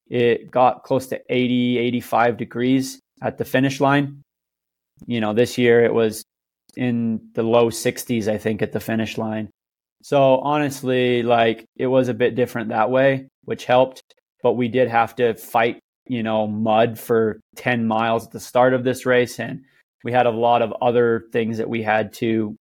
it 0.09 0.51
got 0.51 0.85
close 0.85 1.09
to 1.09 1.21
80, 1.29 1.79
85 1.79 2.37
degrees 2.37 3.01
at 3.23 3.39
the 3.39 3.45
finish 3.45 3.81
line. 3.81 4.23
You 5.07 5.21
know, 5.21 5.35
this 5.35 5.59
year 5.59 5.85
it 5.85 5.93
was 5.93 6.25
in 6.77 7.21
the 7.35 7.43
low 7.43 7.71
60s, 7.71 8.29
I 8.29 8.39
think, 8.39 8.63
at 8.63 8.73
the 8.73 8.81
finish 8.81 9.19
line. 9.19 9.51
So 10.03 10.39
honestly, 10.39 11.23
like 11.23 11.65
it 11.77 11.87
was 11.87 12.09
a 12.09 12.15
bit 12.15 12.35
different 12.35 12.69
that 12.69 12.91
way, 12.91 13.29
which 13.45 13.65
helped. 13.65 14.03
But 14.43 14.53
we 14.53 14.69
did 14.69 14.89
have 14.89 15.17
to 15.17 15.35
fight, 15.35 15.81
you 16.07 16.23
know, 16.23 16.47
mud 16.47 16.99
for 16.99 17.41
10 17.57 17.87
miles 17.87 18.27
at 18.27 18.33
the 18.33 18.41
start 18.41 18.75
of 18.75 18.85
this 18.85 19.07
race. 19.07 19.41
And 19.41 19.63
we 20.05 20.13
had 20.13 20.27
a 20.27 20.31
lot 20.31 20.63
of 20.63 20.73
other 20.81 21.25
things 21.33 21.59
that 21.59 21.69
we 21.69 21.83
had 21.83 22.13
to 22.15 22.57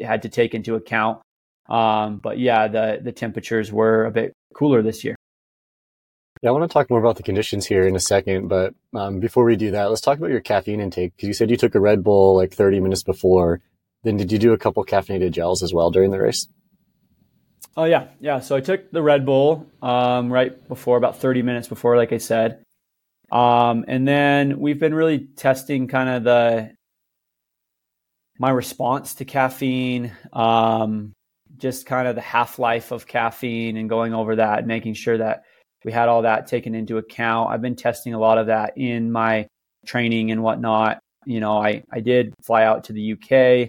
had 0.00 0.22
to 0.22 0.28
take 0.28 0.54
into 0.54 0.76
account. 0.76 1.20
Um, 1.68 2.18
but 2.22 2.38
yeah, 2.38 2.68
the 2.68 3.00
the 3.02 3.12
temperatures 3.12 3.72
were 3.72 4.04
a 4.04 4.10
bit 4.10 4.32
cooler 4.54 4.82
this 4.82 5.04
year. 5.04 5.16
Yeah, 6.42 6.50
I 6.50 6.52
want 6.52 6.70
to 6.70 6.72
talk 6.72 6.88
more 6.88 7.00
about 7.00 7.16
the 7.16 7.24
conditions 7.24 7.66
here 7.66 7.86
in 7.86 7.96
a 7.96 8.00
second, 8.00 8.48
but 8.48 8.74
um, 8.94 9.18
before 9.18 9.44
we 9.44 9.56
do 9.56 9.72
that, 9.72 9.86
let's 9.86 10.00
talk 10.00 10.18
about 10.18 10.30
your 10.30 10.40
caffeine 10.40 10.80
intake 10.80 11.16
because 11.16 11.26
you 11.26 11.34
said 11.34 11.50
you 11.50 11.56
took 11.56 11.74
a 11.74 11.80
Red 11.80 12.04
Bull 12.04 12.36
like 12.36 12.52
30 12.52 12.80
minutes 12.80 13.02
before. 13.02 13.60
Then 14.04 14.16
did 14.16 14.30
you 14.30 14.38
do 14.38 14.52
a 14.52 14.58
couple 14.58 14.84
caffeinated 14.84 15.32
gels 15.32 15.62
as 15.64 15.74
well 15.74 15.90
during 15.90 16.12
the 16.12 16.20
race? 16.20 16.46
Oh 17.76 17.84
yeah, 17.84 18.08
yeah. 18.20 18.38
So 18.40 18.54
I 18.54 18.60
took 18.60 18.90
the 18.92 19.02
Red 19.02 19.26
Bull 19.26 19.66
um, 19.82 20.32
right 20.32 20.68
before, 20.68 20.96
about 20.96 21.20
30 21.20 21.42
minutes 21.42 21.66
before, 21.66 21.96
like 21.96 22.12
I 22.12 22.18
said, 22.18 22.62
um, 23.32 23.84
and 23.88 24.06
then 24.06 24.60
we've 24.60 24.78
been 24.78 24.94
really 24.94 25.18
testing 25.36 25.88
kind 25.88 26.08
of 26.08 26.24
the 26.24 26.70
my 28.38 28.50
response 28.50 29.14
to 29.14 29.24
caffeine, 29.24 30.12
um, 30.32 31.12
just 31.56 31.86
kind 31.86 32.06
of 32.06 32.14
the 32.14 32.20
half 32.20 32.60
life 32.60 32.92
of 32.92 33.06
caffeine 33.06 33.76
and 33.76 33.88
going 33.88 34.14
over 34.14 34.36
that, 34.36 34.66
making 34.66 34.94
sure 34.94 35.18
that 35.18 35.42
we 35.84 35.92
had 35.92 36.08
all 36.08 36.22
that 36.22 36.46
taken 36.46 36.74
into 36.74 36.98
account. 36.98 37.50
I've 37.50 37.62
been 37.62 37.76
testing 37.76 38.14
a 38.14 38.18
lot 38.18 38.38
of 38.38 38.46
that 38.46 38.76
in 38.76 39.12
my 39.12 39.46
training 39.86 40.30
and 40.30 40.42
whatnot. 40.42 40.98
You 41.24 41.40
know, 41.40 41.58
I, 41.58 41.82
I 41.90 42.00
did 42.00 42.34
fly 42.44 42.64
out 42.64 42.84
to 42.84 42.92
the 42.92 43.12
UK 43.12 43.68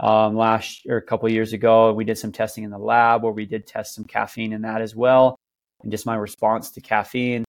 um, 0.00 0.36
last 0.36 0.86
or 0.88 0.96
a 0.96 1.02
couple 1.02 1.28
years 1.28 1.52
ago. 1.52 1.92
We 1.92 2.04
did 2.04 2.18
some 2.18 2.32
testing 2.32 2.64
in 2.64 2.70
the 2.70 2.78
lab 2.78 3.22
where 3.22 3.32
we 3.32 3.46
did 3.46 3.66
test 3.66 3.94
some 3.94 4.04
caffeine 4.04 4.52
in 4.52 4.62
that 4.62 4.80
as 4.80 4.94
well, 4.94 5.36
and 5.82 5.90
just 5.90 6.06
my 6.06 6.14
response 6.14 6.70
to 6.72 6.80
caffeine. 6.80 7.44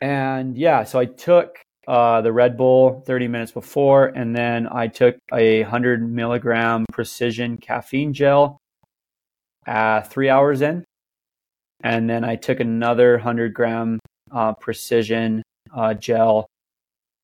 And 0.00 0.56
yeah, 0.56 0.84
so 0.84 0.98
I 0.98 1.06
took 1.06 1.58
uh, 1.86 2.20
the 2.20 2.32
Red 2.32 2.56
Bull 2.56 3.02
30 3.06 3.28
minutes 3.28 3.52
before, 3.52 4.06
and 4.06 4.36
then 4.36 4.68
I 4.70 4.88
took 4.88 5.16
a 5.32 5.62
100 5.62 6.08
milligram 6.08 6.84
precision 6.92 7.56
caffeine 7.56 8.12
gel 8.12 8.58
uh, 9.66 10.02
three 10.02 10.28
hours 10.28 10.62
in. 10.62 10.84
And 11.82 12.08
then 12.08 12.24
I 12.24 12.36
took 12.36 12.60
another 12.60 13.12
100 13.12 13.54
gram 13.54 14.00
uh, 14.32 14.54
precision 14.54 15.42
uh, 15.74 15.94
gel 15.94 16.46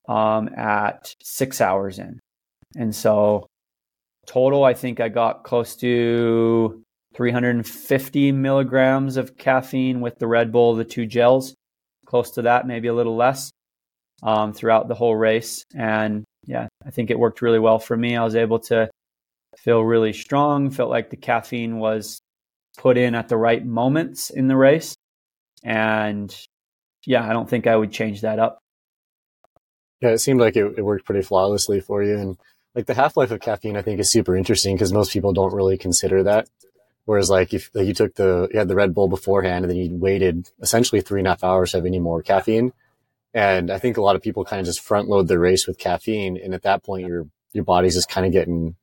um, 0.08 0.48
at 0.56 1.14
six 1.22 1.60
hours 1.60 1.98
in. 1.98 2.20
And 2.76 2.94
so, 2.94 3.46
total, 4.26 4.64
I 4.64 4.74
think 4.74 5.00
I 5.00 5.08
got 5.08 5.44
close 5.44 5.76
to 5.76 6.82
350 7.14 8.32
milligrams 8.32 9.16
of 9.16 9.36
caffeine 9.36 10.00
with 10.00 10.18
the 10.18 10.26
Red 10.26 10.52
Bull, 10.52 10.74
the 10.74 10.84
two 10.84 11.06
gels, 11.06 11.54
close 12.06 12.32
to 12.32 12.42
that, 12.42 12.66
maybe 12.66 12.88
a 12.88 12.94
little 12.94 13.16
less 13.16 13.50
um, 14.22 14.52
throughout 14.52 14.88
the 14.88 14.94
whole 14.94 15.14
race. 15.14 15.64
And 15.74 16.24
yeah, 16.46 16.68
I 16.84 16.90
think 16.90 17.10
it 17.10 17.18
worked 17.18 17.42
really 17.42 17.58
well 17.58 17.78
for 17.78 17.96
me. 17.96 18.16
I 18.16 18.24
was 18.24 18.36
able 18.36 18.58
to 18.60 18.90
feel 19.56 19.80
really 19.82 20.12
strong, 20.12 20.70
felt 20.70 20.90
like 20.90 21.10
the 21.10 21.16
caffeine 21.16 21.78
was 21.78 22.18
put 22.76 22.96
in 22.96 23.14
at 23.14 23.28
the 23.28 23.36
right 23.36 23.64
moments 23.64 24.30
in 24.30 24.48
the 24.48 24.56
race. 24.56 24.96
And 25.62 26.34
yeah, 27.06 27.28
I 27.28 27.32
don't 27.32 27.48
think 27.48 27.66
I 27.66 27.76
would 27.76 27.92
change 27.92 28.22
that 28.22 28.38
up. 28.38 28.58
Yeah, 30.00 30.10
it 30.10 30.18
seemed 30.18 30.40
like 30.40 30.56
it, 30.56 30.74
it 30.76 30.82
worked 30.82 31.06
pretty 31.06 31.22
flawlessly 31.22 31.80
for 31.80 32.02
you. 32.02 32.18
And 32.18 32.36
like 32.74 32.86
the 32.86 32.94
half 32.94 33.16
life 33.16 33.30
of 33.30 33.40
caffeine, 33.40 33.76
I 33.76 33.82
think 33.82 34.00
is 34.00 34.10
super 34.10 34.36
interesting 34.36 34.74
because 34.74 34.92
most 34.92 35.12
people 35.12 35.32
don't 35.32 35.54
really 35.54 35.78
consider 35.78 36.22
that. 36.24 36.48
Whereas 37.06 37.30
like 37.30 37.52
if 37.52 37.70
like 37.74 37.86
you 37.86 37.94
took 37.94 38.14
the 38.14 38.48
you 38.52 38.58
had 38.58 38.68
the 38.68 38.74
Red 38.74 38.94
Bull 38.94 39.08
beforehand 39.08 39.64
and 39.64 39.70
then 39.70 39.76
you 39.76 39.96
waited 39.96 40.50
essentially 40.60 41.00
three 41.00 41.20
and 41.20 41.26
a 41.26 41.30
half 41.30 41.44
hours 41.44 41.70
to 41.70 41.78
have 41.78 41.86
any 41.86 41.98
more 41.98 42.22
caffeine. 42.22 42.72
And 43.34 43.70
I 43.70 43.78
think 43.78 43.96
a 43.96 44.02
lot 44.02 44.16
of 44.16 44.22
people 44.22 44.44
kind 44.44 44.60
of 44.60 44.66
just 44.66 44.80
front 44.80 45.08
load 45.08 45.28
the 45.28 45.38
race 45.38 45.66
with 45.66 45.76
caffeine, 45.76 46.36
and 46.36 46.54
at 46.54 46.62
that 46.62 46.82
point 46.84 47.06
your 47.06 47.26
your 47.52 47.64
body's 47.64 47.94
just 47.94 48.08
kind 48.08 48.26
of 48.26 48.32
getting 48.32 48.76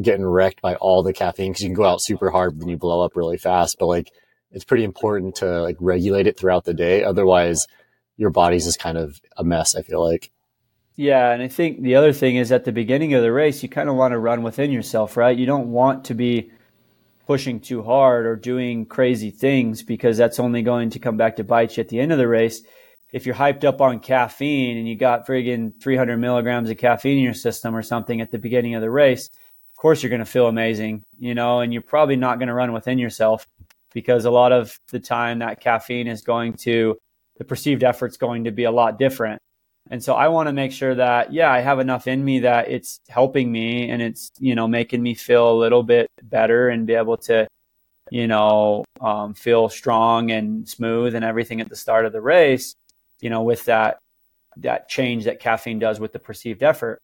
getting 0.00 0.24
wrecked 0.24 0.62
by 0.62 0.74
all 0.76 1.02
the 1.02 1.12
caffeine 1.12 1.52
because 1.52 1.62
you 1.62 1.68
can 1.68 1.74
go 1.74 1.84
out 1.84 2.02
super 2.02 2.30
hard 2.30 2.56
and 2.60 2.70
you 2.70 2.76
blow 2.76 3.02
up 3.02 3.16
really 3.16 3.38
fast. 3.38 3.78
But 3.78 3.86
like 3.86 4.12
it's 4.50 4.64
pretty 4.64 4.84
important 4.84 5.36
to 5.36 5.62
like 5.62 5.76
regulate 5.80 6.26
it 6.26 6.38
throughout 6.38 6.64
the 6.64 6.74
day, 6.74 7.04
otherwise 7.04 7.66
your 8.16 8.30
body's 8.30 8.64
just 8.64 8.80
kind 8.80 8.98
of 8.98 9.20
a 9.36 9.44
mess. 9.44 9.74
I 9.74 9.82
feel 9.82 10.04
like. 10.04 10.30
Yeah, 10.96 11.30
and 11.30 11.40
I 11.40 11.46
think 11.46 11.82
the 11.82 11.94
other 11.94 12.12
thing 12.12 12.34
is 12.34 12.50
at 12.50 12.64
the 12.64 12.72
beginning 12.72 13.14
of 13.14 13.22
the 13.22 13.30
race, 13.30 13.62
you 13.62 13.68
kind 13.68 13.88
of 13.88 13.94
want 13.94 14.12
to 14.12 14.18
run 14.18 14.42
within 14.42 14.72
yourself, 14.72 15.16
right? 15.16 15.36
You 15.36 15.46
don't 15.46 15.70
want 15.70 16.06
to 16.06 16.14
be 16.14 16.50
pushing 17.24 17.60
too 17.60 17.82
hard 17.82 18.26
or 18.26 18.34
doing 18.34 18.84
crazy 18.84 19.30
things 19.30 19.82
because 19.82 20.16
that's 20.16 20.40
only 20.40 20.62
going 20.62 20.90
to 20.90 20.98
come 20.98 21.16
back 21.16 21.36
to 21.36 21.44
bite 21.44 21.76
you 21.76 21.82
at 21.82 21.88
the 21.88 22.00
end 22.00 22.10
of 22.10 22.18
the 22.18 22.26
race. 22.26 22.62
If 23.12 23.26
you're 23.26 23.34
hyped 23.34 23.64
up 23.64 23.80
on 23.80 24.00
caffeine 24.00 24.76
and 24.76 24.88
you 24.88 24.96
got 24.96 25.26
friggin' 25.26 25.80
300 25.80 26.16
milligrams 26.16 26.68
of 26.68 26.78
caffeine 26.78 27.18
in 27.18 27.24
your 27.24 27.34
system 27.34 27.76
or 27.76 27.82
something 27.82 28.20
at 28.20 28.32
the 28.32 28.38
beginning 28.38 28.74
of 28.74 28.80
the 28.80 28.90
race, 28.90 29.30
of 29.78 29.82
course 29.82 30.02
you're 30.02 30.10
going 30.10 30.18
to 30.18 30.24
feel 30.24 30.48
amazing, 30.48 31.04
you 31.20 31.36
know, 31.36 31.60
and 31.60 31.72
you're 31.72 31.82
probably 31.82 32.16
not 32.16 32.40
going 32.40 32.48
to 32.48 32.54
run 32.54 32.72
within 32.72 32.98
yourself 32.98 33.46
because 33.94 34.24
a 34.24 34.30
lot 34.30 34.50
of 34.50 34.76
the 34.90 34.98
time 34.98 35.38
that 35.38 35.60
caffeine 35.60 36.08
is 36.08 36.20
going 36.20 36.54
to, 36.54 36.98
the 37.36 37.44
perceived 37.44 37.84
effort's 37.84 38.16
going 38.16 38.42
to 38.42 38.50
be 38.50 38.64
a 38.64 38.72
lot 38.72 38.98
different. 38.98 39.40
And 39.88 40.02
so 40.02 40.14
I 40.14 40.26
want 40.26 40.48
to 40.48 40.52
make 40.52 40.72
sure 40.72 40.96
that, 40.96 41.32
yeah, 41.32 41.52
I 41.52 41.60
have 41.60 41.78
enough 41.78 42.08
in 42.08 42.24
me 42.24 42.40
that 42.40 42.68
it's 42.68 42.98
helping 43.08 43.52
me 43.52 43.88
and 43.88 44.02
it's, 44.02 44.32
you 44.40 44.56
know, 44.56 44.66
making 44.66 45.00
me 45.00 45.14
feel 45.14 45.48
a 45.48 45.54
little 45.54 45.84
bit 45.84 46.08
better 46.24 46.70
and 46.70 46.84
be 46.84 46.94
able 46.94 47.16
to, 47.18 47.46
you 48.10 48.26
know, 48.26 48.84
um, 49.00 49.32
feel 49.32 49.68
strong 49.68 50.32
and 50.32 50.68
smooth 50.68 51.14
and 51.14 51.24
everything 51.24 51.60
at 51.60 51.68
the 51.68 51.76
start 51.76 52.04
of 52.04 52.12
the 52.12 52.20
race, 52.20 52.74
you 53.20 53.30
know, 53.30 53.44
with 53.44 53.64
that, 53.66 54.00
that 54.56 54.88
change 54.88 55.26
that 55.26 55.38
caffeine 55.38 55.78
does 55.78 56.00
with 56.00 56.12
the 56.12 56.18
perceived 56.18 56.64
effort. 56.64 56.98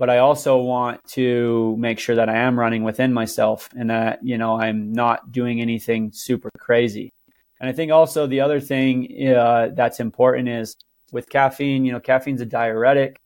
But 0.00 0.08
I 0.08 0.18
also 0.18 0.56
want 0.56 1.04
to 1.08 1.76
make 1.78 1.98
sure 1.98 2.16
that 2.16 2.30
I 2.30 2.38
am 2.38 2.58
running 2.58 2.84
within 2.84 3.12
myself 3.12 3.68
and 3.78 3.90
that, 3.90 4.24
you 4.24 4.38
know, 4.38 4.58
I'm 4.58 4.94
not 4.94 5.30
doing 5.30 5.60
anything 5.60 6.10
super 6.10 6.48
crazy. 6.58 7.12
And 7.60 7.68
I 7.68 7.72
think 7.74 7.92
also 7.92 8.26
the 8.26 8.40
other 8.40 8.60
thing 8.60 8.92
uh, 9.36 9.68
that's 9.74 10.00
important 10.00 10.48
is, 10.48 10.74
with 11.12 11.28
caffeine, 11.28 11.84
you 11.84 11.92
know, 11.92 12.00
caffeine's 12.00 12.40
a 12.40 12.46
diuretic. 12.46 13.18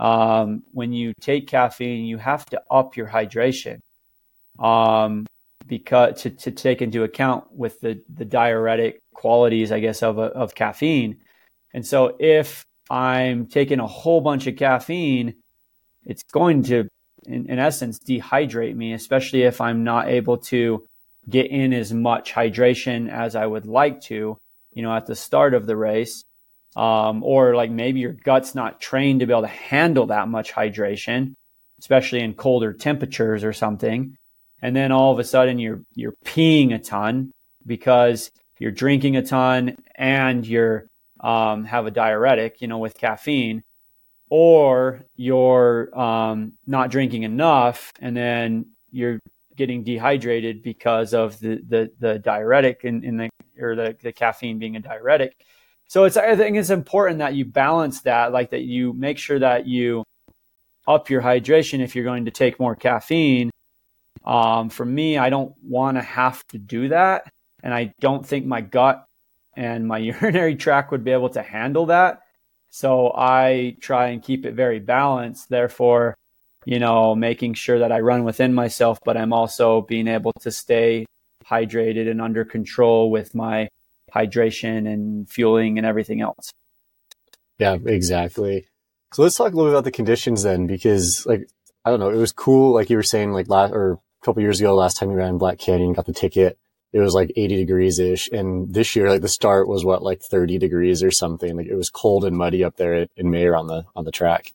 Um, 0.00 0.62
when 0.72 0.94
you 0.94 1.12
take 1.20 1.46
caffeine, 1.46 2.06
you 2.06 2.16
have 2.16 2.46
to 2.46 2.62
up 2.70 2.96
your 2.96 3.08
hydration 3.08 3.80
um, 4.58 5.26
because 5.66 6.22
to, 6.22 6.30
to 6.30 6.50
take 6.52 6.80
into 6.80 7.02
account 7.02 7.52
with 7.52 7.80
the, 7.80 8.02
the 8.08 8.24
diuretic 8.24 9.00
qualities, 9.12 9.72
I 9.72 9.80
guess, 9.80 10.02
of, 10.02 10.18
of 10.18 10.54
caffeine. 10.54 11.18
And 11.74 11.86
so 11.86 12.16
if 12.18 12.64
I'm 12.88 13.46
taking 13.46 13.80
a 13.80 13.86
whole 13.86 14.22
bunch 14.22 14.46
of 14.46 14.56
caffeine, 14.56 15.34
it's 16.08 16.24
going 16.32 16.64
to, 16.64 16.88
in, 17.26 17.48
in 17.48 17.58
essence, 17.60 18.00
dehydrate 18.00 18.74
me, 18.74 18.92
especially 18.94 19.42
if 19.42 19.60
I'm 19.60 19.84
not 19.84 20.08
able 20.08 20.38
to 20.38 20.84
get 21.28 21.50
in 21.50 21.72
as 21.72 21.92
much 21.92 22.32
hydration 22.32 23.08
as 23.08 23.36
I 23.36 23.46
would 23.46 23.66
like 23.66 24.00
to, 24.02 24.36
you 24.72 24.82
know, 24.82 24.94
at 24.96 25.06
the 25.06 25.14
start 25.14 25.54
of 25.54 25.66
the 25.66 25.76
race 25.76 26.24
um, 26.74 27.22
or 27.22 27.54
like 27.54 27.70
maybe 27.70 28.00
your 28.00 28.12
gut's 28.12 28.54
not 28.54 28.80
trained 28.80 29.20
to 29.20 29.26
be 29.26 29.32
able 29.32 29.42
to 29.42 29.48
handle 29.48 30.06
that 30.06 30.28
much 30.28 30.52
hydration, 30.52 31.34
especially 31.80 32.20
in 32.20 32.34
colder 32.34 32.72
temperatures 32.72 33.44
or 33.44 33.52
something. 33.52 34.16
And 34.62 34.74
then 34.74 34.90
all 34.92 35.12
of 35.12 35.18
a 35.18 35.24
sudden 35.24 35.58
you're 35.58 35.82
you're 35.94 36.14
peeing 36.24 36.74
a 36.74 36.78
ton 36.78 37.32
because 37.66 38.30
you're 38.58 38.72
drinking 38.72 39.16
a 39.16 39.22
ton 39.22 39.76
and 39.94 40.46
you're 40.46 40.86
um, 41.20 41.64
have 41.64 41.86
a 41.86 41.90
diuretic, 41.90 42.60
you 42.60 42.68
know, 42.68 42.78
with 42.78 42.96
caffeine, 42.96 43.62
or 44.30 45.04
you're 45.16 45.96
um, 45.98 46.52
not 46.66 46.90
drinking 46.90 47.22
enough 47.22 47.92
and 48.00 48.16
then 48.16 48.66
you're 48.90 49.18
getting 49.56 49.82
dehydrated 49.82 50.62
because 50.62 51.14
of 51.14 51.38
the 51.40 51.60
the, 51.68 51.90
the 51.98 52.18
diuretic 52.18 52.80
in, 52.84 53.04
in 53.04 53.16
the 53.16 53.28
or 53.60 53.74
the, 53.74 53.96
the 54.02 54.12
caffeine 54.12 54.58
being 54.58 54.76
a 54.76 54.80
diuretic 54.80 55.34
so 55.88 56.04
it's 56.04 56.18
I 56.18 56.36
think 56.36 56.56
it's 56.56 56.70
important 56.70 57.18
that 57.18 57.34
you 57.34 57.46
balance 57.46 58.02
that, 58.02 58.30
like 58.30 58.50
that 58.50 58.62
you 58.62 58.92
make 58.92 59.16
sure 59.16 59.38
that 59.38 59.66
you 59.66 60.04
up 60.86 61.08
your 61.08 61.22
hydration 61.22 61.80
if 61.80 61.96
you're 61.96 62.04
going 62.04 62.26
to 62.26 62.30
take 62.30 62.60
more 62.60 62.76
caffeine. 62.76 63.50
Um, 64.24 64.68
for 64.68 64.84
me, 64.84 65.16
I 65.16 65.30
don't 65.30 65.54
want 65.62 65.96
to 65.96 66.02
have 66.02 66.46
to 66.48 66.58
do 66.58 66.88
that, 66.88 67.32
and 67.62 67.72
I 67.72 67.94
don't 68.00 68.24
think 68.24 68.44
my 68.44 68.60
gut 68.60 69.02
and 69.56 69.88
my 69.88 69.98
urinary 70.12 70.56
tract 70.56 70.92
would 70.92 71.04
be 71.04 71.12
able 71.12 71.30
to 71.30 71.42
handle 71.42 71.86
that. 71.86 72.20
So 72.70 73.12
I 73.14 73.76
try 73.80 74.08
and 74.08 74.22
keep 74.22 74.44
it 74.44 74.54
very 74.54 74.78
balanced. 74.78 75.48
Therefore, 75.48 76.14
you 76.64 76.78
know, 76.78 77.14
making 77.14 77.54
sure 77.54 77.78
that 77.78 77.92
I 77.92 78.00
run 78.00 78.24
within 78.24 78.52
myself, 78.52 78.98
but 79.04 79.16
I'm 79.16 79.32
also 79.32 79.82
being 79.82 80.08
able 80.08 80.32
to 80.40 80.50
stay 80.50 81.06
hydrated 81.46 82.10
and 82.10 82.20
under 82.20 82.44
control 82.44 83.10
with 83.10 83.34
my 83.34 83.68
hydration 84.14 84.86
and 84.86 85.28
fueling 85.28 85.78
and 85.78 85.86
everything 85.86 86.20
else. 86.20 86.50
Yeah, 87.58 87.78
exactly. 87.84 88.66
So 89.14 89.22
let's 89.22 89.36
talk 89.36 89.52
a 89.52 89.56
little 89.56 89.70
bit 89.70 89.74
about 89.74 89.84
the 89.84 89.90
conditions 89.90 90.42
then, 90.42 90.66
because 90.66 91.24
like, 91.26 91.48
I 91.84 91.90
don't 91.90 92.00
know, 92.00 92.10
it 92.10 92.16
was 92.16 92.32
cool. 92.32 92.74
Like 92.74 92.90
you 92.90 92.96
were 92.96 93.02
saying, 93.02 93.32
like 93.32 93.48
last 93.48 93.72
or 93.72 93.92
a 93.92 93.98
couple 94.24 94.42
years 94.42 94.60
ago, 94.60 94.74
last 94.74 94.98
time 94.98 95.10
you 95.10 95.16
ran 95.16 95.38
Black 95.38 95.58
Canyon, 95.58 95.94
got 95.94 96.06
the 96.06 96.12
ticket. 96.12 96.58
It 96.92 97.00
was 97.00 97.14
like 97.14 97.32
80 97.36 97.56
degrees 97.56 97.98
ish. 97.98 98.28
And 98.32 98.72
this 98.72 98.96
year, 98.96 99.10
like 99.10 99.20
the 99.20 99.28
start 99.28 99.68
was 99.68 99.84
what, 99.84 100.02
like 100.02 100.22
30 100.22 100.58
degrees 100.58 101.02
or 101.02 101.10
something. 101.10 101.56
Like 101.56 101.66
it 101.66 101.74
was 101.74 101.90
cold 101.90 102.24
and 102.24 102.36
muddy 102.36 102.64
up 102.64 102.76
there 102.76 103.06
in 103.16 103.30
Mayer 103.30 103.54
on 103.54 103.66
the, 103.66 103.84
on 103.94 104.04
the 104.04 104.10
track. 104.10 104.52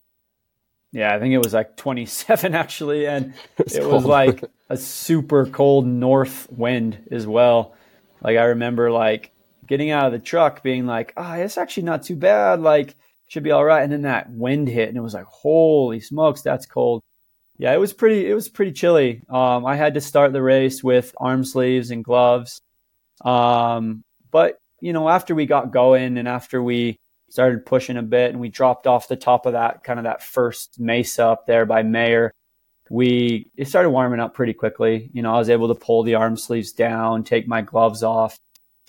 Yeah, 0.92 1.14
I 1.14 1.20
think 1.20 1.34
it 1.34 1.40
was 1.40 1.54
like 1.54 1.76
27 1.76 2.56
actually. 2.56 3.08
And 3.08 3.34
it, 3.58 3.76
it 3.76 3.86
was 3.88 4.06
like 4.06 4.44
a 4.70 4.78
super 4.78 5.46
cold 5.46 5.86
north 5.86 6.48
wind 6.52 7.08
as 7.12 7.28
well. 7.28 7.76
Like 8.22 8.38
I 8.38 8.46
remember 8.46 8.92
like 8.92 9.32
getting 9.68 9.92
out 9.92 10.08
of 10.08 10.12
the 10.12 10.20
truck 10.20 10.64
being 10.64 10.86
like, 10.86 11.14
ah, 11.18 11.36
oh, 11.36 11.42
it's 11.42 11.58
actually 11.58 11.84
not 11.84 12.04
too 12.04 12.16
bad. 12.16 12.62
Like, 12.62 12.96
should 13.28 13.44
be 13.44 13.52
all 13.52 13.66
right. 13.66 13.84
And 13.84 13.92
then 13.92 14.04
that 14.04 14.30
wind 14.30 14.68
hit 14.68 14.90
and 14.90 14.98
it 14.98 15.02
was 15.02 15.14
like, 15.14 15.26
holy 15.26 16.00
smokes, 16.00 16.42
that's 16.42 16.66
cold. 16.66 17.02
Yeah, 17.58 17.74
it 17.74 17.80
was 17.80 17.94
pretty, 17.94 18.30
it 18.30 18.34
was 18.34 18.50
pretty 18.50 18.72
chilly. 18.72 19.22
Um, 19.30 19.66
I 19.66 19.76
had 19.76 19.94
to 19.94 20.02
start 20.02 20.34
the 20.34 20.42
race 20.42 20.84
with 20.84 21.14
arm 21.18 21.46
sleeves 21.46 21.92
and 21.92 22.04
gloves. 22.04 22.62
Um, 23.24 24.04
but, 24.32 24.58
you 24.82 24.94
know, 24.94 25.08
after 25.08 25.36
we 25.36 25.46
got 25.46 25.72
going 25.72 26.18
and 26.18 26.28
after 26.28 26.62
we 26.62 26.98
started 27.30 27.66
pushing 27.66 27.98
a 27.98 28.04
bit 28.04 28.32
and 28.32 28.40
we 28.40 28.50
dropped 28.50 28.88
off 28.88 29.08
the 29.08 29.16
top 29.16 29.46
of 29.46 29.54
that 29.54 29.84
kind 29.84 30.00
of 30.00 30.06
that 30.06 30.24
first 30.24 30.80
mesa 30.80 31.26
up 31.26 31.46
there 31.48 31.66
by 31.66 31.84
Mayer, 31.84 32.32
we, 32.90 33.50
it 33.56 33.68
started 33.68 33.92
warming 33.92 34.20
up 34.20 34.34
pretty 34.34 34.54
quickly. 34.54 35.10
You 35.14 35.22
know, 35.22 35.34
I 35.34 35.38
was 35.40 35.50
able 35.50 35.68
to 35.70 35.80
pull 35.80 36.04
the 36.04 36.16
arm 36.16 36.38
sleeves 36.38 36.74
down, 36.74 37.24
take 37.24 37.48
my 37.48 37.62
gloves 37.62 38.04
off 38.04 38.38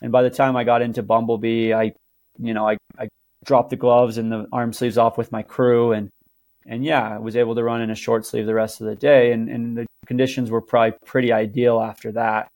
and 0.03 0.13
by 0.13 0.23
the 0.23 0.31
time 0.31 0.57
I 0.57 0.65
got 0.65 0.83
into 0.83 1.03
Bumblebee, 1.03 1.73
I, 1.73 1.95
you 2.39 2.55
know, 2.55 2.69
I, 2.69 2.77
I 2.99 3.09
dropped 3.45 3.71
the 3.71 3.77
gloves 3.77 4.19
and 4.19 4.31
the 4.31 4.47
arm 4.53 4.73
sleeves 4.73 4.99
off 4.99 5.17
with 5.17 5.33
my 5.33 5.43
crew 5.43 5.93
and, 5.93 6.11
and 6.67 6.85
yeah, 6.85 7.17
I 7.17 7.19
was 7.19 7.37
able 7.37 7.55
to 7.55 7.63
run 7.63 7.83
in 7.83 7.91
a 7.91 7.95
short 7.95 8.25
sleeve 8.25 8.47
the 8.47 8.55
rest 8.55 8.81
of 8.81 8.87
the 8.87 8.97
day. 8.97 9.33
And, 9.33 9.49
and 9.49 9.77
the 9.77 9.87
conditions 10.07 10.51
were 10.51 10.63
probably 10.63 10.99
pretty 11.05 11.33
ideal 11.33 11.81
after 11.81 12.13
that. 12.13 12.49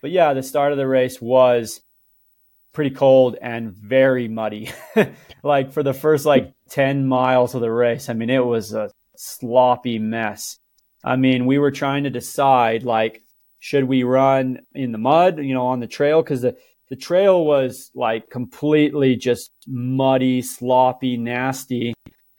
But 0.00 0.10
yeah, 0.10 0.34
the 0.34 0.42
start 0.42 0.72
of 0.72 0.78
the 0.78 0.86
race 0.86 1.20
was 1.20 1.80
pretty 2.72 2.90
cold 2.90 3.36
and 3.40 3.72
very 3.72 4.28
muddy. 4.28 4.70
like 5.42 5.72
for 5.72 5.82
the 5.82 5.94
first 5.94 6.26
like 6.26 6.52
10 6.70 7.06
miles 7.06 7.54
of 7.54 7.60
the 7.60 7.72
race, 7.72 8.08
I 8.08 8.12
mean, 8.12 8.30
it 8.30 8.44
was 8.44 8.72
a 8.72 8.90
sloppy 9.16 9.98
mess. 9.98 10.58
I 11.02 11.16
mean, 11.16 11.46
we 11.46 11.58
were 11.58 11.70
trying 11.70 12.04
to 12.04 12.10
decide 12.10 12.82
like, 12.82 13.22
should 13.58 13.84
we 13.84 14.04
run 14.04 14.60
in 14.74 14.92
the 14.92 14.98
mud, 14.98 15.38
you 15.38 15.54
know, 15.54 15.66
on 15.66 15.80
the 15.80 15.86
trail? 15.86 16.22
Cause 16.22 16.42
the, 16.42 16.56
the 16.88 16.96
trail 16.96 17.44
was 17.44 17.90
like 17.94 18.30
completely 18.30 19.16
just 19.16 19.50
muddy, 19.66 20.42
sloppy, 20.42 21.16
nasty, 21.16 21.94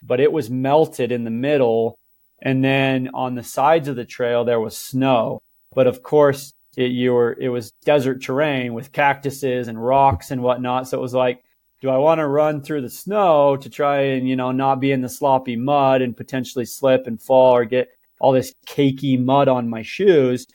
but 0.07 0.19
it 0.19 0.31
was 0.31 0.49
melted 0.49 1.11
in 1.11 1.23
the 1.23 1.29
middle. 1.29 1.97
And 2.41 2.63
then 2.63 3.09
on 3.13 3.35
the 3.35 3.43
sides 3.43 3.87
of 3.87 3.95
the 3.95 4.05
trail, 4.05 4.45
there 4.45 4.59
was 4.59 4.77
snow. 4.77 5.41
But 5.73 5.87
of 5.87 6.01
course, 6.01 6.53
it, 6.75 6.91
you 6.91 7.13
were, 7.13 7.35
it 7.39 7.49
was 7.49 7.71
desert 7.83 8.21
terrain 8.21 8.73
with 8.73 8.91
cactuses 8.91 9.67
and 9.67 9.83
rocks 9.83 10.31
and 10.31 10.41
whatnot. 10.41 10.87
So 10.87 10.97
it 10.97 11.01
was 11.01 11.13
like, 11.13 11.43
do 11.81 11.89
I 11.89 11.97
want 11.97 12.19
to 12.19 12.27
run 12.27 12.61
through 12.61 12.81
the 12.81 12.89
snow 12.89 13.57
to 13.57 13.69
try 13.69 14.01
and, 14.01 14.27
you 14.27 14.35
know, 14.35 14.51
not 14.51 14.79
be 14.79 14.91
in 14.91 15.01
the 15.01 15.09
sloppy 15.09 15.55
mud 15.55 16.01
and 16.01 16.17
potentially 16.17 16.65
slip 16.65 17.05
and 17.05 17.21
fall 17.21 17.55
or 17.55 17.65
get 17.65 17.89
all 18.19 18.31
this 18.31 18.53
cakey 18.65 19.23
mud 19.23 19.47
on 19.47 19.69
my 19.69 19.83
shoes? 19.83 20.47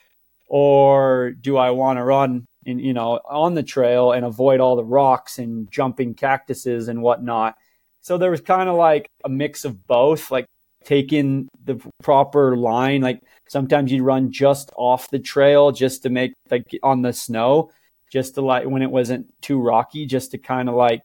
Or 0.49 1.33
do 1.41 1.57
I 1.57 1.71
want 1.71 1.99
to 1.99 2.05
run 2.05 2.47
in, 2.65 2.79
you 2.79 2.93
know, 2.93 3.21
on 3.29 3.55
the 3.55 3.63
trail 3.63 4.13
and 4.13 4.25
avoid 4.25 4.61
all 4.61 4.77
the 4.77 4.85
rocks 4.85 5.39
and 5.39 5.71
jumping 5.71 6.15
cactuses 6.15 6.89
and 6.89 7.03
whatnot. 7.03 7.57
So 8.03 8.19
there 8.19 8.31
was 8.31 8.41
kind 8.41 8.69
of 8.69 8.75
like 8.77 9.09
a 9.25 9.29
mix 9.29 9.65
of 9.65 9.87
both, 9.87 10.31
like 10.31 10.47
taking 10.85 11.49
the 11.65 11.81
proper 12.03 12.57
line. 12.57 13.01
Like 13.01 13.21
sometimes 13.49 13.93
you'd 13.93 14.03
run 14.03 14.33
just 14.33 14.73
off 14.77 15.09
the 15.11 15.21
trail 15.21 15.71
just 15.71 16.03
to 16.03 16.11
make 16.11 16.35
like 16.51 16.67
on 16.83 17.03
the 17.03 17.13
snow, 17.13 17.71
just 18.11 18.35
to 18.35 18.43
like 18.43 18.67
when 18.67 18.83
it 18.83 18.91
wasn't 18.91 19.33
too 19.41 19.61
rocky, 19.61 20.07
just 20.07 20.33
to 20.33 20.39
kind 20.39 20.69
of 20.69 20.75
like 20.75 21.03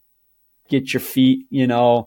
get 0.68 0.92
your 0.92 1.00
feet, 1.00 1.46
you 1.50 1.68
know, 1.68 2.06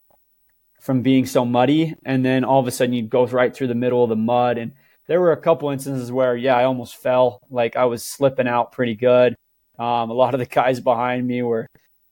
from 0.81 1.01
being 1.01 1.25
so 1.25 1.45
muddy. 1.45 1.95
And 2.05 2.25
then 2.25 2.43
all 2.43 2.59
of 2.59 2.67
a 2.67 2.71
sudden 2.71 2.93
you'd 2.93 3.09
go 3.09 3.25
right 3.25 3.55
through 3.55 3.67
the 3.67 3.75
middle 3.75 4.03
of 4.03 4.09
the 4.09 4.15
mud. 4.17 4.57
And 4.57 4.73
there 5.07 5.21
were 5.21 5.31
a 5.31 5.37
couple 5.37 5.69
instances 5.69 6.11
where, 6.11 6.35
yeah, 6.35 6.55
I 6.55 6.65
almost 6.65 6.97
fell. 6.97 7.39
Like 7.49 7.77
I 7.77 7.85
was 7.85 8.03
slipping 8.03 8.47
out 8.47 8.73
pretty 8.73 8.95
good. 8.95 9.35
Um, 9.79 10.09
a 10.09 10.13
lot 10.13 10.33
of 10.33 10.39
the 10.39 10.45
guys 10.45 10.81
behind 10.81 11.25
me 11.25 11.43
were 11.43 11.67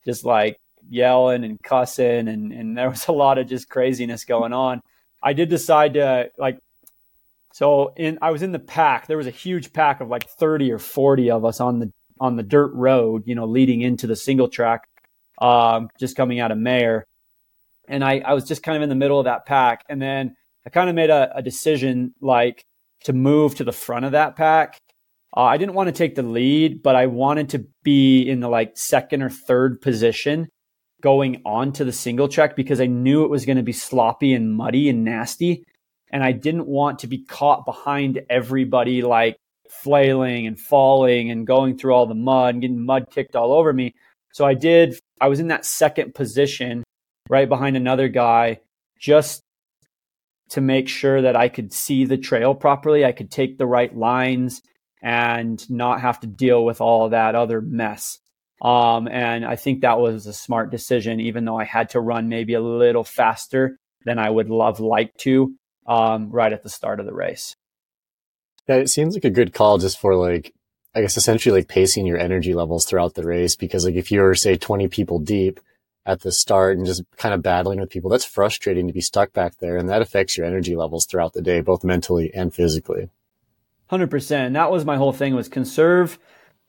just 0.06 0.24
like 0.24 0.58
yelling 0.90 1.44
and 1.44 1.62
cussing, 1.62 2.28
and, 2.28 2.52
and 2.52 2.78
there 2.78 2.90
was 2.90 3.08
a 3.08 3.12
lot 3.12 3.38
of 3.38 3.48
just 3.48 3.70
craziness 3.70 4.26
going 4.26 4.54
on. 4.54 4.82
I 5.22 5.34
did 5.34 5.50
decide 5.50 5.94
to 5.96 6.30
like, 6.38 6.60
so 7.54 7.94
in 7.96 8.20
I 8.22 8.32
was 8.32 8.42
in 8.42 8.52
the 8.52 8.60
pack. 8.60 9.08
There 9.08 9.18
was 9.18 9.28
a 9.28 9.32
huge 9.32 9.74
pack 9.74 10.02
of 10.02 10.08
like 10.08 10.30
thirty 10.30 10.72
or 10.72 10.80
forty 10.80 11.32
of 11.32 11.46
us 11.46 11.60
on 11.60 11.80
the 11.80 11.92
on 12.20 12.36
the 12.36 12.44
dirt 12.44 12.74
road, 12.74 13.24
you 13.26 13.36
know, 13.36 13.46
leading 13.46 13.82
into 13.82 14.08
the 14.08 14.16
single 14.16 14.50
track, 14.50 14.88
um, 15.42 15.90
just 16.00 16.16
coming 16.16 16.40
out 16.40 16.52
of 16.52 16.58
Mayer. 16.58 17.06
And 17.88 18.04
I, 18.04 18.20
I 18.20 18.34
was 18.34 18.46
just 18.46 18.62
kind 18.62 18.76
of 18.78 18.84
in 18.84 18.90
the 18.90 18.96
middle 18.96 19.20
of 19.20 19.26
that 19.26 19.46
pack. 19.46 19.84
And 19.90 20.02
then 20.02 20.36
I 20.66 20.70
kind 20.70 20.90
of 20.90 20.96
made 20.96 21.10
a, 21.10 21.32
a 21.38 21.42
decision 21.42 22.14
like 22.22 22.66
to 23.06 23.14
move 23.14 23.56
to 23.56 23.64
the 23.64 23.72
front 23.72 24.06
of 24.06 24.12
that 24.12 24.36
pack 24.36 24.80
uh, 25.36 25.42
I 25.42 25.58
didn't 25.58 25.76
want 25.76 25.88
to 25.88 25.94
take 25.94 26.16
the 26.16 26.24
lead, 26.24 26.82
but 26.82 26.96
I 26.96 27.06
wanted 27.06 27.50
to 27.50 27.66
be 27.84 28.22
in 28.22 28.40
the 28.40 28.50
like 28.50 28.78
second 28.78 29.22
or 29.22 29.30
third 29.30 29.82
position 29.82 30.50
going 31.02 31.42
on 31.46 31.72
to 31.74 31.86
the 31.86 31.92
single 31.92 32.28
track 32.28 32.56
because 32.56 32.82
I 32.82 32.88
knew 32.88 33.24
it 33.24 33.30
was 33.30 33.46
going 33.46 33.58
to 33.58 33.64
be 33.64 33.74
sloppy 33.74 34.34
and 34.34 34.54
muddy 34.54 34.90
and 34.90 35.04
nasty. 35.04 35.64
And 36.12 36.24
I 36.24 36.32
didn't 36.32 36.68
want 36.68 37.00
to 37.00 37.08
be 37.08 37.24
caught 37.24 37.66
behind 37.66 38.22
everybody, 38.30 39.02
like 39.02 39.38
flailing 39.70 40.48
and 40.48 40.60
falling 40.60 41.30
and 41.30 41.46
going 41.46 41.78
through 41.78 41.94
all 41.94 42.08
the 42.08 42.16
mud 42.16 42.56
and 42.56 42.62
getting 42.62 42.86
mud 42.86 43.08
kicked 43.12 43.36
all 43.36 43.54
over 43.54 43.72
me. 43.72 43.94
So 44.34 44.46
I 44.46 44.54
did, 44.54 44.96
I 45.22 45.28
was 45.28 45.40
in 45.40 45.48
that 45.48 45.66
second 45.66 46.16
position 46.16 46.84
right 47.30 47.48
behind 47.48 47.78
another 47.78 48.08
guy 48.08 48.60
just 49.00 49.44
to 50.50 50.62
make 50.62 50.90
sure 50.90 51.22
that 51.22 51.36
I 51.36 51.48
could 51.48 51.72
see 51.72 52.06
the 52.06 52.18
trail 52.18 52.56
properly. 52.56 53.06
I 53.06 53.12
could 53.12 53.32
take 53.32 53.58
the 53.58 53.68
right 53.68 53.96
lines 53.96 54.62
and 55.02 55.68
not 55.70 56.02
have 56.02 56.20
to 56.22 56.28
deal 56.28 56.66
with 56.66 56.82
all 56.82 57.10
that 57.10 57.36
other 57.36 57.62
mess. 57.62 58.20
Um, 58.62 59.08
and 59.08 59.46
I 59.46 59.56
think 59.56 59.82
that 59.82 60.00
was 60.00 60.26
a 60.26 60.34
smart 60.34 60.70
decision, 60.70 61.20
even 61.20 61.46
though 61.46 61.58
I 61.58 61.64
had 61.64 61.90
to 61.92 62.02
run 62.02 62.28
maybe 62.28 62.54
a 62.54 62.62
little 62.62 63.04
faster 63.04 63.78
than 64.06 64.20
I 64.20 64.30
would 64.30 64.50
love 64.50 64.80
like 64.80 65.16
to 65.20 65.54
um, 65.88 66.30
right 66.30 66.52
at 66.52 66.64
the 66.64 66.70
start 66.70 67.00
of 67.00 67.06
the 67.06 67.14
race. 67.14 67.56
Yeah, 68.68 68.76
it 68.76 68.90
seems 68.90 69.16
like 69.16 69.24
a 69.24 69.30
good 69.30 69.54
call 69.54 69.78
just 69.78 70.00
for 70.00 70.16
like, 70.16 70.54
I 70.94 71.02
guess 71.02 71.18
essentially 71.18 71.60
like 71.60 71.68
pacing 71.68 72.06
your 72.06 72.18
energy 72.18 72.54
levels 72.54 72.86
throughout 72.86 73.16
the 73.16 73.26
race. 73.26 73.56
Because 73.56 73.86
like 73.86 73.96
if 73.96 74.12
you're 74.12 74.36
say 74.36 74.58
20 74.58 74.88
people 74.90 75.20
deep 75.20 75.60
at 76.06 76.22
the 76.22 76.32
start 76.32 76.78
and 76.78 76.86
just 76.86 77.04
kind 77.18 77.34
of 77.34 77.42
battling 77.42 77.80
with 77.80 77.90
people, 77.90 78.10
that's 78.10 78.26
frustrating 78.26 78.88
to 78.88 78.94
be 78.94 79.02
stuck 79.02 79.32
back 79.34 79.58
there. 79.60 79.78
And 79.78 79.90
that 79.90 80.02
affects 80.02 80.38
your 80.38 80.46
energy 80.46 80.76
levels 80.76 81.06
throughout 81.06 81.34
the 81.34 81.42
day, 81.42 81.62
both 81.62 81.84
mentally 81.84 82.32
and 82.34 82.54
physically. 82.54 83.10
100%. 83.90 84.32
And 84.32 84.56
that 84.56 84.72
was 84.72 84.86
my 84.86 84.98
whole 84.98 85.14
thing 85.14 85.34
was 85.34 85.48
conserve 85.48 86.20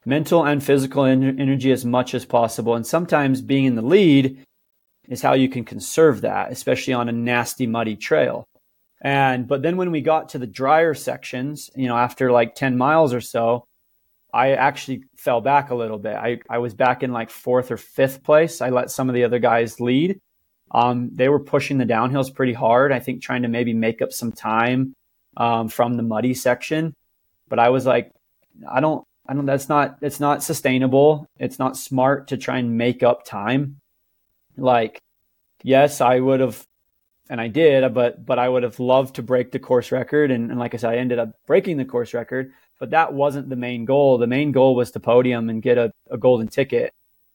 mental 0.05 0.44
and 0.44 0.62
physical 0.62 1.05
energy 1.05 1.72
as 1.72 1.84
much 1.84 2.14
as 2.14 2.24
possible. 2.24 2.74
And 2.74 2.86
sometimes 2.86 3.42
being 3.42 3.64
in 3.64 3.74
the 3.74 3.82
lead 3.82 4.44
is 5.09 5.22
how 5.22 5.34
you 5.34 5.48
can 5.48 5.64
conserve 5.64 6.22
that, 6.22 6.53
especially 6.53 6.94
on 6.94 7.09
a 7.09 7.12
nasty, 7.12 7.66
muddy 7.66 7.96
trail. 7.96 8.46
And, 9.03 9.48
but 9.48 9.62
then 9.62 9.76
when 9.76 9.90
we 9.90 10.01
got 10.01 10.30
to 10.30 10.38
the 10.38 10.46
drier 10.46 10.94
sections, 10.94 11.70
you 11.74 11.88
know, 11.88 11.96
after 11.96 12.30
like 12.30 12.55
10 12.55 12.76
miles 12.76 13.14
or 13.14 13.20
so, 13.20 13.64
I 14.32 14.53
actually 14.53 15.05
fell 15.16 15.40
back 15.40 15.70
a 15.70 15.74
little 15.74 15.98
bit. 15.98 16.14
I, 16.14 16.38
I 16.48 16.59
was 16.59 16.74
back 16.74 17.03
in 17.03 17.12
like 17.12 17.30
fourth 17.30 17.70
or 17.70 17.76
fifth 17.76 18.22
place. 18.22 18.61
I 18.61 18.70
let 18.70 18.90
some 18.90 19.09
of 19.09 19.14
the 19.14 19.24
other 19.24 19.38
guys 19.38 19.80
lead. 19.80 20.20
Um, 20.70 21.11
they 21.12 21.28
were 21.28 21.40
pushing 21.40 21.78
the 21.78 21.84
downhills 21.84 22.32
pretty 22.32 22.53
hard. 22.53 22.92
I 22.92 23.01
think 23.01 23.22
trying 23.22 23.42
to 23.42 23.48
maybe 23.48 23.74
make 23.74 24.03
up 24.03 24.12
some 24.12 24.30
time 24.30 24.94
um, 25.36 25.68
from 25.68 25.96
the 25.96 26.03
muddy 26.03 26.34
section. 26.34 26.94
But 27.48 27.59
I 27.59 27.70
was 27.70 27.86
like, 27.86 28.12
I 28.70 28.80
don't, 28.80 29.05
I 29.30 29.32
don't, 29.32 29.46
that's 29.46 29.68
not, 29.68 29.98
it's 30.02 30.18
not 30.18 30.42
sustainable. 30.42 31.24
It's 31.38 31.60
not 31.60 31.76
smart 31.76 32.26
to 32.28 32.36
try 32.36 32.58
and 32.58 32.76
make 32.76 33.04
up 33.04 33.24
time. 33.24 33.80
Like, 34.56 34.98
yes, 35.62 36.00
I 36.00 36.18
would 36.18 36.40
have, 36.40 36.66
and 37.28 37.40
I 37.40 37.46
did, 37.46 37.94
but, 37.94 38.26
but 38.26 38.40
I 38.40 38.48
would 38.48 38.64
have 38.64 38.80
loved 38.80 39.14
to 39.14 39.22
break 39.22 39.52
the 39.52 39.60
course 39.60 39.92
record. 39.92 40.32
And, 40.32 40.50
and 40.50 40.58
like 40.58 40.74
I 40.74 40.78
said, 40.78 40.90
I 40.90 40.96
ended 40.96 41.20
up 41.20 41.30
breaking 41.46 41.76
the 41.76 41.84
course 41.84 42.12
record, 42.12 42.50
but 42.80 42.90
that 42.90 43.12
wasn't 43.12 43.48
the 43.48 43.54
main 43.54 43.84
goal. 43.84 44.18
The 44.18 44.26
main 44.26 44.50
goal 44.50 44.74
was 44.74 44.90
to 44.90 45.00
podium 45.00 45.48
and 45.48 45.62
get 45.62 45.78
a, 45.78 45.92
a 46.10 46.18
golden 46.18 46.48
ticket, 46.48 46.92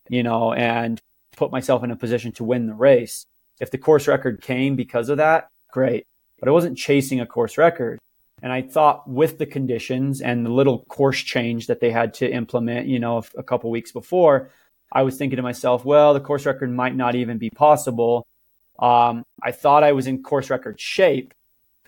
you 0.10 0.22
know, 0.22 0.52
and 0.52 1.00
put 1.38 1.50
myself 1.50 1.82
in 1.82 1.92
a 1.92 1.96
position 1.96 2.34
to 2.34 2.44
win 2.44 2.68
the 2.68 2.74
race. 2.74 3.26
If 3.62 3.72
the 3.72 3.78
course 3.78 4.06
record 4.06 4.42
came 4.42 4.76
because 4.76 5.08
of 5.08 5.16
that, 5.16 5.48
great. 5.72 6.04
But 6.42 6.50
I 6.50 6.52
wasn't 6.52 6.78
chasing 6.78 7.22
a 7.22 7.26
course 7.26 7.58
record. 7.58 8.00
And 8.46 8.54
I 8.54 8.62
thought 8.62 9.10
with 9.10 9.40
the 9.40 9.48
conditions 9.48 10.22
and 10.22 10.46
the 10.46 10.52
little 10.52 10.86
course 10.86 11.20
change 11.20 11.66
that 11.66 11.80
they 11.80 11.90
had 11.90 12.14
to 12.16 12.32
implement, 12.32 12.86
you 12.86 13.00
know, 13.00 13.24
a, 13.36 13.42
couple 13.42 13.72
weeks 13.72 13.92
before, 13.92 14.52
I 14.94 15.02
was 15.02 15.18
thinking 15.18 15.38
to 15.38 15.42
myself, 15.42 15.84
well, 15.84 16.14
the 16.14 16.20
course 16.20 16.46
record 16.46 16.72
might 16.72 16.96
not 16.96 17.16
even 17.16 17.40
be 17.40 17.50
possible. 17.50 18.28
Um, 18.78 19.24
I 19.42 19.52
thought 19.52 19.84
I 19.84 19.94
was 19.94 20.06
in 20.06 20.22
course 20.22 20.52
record 20.52 20.80
shape 20.80 21.34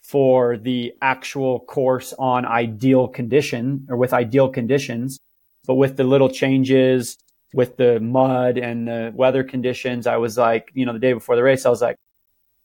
for 0.02 0.58
the 0.58 0.96
actual 1.00 1.60
course 1.60 2.12
on 2.18 2.44
ideal 2.44 3.08
condition 3.08 3.86
or 3.88 3.96
with 3.96 4.12
ideal 4.12 4.50
conditions. 4.50 5.20
But 5.68 5.76
with 5.76 5.96
the 5.96 6.06
little 6.06 6.30
changes, 6.30 7.20
with 7.54 7.78
the 7.78 8.00
mud 8.00 8.58
and 8.58 8.88
the 8.88 9.12
weather 9.14 9.44
conditions, 9.44 10.08
I 10.08 10.18
was 10.18 10.40
like, 10.40 10.72
you 10.74 10.88
know, 10.88 10.94
the 10.94 10.98
day 10.98 11.14
before 11.14 11.36
the 11.36 11.44
race, 11.44 11.68
I 11.68 11.70
was 11.70 11.84
like, 11.84 11.98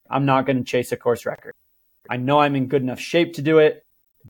I'm 0.09 0.25
not 0.25 0.47
going 0.47 0.57
to 0.57 0.65
chase 0.65 0.93
a 0.93 0.97
course 0.97 1.27
record. 1.27 1.53
I 2.09 2.17
know 2.17 2.41
I'm 2.41 2.57
in 2.57 2.67
good 2.67 2.83
enough 2.83 3.01
shape 3.01 3.35
to 3.35 3.43
do 3.43 3.59
it, 3.59 3.85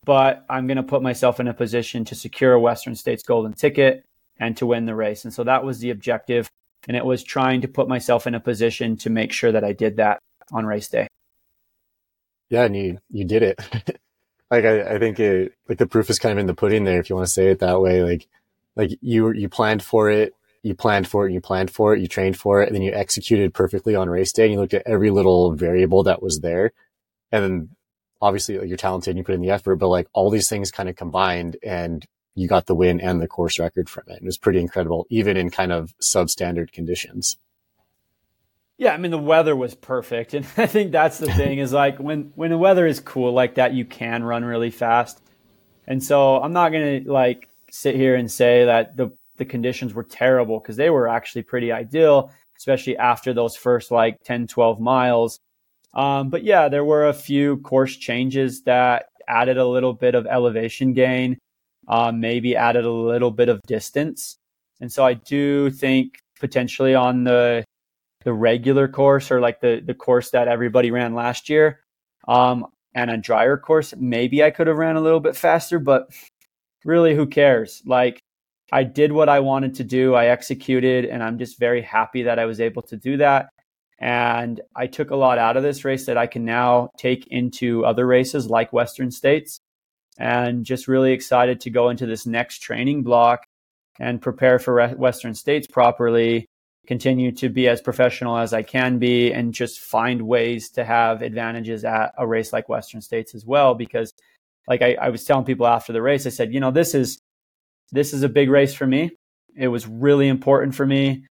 but 0.05 0.45
I'm 0.49 0.67
going 0.67 0.77
to 0.77 0.83
put 0.83 1.03
myself 1.03 1.41
in 1.41 1.49
a 1.49 1.55
position 1.55 2.05
to 2.07 2.15
secure 2.15 2.53
a 2.53 2.61
Western 2.61 2.95
States 2.95 3.23
golden 3.23 3.53
ticket 3.53 4.05
and 4.39 4.57
to 4.57 4.67
win 4.67 4.87
the 4.87 4.95
race. 4.95 5.25
And 5.25 5.33
so 5.33 5.45
that 5.45 5.65
was 5.65 5.79
the 5.79 5.91
objective. 5.91 6.51
And 6.89 6.97
it 6.97 7.05
was 7.05 7.23
trying 7.23 7.61
to 7.61 7.69
put 7.69 7.89
myself 7.89 8.27
in 8.27 8.35
a 8.35 8.41
position 8.41 8.97
to 8.99 9.11
make 9.11 9.33
sure 9.33 9.53
that 9.53 9.65
I 9.65 9.73
did 9.73 9.97
that 9.97 10.19
on 10.53 10.67
race 10.67 10.89
day. 10.89 11.09
Yeah, 12.51 12.65
and 12.65 12.77
you 12.77 12.99
you 13.11 13.25
did 13.25 13.43
it. 13.43 13.59
like 14.51 14.65
I, 14.65 14.95
I 14.95 14.99
think 14.99 15.19
it 15.19 15.55
like 15.69 15.79
the 15.79 15.87
proof 15.87 16.11
is 16.11 16.19
kind 16.19 16.33
of 16.33 16.39
in 16.39 16.47
the 16.47 16.55
pudding 16.55 16.85
there, 16.85 17.01
if 17.01 17.09
you 17.09 17.17
want 17.17 17.27
to 17.27 17.33
say 17.33 17.49
it 17.49 17.61
that 17.61 17.81
way. 17.81 18.03
Like 18.03 18.29
like 18.77 18.91
you 19.01 19.33
you 19.33 19.49
planned 19.49 19.83
for 19.83 20.11
it, 20.11 20.35
you 20.63 20.75
planned 20.75 21.09
for 21.09 21.27
it, 21.27 21.33
you 21.33 21.41
planned 21.41 21.71
for 21.71 21.95
it, 21.95 22.01
you 22.01 22.09
trained 22.09 22.37
for 22.37 22.63
it, 22.63 22.67
and 22.67 22.75
then 22.75 22.83
you 22.83 22.93
executed 22.93 23.55
perfectly 23.55 23.95
on 23.95 24.11
race 24.11 24.33
day. 24.33 24.45
And 24.45 24.53
you 24.53 24.61
looked 24.61 24.75
at 24.75 24.87
every 24.87 25.11
little 25.11 25.53
variable 25.53 26.03
that 26.03 26.23
was 26.23 26.41
there, 26.41 26.73
and 27.33 27.43
then 27.43 27.69
obviously 28.21 28.59
like, 28.59 28.69
you're 28.69 28.77
talented 28.77 29.11
and 29.11 29.19
you 29.19 29.25
put 29.25 29.35
in 29.35 29.41
the 29.43 29.51
effort, 29.51 29.77
but 29.77 29.89
like 29.89 30.07
all 30.13 30.31
these 30.31 30.49
things 30.49 30.71
kind 30.71 30.89
of 30.89 30.97
combined 30.97 31.57
and 31.63 32.07
you 32.35 32.49
got 32.49 32.67
the 32.67 32.75
win 32.75 33.01
and 33.01 33.21
the 33.21 33.29
course 33.29 33.59
record 33.59 33.89
from 33.89 34.05
it. 34.07 34.19
It 34.19 34.25
was 34.25 34.39
pretty 34.39 34.61
incredible, 34.61 35.07
even 35.11 35.37
in 35.37 35.51
kind 35.51 35.73
of 35.73 35.95
substandard 35.99 36.73
conditions. 36.73 37.37
Yeah, 38.79 38.95
I 38.95 38.97
mean 38.97 39.11
the 39.11 39.19
weather 39.19 39.55
was 39.55 39.75
perfect, 39.75 40.35
and 40.35 40.47
I 40.57 40.67
think 40.67 40.93
that's 40.93 41.19
the 41.19 41.33
thing 41.33 41.59
is 41.59 41.73
like 41.73 41.99
when 41.99 42.33
when 42.35 42.51
the 42.51 42.59
weather 42.59 42.87
is 42.87 43.01
cool 43.01 43.33
like 43.33 43.57
that, 43.57 43.75
you 43.75 43.85
can 43.85 44.25
run 44.25 44.45
really 44.45 44.71
fast. 44.71 45.21
And 45.87 46.03
so 46.03 46.41
I'm 46.41 46.53
not 46.53 46.73
gonna 46.73 47.01
like 47.05 47.49
sit 47.71 47.95
here 47.95 48.15
and 48.15 48.31
say 48.31 48.65
that 48.65 48.97
the 48.97 49.13
the 49.37 49.45
conditions 49.45 49.95
were 49.95 50.05
terrible 50.05 50.59
because 50.59 50.77
they 50.77 50.91
were 50.91 51.09
actually 51.09 51.43
pretty 51.43 51.71
ideal, 51.71 52.31
especially 52.57 52.97
after 52.97 53.33
those 53.33 53.57
first 53.57 53.91
like 53.91 54.23
10, 54.25 54.47
12 54.47 54.81
miles. 54.81 55.41
Um, 55.95 56.31
but 56.31 56.45
yeah, 56.45 56.69
there 56.69 56.85
were 56.85 57.07
a 57.07 57.13
few 57.13 57.59
course 57.59 57.97
changes 57.97 58.63
that 58.63 59.07
added 59.29 59.59
a 59.59 59.67
little 59.67 59.93
bit 59.93 60.15
of 60.15 60.27
elevation 60.27 60.93
gain, 60.93 61.39
uh, 61.89 62.13
maybe 62.13 62.57
added 62.57 62.85
a 62.85 62.91
little 62.91 63.31
bit 63.31 63.49
of 63.49 63.61
distance. 63.67 64.37
And 64.81 64.91
so 64.91 65.05
I 65.05 65.15
do 65.15 65.71
think 65.71 66.19
potentially 66.41 66.95
on 66.95 67.25
the 67.25 67.65
the 68.25 68.33
regular 68.33 68.89
course 68.89 69.31
or 69.31 69.41
like 69.41 69.61
the 69.61 69.83
the 69.85 69.95
course 69.95 70.31
that 70.31 70.49
everybody 70.49 70.91
ran 70.91 71.15
last 71.15 71.49
year, 71.49 71.81
um, 72.29 72.67
and 72.95 73.11
a 73.11 73.17
drier 73.17 73.57
course, 73.59 73.95
maybe 73.97 74.43
I 74.43 74.51
could 74.51 74.67
have 74.67 74.77
ran 74.77 74.97
a 74.97 75.01
little 75.01 75.21
bit 75.21 75.37
faster, 75.37 75.79
but 75.79 76.11
really 76.85 77.15
who 77.15 77.27
cares? 77.27 77.83
Like 77.87 78.21
I 78.73 78.85
did 78.85 79.13
what 79.13 79.29
I 79.29 79.41
wanted 79.41 79.75
to 79.77 79.85
do, 79.85 80.15
I 80.15 80.27
executed, 80.27 81.05
and 81.05 81.23
I'm 81.23 81.39
just 81.39 81.59
very 81.59 81.83
happy 81.83 82.23
that 82.25 82.39
I 82.39 82.47
was 82.47 82.61
able 82.61 82.83
to 82.83 82.97
do 82.97 83.19
that. 83.19 83.51
And 84.03 84.61
I 84.75 84.89
took 84.89 85.11
a 85.11 85.17
lot 85.17 85.39
out 85.39 85.57
of 85.57 85.63
this 85.63 85.85
race 85.85 86.07
that 86.07 86.19
I 86.19 86.27
can 86.27 86.45
now 86.45 86.91
take 86.99 87.29
into 87.29 87.85
other 87.85 88.05
races 88.05 88.51
like 88.51 88.73
Western 88.73 89.13
States. 89.13 89.61
And 90.19 90.65
just 90.65 90.89
really 90.89 91.13
excited 91.13 91.61
to 91.61 91.71
go 91.71 91.89
into 91.89 92.05
this 92.05 92.27
next 92.27 92.59
training 92.59 93.05
block 93.05 93.45
and 94.01 94.21
prepare 94.21 94.59
for 94.59 94.89
Western 94.89 95.35
States 95.35 95.67
properly 95.67 96.47
continue 96.87 97.31
to 97.31 97.49
be 97.49 97.69
as 97.69 97.81
professional 97.81 98.37
as 98.37 98.53
I 98.53 98.63
can 98.63 98.99
be 98.99 99.33
and 99.33 99.55
just 99.55 99.79
find 99.79 100.23
ways 100.23 100.71
to 100.71 100.85
have 100.85 101.23
advantages 101.23 101.85
at 101.85 102.13
a 102.19 102.27
race 102.27 102.53
like 102.53 102.69
Western 102.69 103.01
States 103.01 103.37
as 103.37 103.47
well. 103.47 103.75
Because 103.75 104.13
like 104.67 104.83
I, 104.83 104.97
I 105.01 105.11
was 105.11 105.25
telling 105.25 105.45
people 105.45 105.67
after 105.67 105.93
the 105.93 106.03
race, 106.03 106.27
I 106.27 106.31
said, 106.31 106.53
you 106.53 106.59
know, 106.59 106.73
this 106.73 106.95
is 106.95 107.19
this 107.93 108.13
is 108.13 108.25
a 108.25 108.29
big 108.29 108.51
race 108.51 108.75
for 108.75 108.87
me. 108.87 109.13
It 109.57 109.69
was 109.69 109.87
really 109.87 110.27
important 110.27 110.75
for 110.75 110.85
me. 110.85 111.27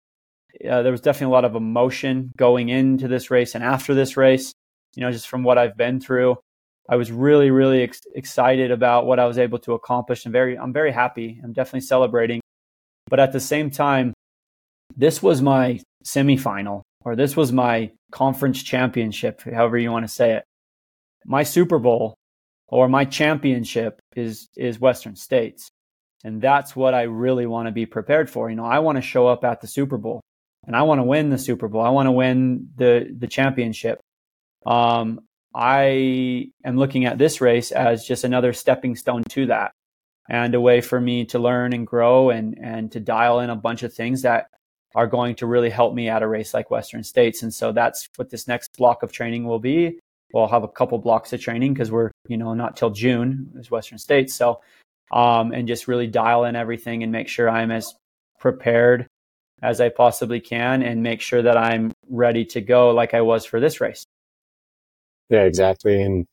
Uh, 0.65 0.83
there 0.83 0.93
was 0.93 1.01
definitely 1.01 1.33
a 1.33 1.37
lot 1.37 1.45
of 1.45 1.55
emotion 1.55 2.33
going 2.37 2.69
into 2.69 3.09
this 3.09 3.31
race 3.31 3.55
and 3.55 3.63
after 3.63 3.95
this 3.95 4.17
race, 4.17 4.53
you 4.95 5.03
know, 5.03 5.13
just 5.13 5.29
from 5.29 5.43
what 5.43 5.59
I've 5.59 5.77
been 5.77 6.01
through. 6.01 6.37
I 6.89 6.97
was 6.97 7.13
really, 7.13 7.51
really 7.51 7.83
ex- 7.83 8.01
excited 8.15 8.71
about 8.71 9.07
what 9.07 9.21
I 9.21 9.27
was 9.27 9.39
able 9.39 9.59
to 9.61 9.75
accomplish 9.75 10.25
and 10.25 10.33
very, 10.33 10.59
I'm 10.59 10.73
very 10.73 10.91
happy. 10.91 11.41
I'm 11.45 11.53
definitely 11.53 11.83
celebrating. 11.83 12.41
But 13.09 13.21
at 13.21 13.33
the 13.33 13.41
same 13.41 13.71
time, 13.71 14.15
this 14.97 15.23
was 15.23 15.43
my 15.43 15.81
semifinal 16.05 16.83
or 17.05 17.15
this 17.15 17.37
was 17.37 17.53
my 17.53 17.93
conference 18.11 18.63
championship, 18.63 19.43
however 19.43 19.79
you 19.79 19.93
want 19.93 20.07
to 20.07 20.13
say 20.13 20.33
it. 20.33 20.45
My 21.25 21.43
Super 21.43 21.79
Bowl 21.79 22.15
or 22.69 22.89
my 22.89 23.05
championship 23.05 24.01
is, 24.17 24.49
is 24.57 24.81
Western 24.81 25.15
States. 25.15 25.69
And 26.25 26.41
that's 26.41 26.75
what 26.75 26.95
I 26.95 27.03
really 27.03 27.47
want 27.47 27.67
to 27.69 27.73
be 27.73 27.87
prepared 27.87 28.29
for. 28.29 28.51
You 28.51 28.57
know, 28.57 28.65
I 28.65 28.81
want 28.81 28.97
to 28.97 29.03
show 29.03 29.27
up 29.27 29.45
at 29.45 29.61
the 29.61 29.69
Super 29.69 29.99
Bowl 29.99 30.21
and 30.69 30.77
I 30.77 30.83
want 30.83 30.99
to 30.99 31.03
win 31.03 31.31
the 31.31 31.39
Super 31.39 31.67
Bowl. 31.67 31.81
I 31.81 31.89
want 31.89 32.09
to 32.09 32.13
win 32.13 32.69
the, 32.77 33.09
the 33.19 33.27
championship. 33.27 34.01
Um, 34.67 35.23
I 35.55 36.51
am 36.63 36.77
looking 36.77 37.07
at 37.07 37.17
this 37.17 37.41
race 37.41 37.73
as 37.73 38.05
just 38.05 38.23
another 38.23 38.53
stepping 38.53 38.95
stone 38.95 39.25
to 39.31 39.47
that 39.47 39.73
and 40.29 40.55
a 40.55 40.61
way 40.61 40.83
for 40.83 41.01
me 41.01 41.25
to 41.25 41.39
learn 41.39 41.73
and 41.73 41.87
grow 41.87 42.29
and, 42.29 42.59
and 42.63 42.93
to 42.93 43.01
dial 43.01 43.41
in 43.41 43.49
a 43.49 43.57
bunch 43.57 43.83
of 43.83 43.95
things 43.95 44.23
that 44.23 44.49
are 44.95 45.07
going 45.07 45.37
to 45.37 45.47
really 45.47 45.71
help 45.71 45.95
me 45.95 46.11
at 46.11 46.23
a 46.23 46.29
race 46.29 46.53
like 46.53 46.71
Western 46.71 47.03
States. 47.03 47.43
And 47.43 47.53
so 47.53 47.73
that's 47.73 48.07
what 48.17 48.29
this 48.29 48.47
next 48.47 48.77
block 48.77 49.03
of 49.03 49.11
training 49.11 49.45
will 49.45 49.59
be. 49.59 49.99
We'll 50.35 50.49
have 50.49 50.65
a 50.65 50.69
couple 50.69 50.99
blocks 50.99 51.33
of 51.33 51.41
training 51.41 51.73
because 51.73 51.91
we're, 51.91 52.11
you 52.29 52.37
know, 52.37 52.53
not 52.53 52.77
till 52.77 52.91
June 52.91 53.53
is 53.57 53.71
Western 53.71 53.97
States. 53.97 54.35
So, 54.35 54.61
um, 55.13 55.53
and 55.53 55.67
just 55.67 55.89
really 55.89 56.09
dial 56.09 56.45
in 56.45 56.57
everything 56.57 57.03
and 57.03 57.11
make 57.11 57.29
sure 57.29 57.49
I'm 57.49 57.71
as 57.71 57.95
prepared 58.39 59.07
as 59.63 59.81
I 59.81 59.89
possibly 59.89 60.41
can 60.41 60.83
and 60.83 61.03
make 61.03 61.21
sure 61.21 61.43
that 61.43 61.57
I'm 61.57 61.93
ready 62.09 62.45
to 62.47 62.61
go 62.61 62.91
like 62.91 63.15
I 63.15 63.23
was 63.23 63.45
for 63.45 63.61
this 63.61 63.81
race. 63.81 64.07
Yeah, 65.29 65.43
exactly. 65.43 66.01
And 66.01 66.27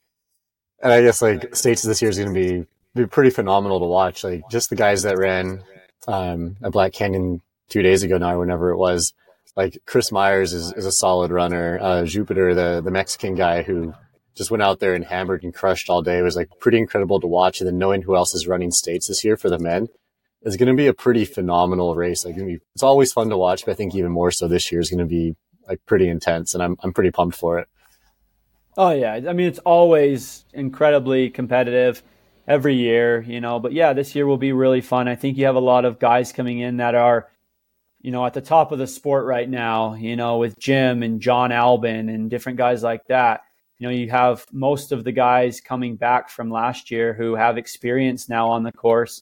and 0.82 0.94
I 0.94 1.02
guess 1.02 1.22
like 1.22 1.56
states 1.56 1.82
this 1.82 2.02
year 2.02 2.10
is 2.10 2.18
going 2.18 2.34
to 2.34 2.40
be 2.40 2.66
be 2.94 3.08
pretty 3.08 3.30
phenomenal 3.30 3.80
to 3.80 3.86
watch. 3.86 4.24
Like 4.24 4.44
just 4.50 4.70
the 4.70 4.76
guys 4.76 5.04
that 5.04 5.18
ran 5.18 5.64
um, 6.08 6.56
Black 6.62 6.94
Canyon 6.94 7.42
two 7.70 7.82
days 7.82 8.04
ago 8.04 8.18
now, 8.18 8.40
whenever 8.40 8.70
it 8.70 8.78
was. 8.78 9.14
Like 9.56 9.80
Chris 9.86 10.12
Myers 10.12 10.54
is, 10.54 10.74
is 10.74 10.86
a 10.86 10.92
solid 10.92 11.32
runner. 11.32 11.80
Uh, 11.82 12.06
Jupiter, 12.06 12.54
the 12.54 12.82
the 12.82 12.92
Mexican 12.92 13.36
guy 13.36 13.64
who 13.64 13.94
just 14.36 14.52
went 14.52 14.64
out 14.64 14.80
there 14.80 14.94
and 14.94 15.06
hammered 15.06 15.44
and 15.44 15.54
crushed 15.54 15.90
all 15.90 16.02
day, 16.02 16.22
was 16.22 16.36
like 16.36 16.50
pretty 16.60 16.78
incredible 16.78 17.22
to 17.22 17.28
watch. 17.28 17.62
And 17.62 17.68
then 17.68 17.78
knowing 17.78 18.02
who 18.02 18.16
else 18.16 18.36
is 18.36 18.48
running 18.48 18.72
states 18.72 19.08
this 19.08 19.24
year 19.24 19.38
for 19.38 19.50
the 19.50 19.60
men 19.60 19.88
is 20.46 20.58
going 20.58 20.68
to 20.68 20.76
be 20.76 20.88
a 20.88 20.94
pretty 20.94 21.26
phenomenal 21.26 21.96
race. 21.96 22.24
Like 22.24 22.36
it's 22.38 22.84
always 22.84 23.12
fun 23.12 23.30
to 23.30 23.38
watch, 23.38 23.66
but 23.66 23.72
I 23.72 23.76
think 23.76 23.96
even 23.96 24.12
more 24.12 24.32
so 24.32 24.48
this 24.48 24.72
year 24.72 24.80
is 24.80 24.90
going 24.90 25.00
to 25.00 25.06
be 25.06 25.36
like 25.68 25.84
pretty 25.86 26.08
intense, 26.08 26.54
and 26.54 26.64
I'm 26.64 26.78
I'm 26.82 26.94
pretty 26.94 27.12
pumped 27.12 27.36
for 27.36 27.60
it. 27.60 27.68
Oh 28.78 28.92
yeah, 28.92 29.14
I 29.14 29.34
mean 29.34 29.48
it's 29.48 29.60
always 29.60 30.46
incredibly 30.54 31.30
competitive 31.30 32.04
every 32.48 32.76
year, 32.76 33.22
you 33.22 33.42
know. 33.42 33.60
But 33.60 33.74
yeah, 33.74 33.94
this 33.94 34.16
year 34.16 34.28
will 34.28 34.38
be 34.38 34.54
really 34.54 34.82
fun. 34.82 35.08
I 35.08 35.16
think 35.16 35.38
you 35.38 35.46
have 35.46 35.56
a 35.56 35.60
lot 35.60 35.86
of 35.86 36.00
guys 36.00 36.32
coming 36.32 36.60
in 36.60 36.78
that 36.78 36.94
are, 36.94 37.30
you 38.02 38.12
know, 38.12 38.26
at 38.26 38.34
the 38.34 38.42
top 38.42 38.72
of 38.72 38.78
the 38.78 38.88
sport 38.88 39.26
right 39.26 39.50
now. 39.50 39.96
You 39.96 40.16
know, 40.16 40.38
with 40.38 40.60
Jim 40.60 41.02
and 41.02 41.20
John 41.20 41.52
Albin 41.52 42.10
and 42.10 42.30
different 42.30 42.60
guys 42.60 42.84
like 42.84 43.08
that. 43.08 43.42
You 43.80 43.88
know, 43.88 43.94
you 43.94 44.10
have 44.10 44.46
most 44.54 44.94
of 44.94 45.04
the 45.04 45.12
guys 45.12 45.60
coming 45.60 45.98
back 45.98 46.30
from 46.30 46.50
last 46.50 46.92
year 46.92 47.14
who 47.14 47.36
have 47.36 47.58
experience 47.58 48.30
now 48.30 48.50
on 48.50 48.64
the 48.64 48.72
course. 48.72 49.22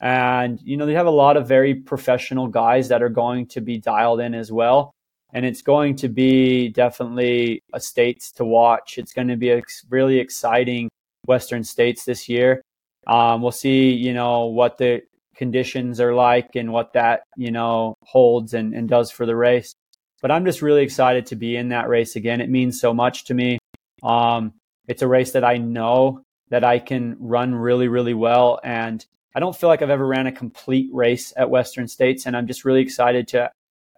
And, 0.00 0.60
you 0.62 0.76
know, 0.76 0.86
they 0.86 0.94
have 0.94 1.06
a 1.06 1.10
lot 1.10 1.36
of 1.36 1.48
very 1.48 1.74
professional 1.74 2.48
guys 2.48 2.88
that 2.88 3.02
are 3.02 3.08
going 3.08 3.46
to 3.48 3.60
be 3.60 3.78
dialed 3.78 4.20
in 4.20 4.34
as 4.34 4.52
well 4.52 4.92
and 5.32 5.44
it's 5.44 5.62
going 5.62 5.96
to 5.96 6.08
be 6.08 6.68
definitely 6.70 7.62
a 7.74 7.80
states 7.80 8.32
to 8.32 8.44
watch. 8.44 8.96
It's 8.96 9.12
going 9.12 9.28
to 9.28 9.36
be 9.36 9.50
a 9.50 9.62
really 9.90 10.18
exciting 10.18 10.88
Western 11.26 11.64
states 11.64 12.04
this 12.04 12.28
year. 12.28 12.62
Um, 13.06 13.42
we'll 13.42 13.52
see, 13.52 13.90
you 13.90 14.14
know, 14.14 14.46
what 14.46 14.78
the 14.78 15.02
conditions 15.34 16.00
are 16.00 16.14
like 16.14 16.56
and 16.56 16.72
what 16.72 16.94
that, 16.94 17.24
you 17.36 17.50
know, 17.50 17.96
holds 18.02 18.54
and, 18.54 18.72
and 18.72 18.88
does 18.88 19.10
for 19.10 19.26
the 19.26 19.36
race. 19.36 19.74
But 20.22 20.30
I'm 20.30 20.44
just 20.44 20.62
really 20.62 20.82
excited 20.82 21.26
to 21.26 21.36
be 21.36 21.56
in 21.56 21.68
that 21.68 21.88
race 21.88 22.16
again. 22.16 22.40
It 22.40 22.48
means 22.48 22.80
so 22.80 22.94
much 22.94 23.24
to 23.26 23.34
me. 23.34 23.58
Um, 24.02 24.54
it's 24.88 25.02
a 25.02 25.08
race 25.08 25.32
that 25.32 25.44
I 25.44 25.58
know 25.58 26.22
that 26.48 26.64
I 26.64 26.78
can 26.78 27.16
run 27.20 27.54
really, 27.54 27.88
really 27.88 28.14
well. 28.14 28.60
And 28.64 29.04
I 29.36 29.38
don't 29.38 29.54
feel 29.54 29.68
like 29.68 29.82
I've 29.82 29.90
ever 29.90 30.06
ran 30.06 30.26
a 30.26 30.32
complete 30.32 30.88
race 30.94 31.34
at 31.36 31.50
Western 31.50 31.88
States. 31.88 32.24
And 32.24 32.34
I'm 32.34 32.46
just 32.46 32.64
really 32.64 32.80
excited 32.80 33.28
to 33.28 33.50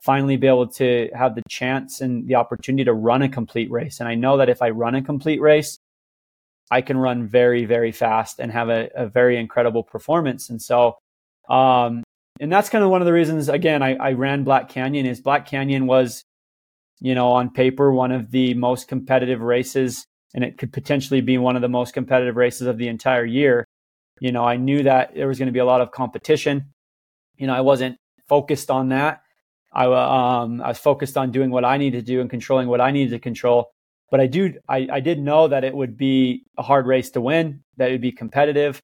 finally 0.03 0.37
be 0.37 0.49
able 0.49 0.67
to 0.67 1.09
have 1.15 1.37
the 1.37 1.43
chance 1.49 2.01
and 2.01 2.27
the 2.27 2.35
opportunity 2.35 2.85
to 2.85 2.93
run 2.93 3.23
a 3.23 3.29
complete 3.29 3.71
race. 3.71 4.01
And 4.01 4.09
I 4.09 4.17
know 4.17 4.39
that 4.39 4.49
if 4.49 4.61
I 4.63 4.71
run 4.71 4.97
a 4.97 5.03
complete 5.03 5.41
race, 5.41 5.79
I 6.73 6.81
can 6.83 6.97
run 6.97 7.29
very, 7.29 7.67
very 7.67 7.93
fast 7.93 8.41
and 8.41 8.51
have 8.51 8.69
a, 8.69 8.91
a 8.97 9.07
very 9.07 9.39
incredible 9.39 9.85
performance. 9.85 10.51
And 10.51 10.61
so, 10.61 10.99
um, 11.49 12.03
and 12.41 12.53
that's 12.53 12.69
kind 12.69 12.83
of 12.83 12.91
one 12.91 13.01
of 13.01 13.07
the 13.07 13.13
reasons, 13.13 13.49
again, 13.49 13.81
I, 13.81 13.95
I 13.95 14.13
ran 14.15 14.43
Black 14.43 14.69
Canyon 14.69 15.07
is 15.07 15.21
Black 15.21 15.47
Canyon 15.47 15.87
was, 15.87 16.25
you 16.99 17.15
know, 17.15 17.31
on 17.31 17.51
paper, 17.51 17.93
one 17.93 18.11
of 18.11 18.33
the 18.33 18.55
most 18.55 18.89
competitive 18.89 19.41
races, 19.41 20.05
and 20.35 20.43
it 20.43 20.59
could 20.59 20.73
potentially 20.73 21.21
be 21.21 21.39
one 21.39 21.55
of 21.55 21.63
the 21.63 21.69
most 21.69 21.95
competitive 21.95 22.35
races 22.35 22.67
of 22.67 22.77
the 22.77 22.89
entire 22.89 23.25
year. 23.25 23.65
You 24.21 24.33
know, 24.33 24.45
I 24.45 24.57
knew 24.57 24.83
that 24.83 25.15
there 25.15 25.29
was 25.29 25.39
going 25.39 25.47
to 25.47 25.53
be 25.53 25.59
a 25.59 25.65
lot 25.65 25.81
of 25.81 25.91
competition. 25.91 26.73
You 27.37 27.47
know, 27.47 27.55
I 27.55 27.61
wasn't 27.61 27.99
focused 28.29 28.71
on 28.71 28.89
that. 28.89 29.23
I, 29.73 29.85
um, 29.85 30.61
I 30.61 30.69
was 30.69 30.79
focused 30.79 31.17
on 31.17 31.31
doing 31.31 31.51
what 31.51 31.65
I 31.65 31.77
needed 31.77 32.05
to 32.05 32.13
do 32.13 32.21
and 32.21 32.31
controlling 32.31 32.69
what 32.69 32.81
I 32.81 32.91
needed 32.91 33.11
to 33.11 33.19
control. 33.19 33.71
But 34.11 34.21
I 34.21 34.27
do, 34.27 34.55
I, 34.69 34.89
I 34.91 35.01
did 35.01 35.19
know 35.21 35.49
that 35.49 35.65
it 35.65 35.75
would 35.75 35.97
be 35.97 36.45
a 36.57 36.63
hard 36.63 36.87
race 36.87 37.11
to 37.11 37.21
win, 37.21 37.63
that 37.77 37.91
it 37.91 37.93
would 37.93 38.01
be 38.01 38.13
competitive, 38.13 38.81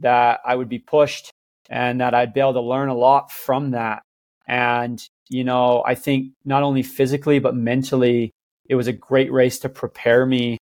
that 0.00 0.40
I 0.44 0.54
would 0.54 0.68
be 0.68 0.78
pushed, 0.78 1.30
and 1.70 2.00
that 2.00 2.14
I'd 2.14 2.34
be 2.34 2.40
able 2.40 2.52
to 2.54 2.60
learn 2.60 2.90
a 2.90 2.94
lot 2.94 3.32
from 3.32 3.70
that. 3.70 4.02
And, 4.46 5.02
you 5.28 5.44
know, 5.44 5.82
I 5.84 5.94
think 5.94 6.32
not 6.44 6.62
only 6.62 6.82
physically, 6.82 7.38
but 7.38 7.56
mentally, 7.56 8.30
it 8.68 8.74
was 8.74 8.86
a 8.86 8.92
great 8.92 9.32
race 9.32 9.58
to 9.60 9.68
prepare 9.68 10.26
me 10.26 10.58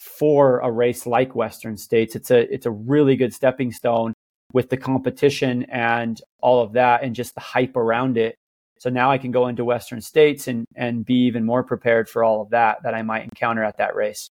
for 0.00 0.60
a 0.60 0.70
race 0.70 1.06
like 1.06 1.34
Western 1.34 1.76
States. 1.76 2.16
It's 2.16 2.30
a, 2.30 2.52
it's 2.52 2.66
a 2.66 2.70
really 2.70 3.16
good 3.16 3.32
stepping 3.32 3.72
stone 3.72 4.14
with 4.52 4.70
the 4.70 4.76
competition 4.76 5.64
and 5.64 6.20
all 6.40 6.62
of 6.62 6.72
that 6.72 7.02
and 7.02 7.14
just 7.14 7.34
the 7.34 7.40
hype 7.40 7.76
around 7.76 8.16
it 8.16 8.36
so 8.78 8.90
now 8.90 9.10
I 9.10 9.18
can 9.18 9.32
go 9.32 9.48
into 9.48 9.64
Western 9.64 10.00
states 10.00 10.48
and, 10.48 10.66
and 10.74 11.04
be 11.04 11.26
even 11.26 11.44
more 11.44 11.62
prepared 11.62 12.08
for 12.08 12.22
all 12.22 12.40
of 12.40 12.50
that 12.50 12.82
that 12.84 12.94
I 12.94 13.02
might 13.02 13.24
encounter 13.24 13.64
at 13.64 13.78
that 13.78 13.94
race. 13.94 14.30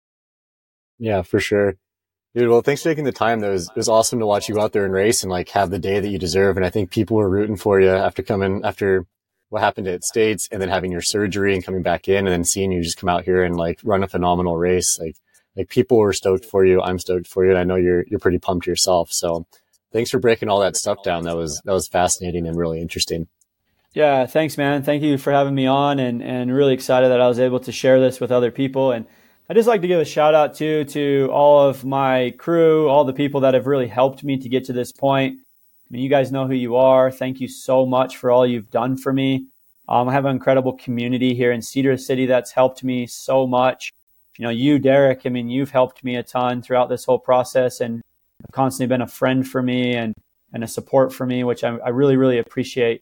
Yeah, 0.99 1.23
for 1.23 1.39
sure. 1.39 1.75
Dude, 2.35 2.49
well, 2.49 2.61
thanks 2.61 2.83
for 2.83 2.89
taking 2.89 3.05
the 3.05 3.11
time. 3.11 3.39
That 3.39 3.49
was, 3.49 3.69
it 3.69 3.75
was 3.75 3.89
awesome 3.89 4.19
to 4.19 4.25
watch 4.25 4.49
you 4.49 4.59
out 4.59 4.73
there 4.73 4.85
and 4.85 4.93
race 4.93 5.23
and 5.23 5.31
like 5.31 5.49
have 5.49 5.71
the 5.71 5.79
day 5.79 5.99
that 5.99 6.09
you 6.09 6.19
deserve. 6.19 6.57
And 6.57 6.65
I 6.65 6.69
think 6.69 6.91
people 6.91 7.17
were 7.17 7.29
rooting 7.29 7.55
for 7.55 7.79
you 7.79 7.89
after 7.89 8.21
coming, 8.23 8.61
after 8.63 9.05
what 9.49 9.61
happened 9.61 9.87
at 9.87 10.03
States 10.03 10.47
and 10.51 10.61
then 10.61 10.69
having 10.69 10.91
your 10.91 11.01
surgery 11.01 11.53
and 11.53 11.63
coming 11.63 11.81
back 11.81 12.07
in 12.07 12.17
and 12.17 12.27
then 12.27 12.43
seeing 12.43 12.71
you 12.71 12.83
just 12.83 12.97
come 12.97 13.09
out 13.09 13.23
here 13.23 13.43
and 13.43 13.55
like 13.55 13.79
run 13.83 14.03
a 14.03 14.07
phenomenal 14.07 14.57
race. 14.57 14.99
Like, 14.99 15.15
like 15.55 15.69
people 15.69 15.97
were 15.97 16.13
stoked 16.13 16.45
for 16.45 16.65
you. 16.65 16.81
I'm 16.81 16.99
stoked 16.99 17.27
for 17.27 17.45
you. 17.45 17.51
And 17.51 17.59
I 17.59 17.63
know 17.63 17.75
you're, 17.75 18.05
you're 18.07 18.19
pretty 18.19 18.39
pumped 18.39 18.67
yourself. 18.67 19.11
So 19.11 19.45
thanks 19.91 20.11
for 20.11 20.19
breaking 20.19 20.49
all 20.49 20.59
that 20.59 20.75
stuff 20.75 21.03
down. 21.03 21.23
That 21.23 21.35
was, 21.35 21.61
that 21.65 21.73
was 21.73 21.87
fascinating 21.87 22.47
and 22.47 22.57
really 22.57 22.81
interesting. 22.81 23.27
Yeah, 23.95 24.25
thanks, 24.25 24.57
man. 24.57 24.83
Thank 24.83 25.03
you 25.03 25.17
for 25.17 25.31
having 25.31 25.55
me 25.55 25.67
on, 25.67 25.99
and 25.99 26.21
and 26.21 26.53
really 26.53 26.73
excited 26.73 27.11
that 27.11 27.21
I 27.21 27.29
was 27.29 27.39
able 27.39 27.61
to 27.61 27.71
share 27.71 28.01
this 28.01 28.19
with 28.19 28.29
other 28.29 28.51
people. 28.51 28.91
And 28.91 29.05
I 29.49 29.53
just 29.53 29.69
like 29.69 29.81
to 29.83 29.87
give 29.87 30.01
a 30.01 30.05
shout 30.05 30.35
out 30.35 30.53
too 30.53 30.83
to 30.83 31.29
all 31.31 31.65
of 31.65 31.85
my 31.85 32.33
crew, 32.37 32.89
all 32.89 33.05
the 33.05 33.13
people 33.13 33.39
that 33.39 33.53
have 33.53 33.67
really 33.67 33.87
helped 33.87 34.21
me 34.21 34.37
to 34.37 34.49
get 34.49 34.65
to 34.65 34.73
this 34.73 34.91
point. 34.91 35.37
I 35.39 35.87
mean, 35.89 36.03
you 36.03 36.09
guys 36.09 36.29
know 36.29 36.45
who 36.45 36.55
you 36.55 36.75
are. 36.75 37.09
Thank 37.09 37.39
you 37.39 37.47
so 37.47 37.85
much 37.85 38.17
for 38.17 38.31
all 38.31 38.45
you've 38.45 38.69
done 38.69 38.97
for 38.97 39.13
me. 39.13 39.45
Um, 39.87 40.09
I 40.09 40.11
have 40.11 40.25
an 40.25 40.31
incredible 40.31 40.73
community 40.73 41.33
here 41.33 41.53
in 41.53 41.61
Cedar 41.61 41.95
City 41.95 42.25
that's 42.25 42.51
helped 42.51 42.83
me 42.83 43.07
so 43.07 43.47
much. 43.47 43.93
You 44.37 44.43
know, 44.43 44.49
you, 44.49 44.79
Derek, 44.79 45.21
I 45.25 45.29
mean, 45.29 45.49
you've 45.49 45.71
helped 45.71 46.03
me 46.03 46.15
a 46.15 46.23
ton 46.23 46.61
throughout 46.61 46.89
this 46.89 47.05
whole 47.05 47.19
process 47.19 47.79
and 47.79 48.01
have 48.41 48.51
constantly 48.51 48.93
been 48.93 49.01
a 49.01 49.07
friend 49.07 49.47
for 49.47 49.61
me 49.61 49.95
and, 49.95 50.13
and 50.53 50.63
a 50.63 50.67
support 50.67 51.13
for 51.13 51.25
me, 51.25 51.43
which 51.43 51.63
I, 51.63 51.77
I 51.77 51.89
really, 51.89 52.17
really 52.17 52.37
appreciate. 52.37 53.01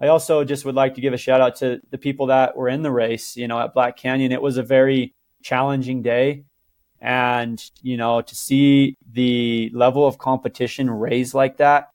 I 0.00 0.08
also 0.08 0.42
just 0.42 0.64
would 0.64 0.74
like 0.74 0.94
to 0.96 1.00
give 1.00 1.12
a 1.12 1.18
shout 1.18 1.40
out 1.40 1.56
to 1.56 1.80
the 1.90 1.98
people 1.98 2.26
that 2.26 2.56
were 2.56 2.68
in 2.68 2.82
the 2.82 2.90
race. 2.90 3.36
You 3.36 3.46
know, 3.46 3.60
at 3.60 3.74
Black 3.74 3.96
Canyon, 3.96 4.32
it 4.32 4.42
was 4.42 4.56
a 4.56 4.62
very 4.62 5.14
challenging 5.42 6.02
day. 6.02 6.44
And, 7.00 7.62
you 7.82 7.96
know, 7.96 8.20
to 8.20 8.34
see 8.34 8.96
the 9.12 9.70
level 9.74 10.06
of 10.06 10.18
competition 10.18 10.88
raised 10.88 11.34
like 11.34 11.56
that 11.56 11.90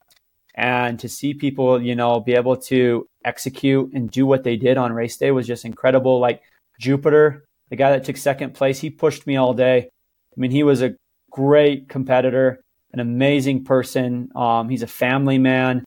and 0.55 0.99
to 0.99 1.07
see 1.07 1.33
people, 1.33 1.81
you 1.81 1.95
know, 1.95 2.19
be 2.19 2.33
able 2.33 2.57
to 2.57 3.07
execute 3.23 3.93
and 3.93 4.09
do 4.09 4.25
what 4.25 4.43
they 4.43 4.57
did 4.57 4.77
on 4.77 4.91
race 4.91 5.15
day 5.17 5.31
was 5.31 5.47
just 5.47 5.65
incredible. 5.65 6.19
Like 6.19 6.41
Jupiter, 6.79 7.46
the 7.69 7.75
guy 7.75 7.91
that 7.91 8.03
took 8.03 8.17
second 8.17 8.53
place, 8.53 8.79
he 8.79 8.89
pushed 8.89 9.27
me 9.27 9.35
all 9.35 9.53
day. 9.53 9.77
I 9.77 10.39
mean, 10.39 10.51
he 10.51 10.63
was 10.63 10.81
a 10.81 10.95
great 11.31 11.89
competitor, 11.89 12.63
an 12.93 12.99
amazing 12.99 13.65
person. 13.65 14.29
Um, 14.35 14.69
he's 14.69 14.83
a 14.83 14.87
family 14.87 15.37
man. 15.37 15.83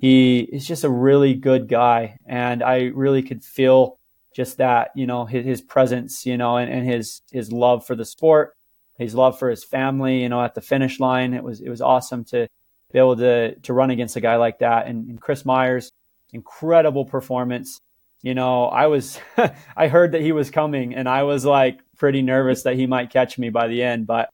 He 0.00 0.40
is 0.40 0.66
just 0.66 0.84
a 0.84 0.90
really 0.90 1.34
good 1.34 1.68
guy. 1.68 2.18
And 2.26 2.62
I 2.62 2.90
really 2.94 3.22
could 3.22 3.44
feel 3.44 3.98
just 4.34 4.58
that, 4.58 4.90
you 4.94 5.06
know, 5.06 5.24
his, 5.24 5.44
his 5.44 5.60
presence, 5.60 6.26
you 6.26 6.36
know, 6.36 6.56
and, 6.56 6.72
and 6.72 6.86
his, 6.86 7.22
his 7.30 7.52
love 7.52 7.86
for 7.86 7.94
the 7.94 8.04
sport, 8.04 8.54
his 8.98 9.14
love 9.14 9.38
for 9.38 9.50
his 9.50 9.64
family, 9.64 10.22
you 10.22 10.28
know, 10.28 10.42
at 10.42 10.54
the 10.54 10.60
finish 10.60 10.98
line. 11.00 11.34
It 11.34 11.44
was, 11.44 11.60
it 11.60 11.68
was 11.68 11.80
awesome 11.80 12.24
to 12.26 12.48
be 12.92 12.98
able 12.98 13.16
to, 13.16 13.54
to 13.56 13.72
run 13.72 13.90
against 13.90 14.16
a 14.16 14.20
guy 14.20 14.36
like 14.36 14.58
that. 14.58 14.86
And, 14.86 15.08
and 15.08 15.20
Chris 15.20 15.44
Myers, 15.44 15.92
incredible 16.32 17.04
performance. 17.04 17.78
You 18.22 18.34
know, 18.34 18.66
I 18.66 18.86
was, 18.86 19.18
I 19.76 19.88
heard 19.88 20.12
that 20.12 20.22
he 20.22 20.32
was 20.32 20.50
coming 20.50 20.94
and 20.94 21.08
I 21.08 21.24
was 21.24 21.44
like 21.44 21.80
pretty 21.98 22.22
nervous 22.22 22.62
that 22.62 22.76
he 22.76 22.86
might 22.86 23.10
catch 23.10 23.36
me 23.38 23.50
by 23.50 23.68
the 23.68 23.82
end, 23.82 24.06
but, 24.06 24.30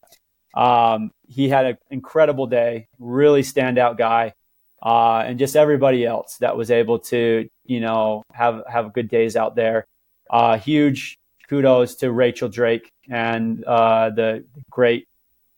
um, 0.55 1.11
he 1.27 1.49
had 1.49 1.67
an 1.67 1.79
incredible 1.91 2.47
day, 2.47 2.89
really 2.99 3.43
standout 3.43 3.97
guy. 3.97 4.35
Uh, 4.81 5.25
and 5.27 5.39
just 5.39 5.57
everybody 5.57 6.07
else 6.07 6.37
that 6.37 6.57
was 6.57 6.71
able 6.71 7.01
to, 7.01 7.49
you 7.65 7.81
know, 7.81 8.23
have, 8.33 8.63
have 8.69 8.93
good 8.93 9.09
days 9.09 9.35
out 9.35 9.57
there. 9.57 9.85
Uh, 10.31 10.57
huge 10.57 11.19
kudos 11.49 11.97
to 11.97 12.13
Rachel 12.13 12.49
Drake 12.49 12.89
and, 13.09 13.65
uh, 13.65 14.11
the 14.11 14.45
great, 14.71 15.07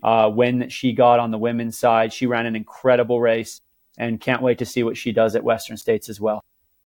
uh, 0.02 0.30
win 0.32 0.60
that 0.60 0.72
she 0.72 0.92
got 0.92 1.20
on 1.20 1.30
the 1.30 1.38
women's 1.38 1.78
side. 1.78 2.12
She 2.12 2.26
ran 2.26 2.46
an 2.46 2.56
incredible 2.56 3.20
race 3.20 3.60
and 3.98 4.20
can't 4.20 4.40
wait 4.40 4.58
to 4.58 4.64
see 4.64 4.82
what 4.82 4.96
she 4.96 5.12
does 5.12 5.36
at 5.36 5.44
Western 5.44 5.76
States 5.76 6.08
as 6.08 6.20
well. 6.20 6.42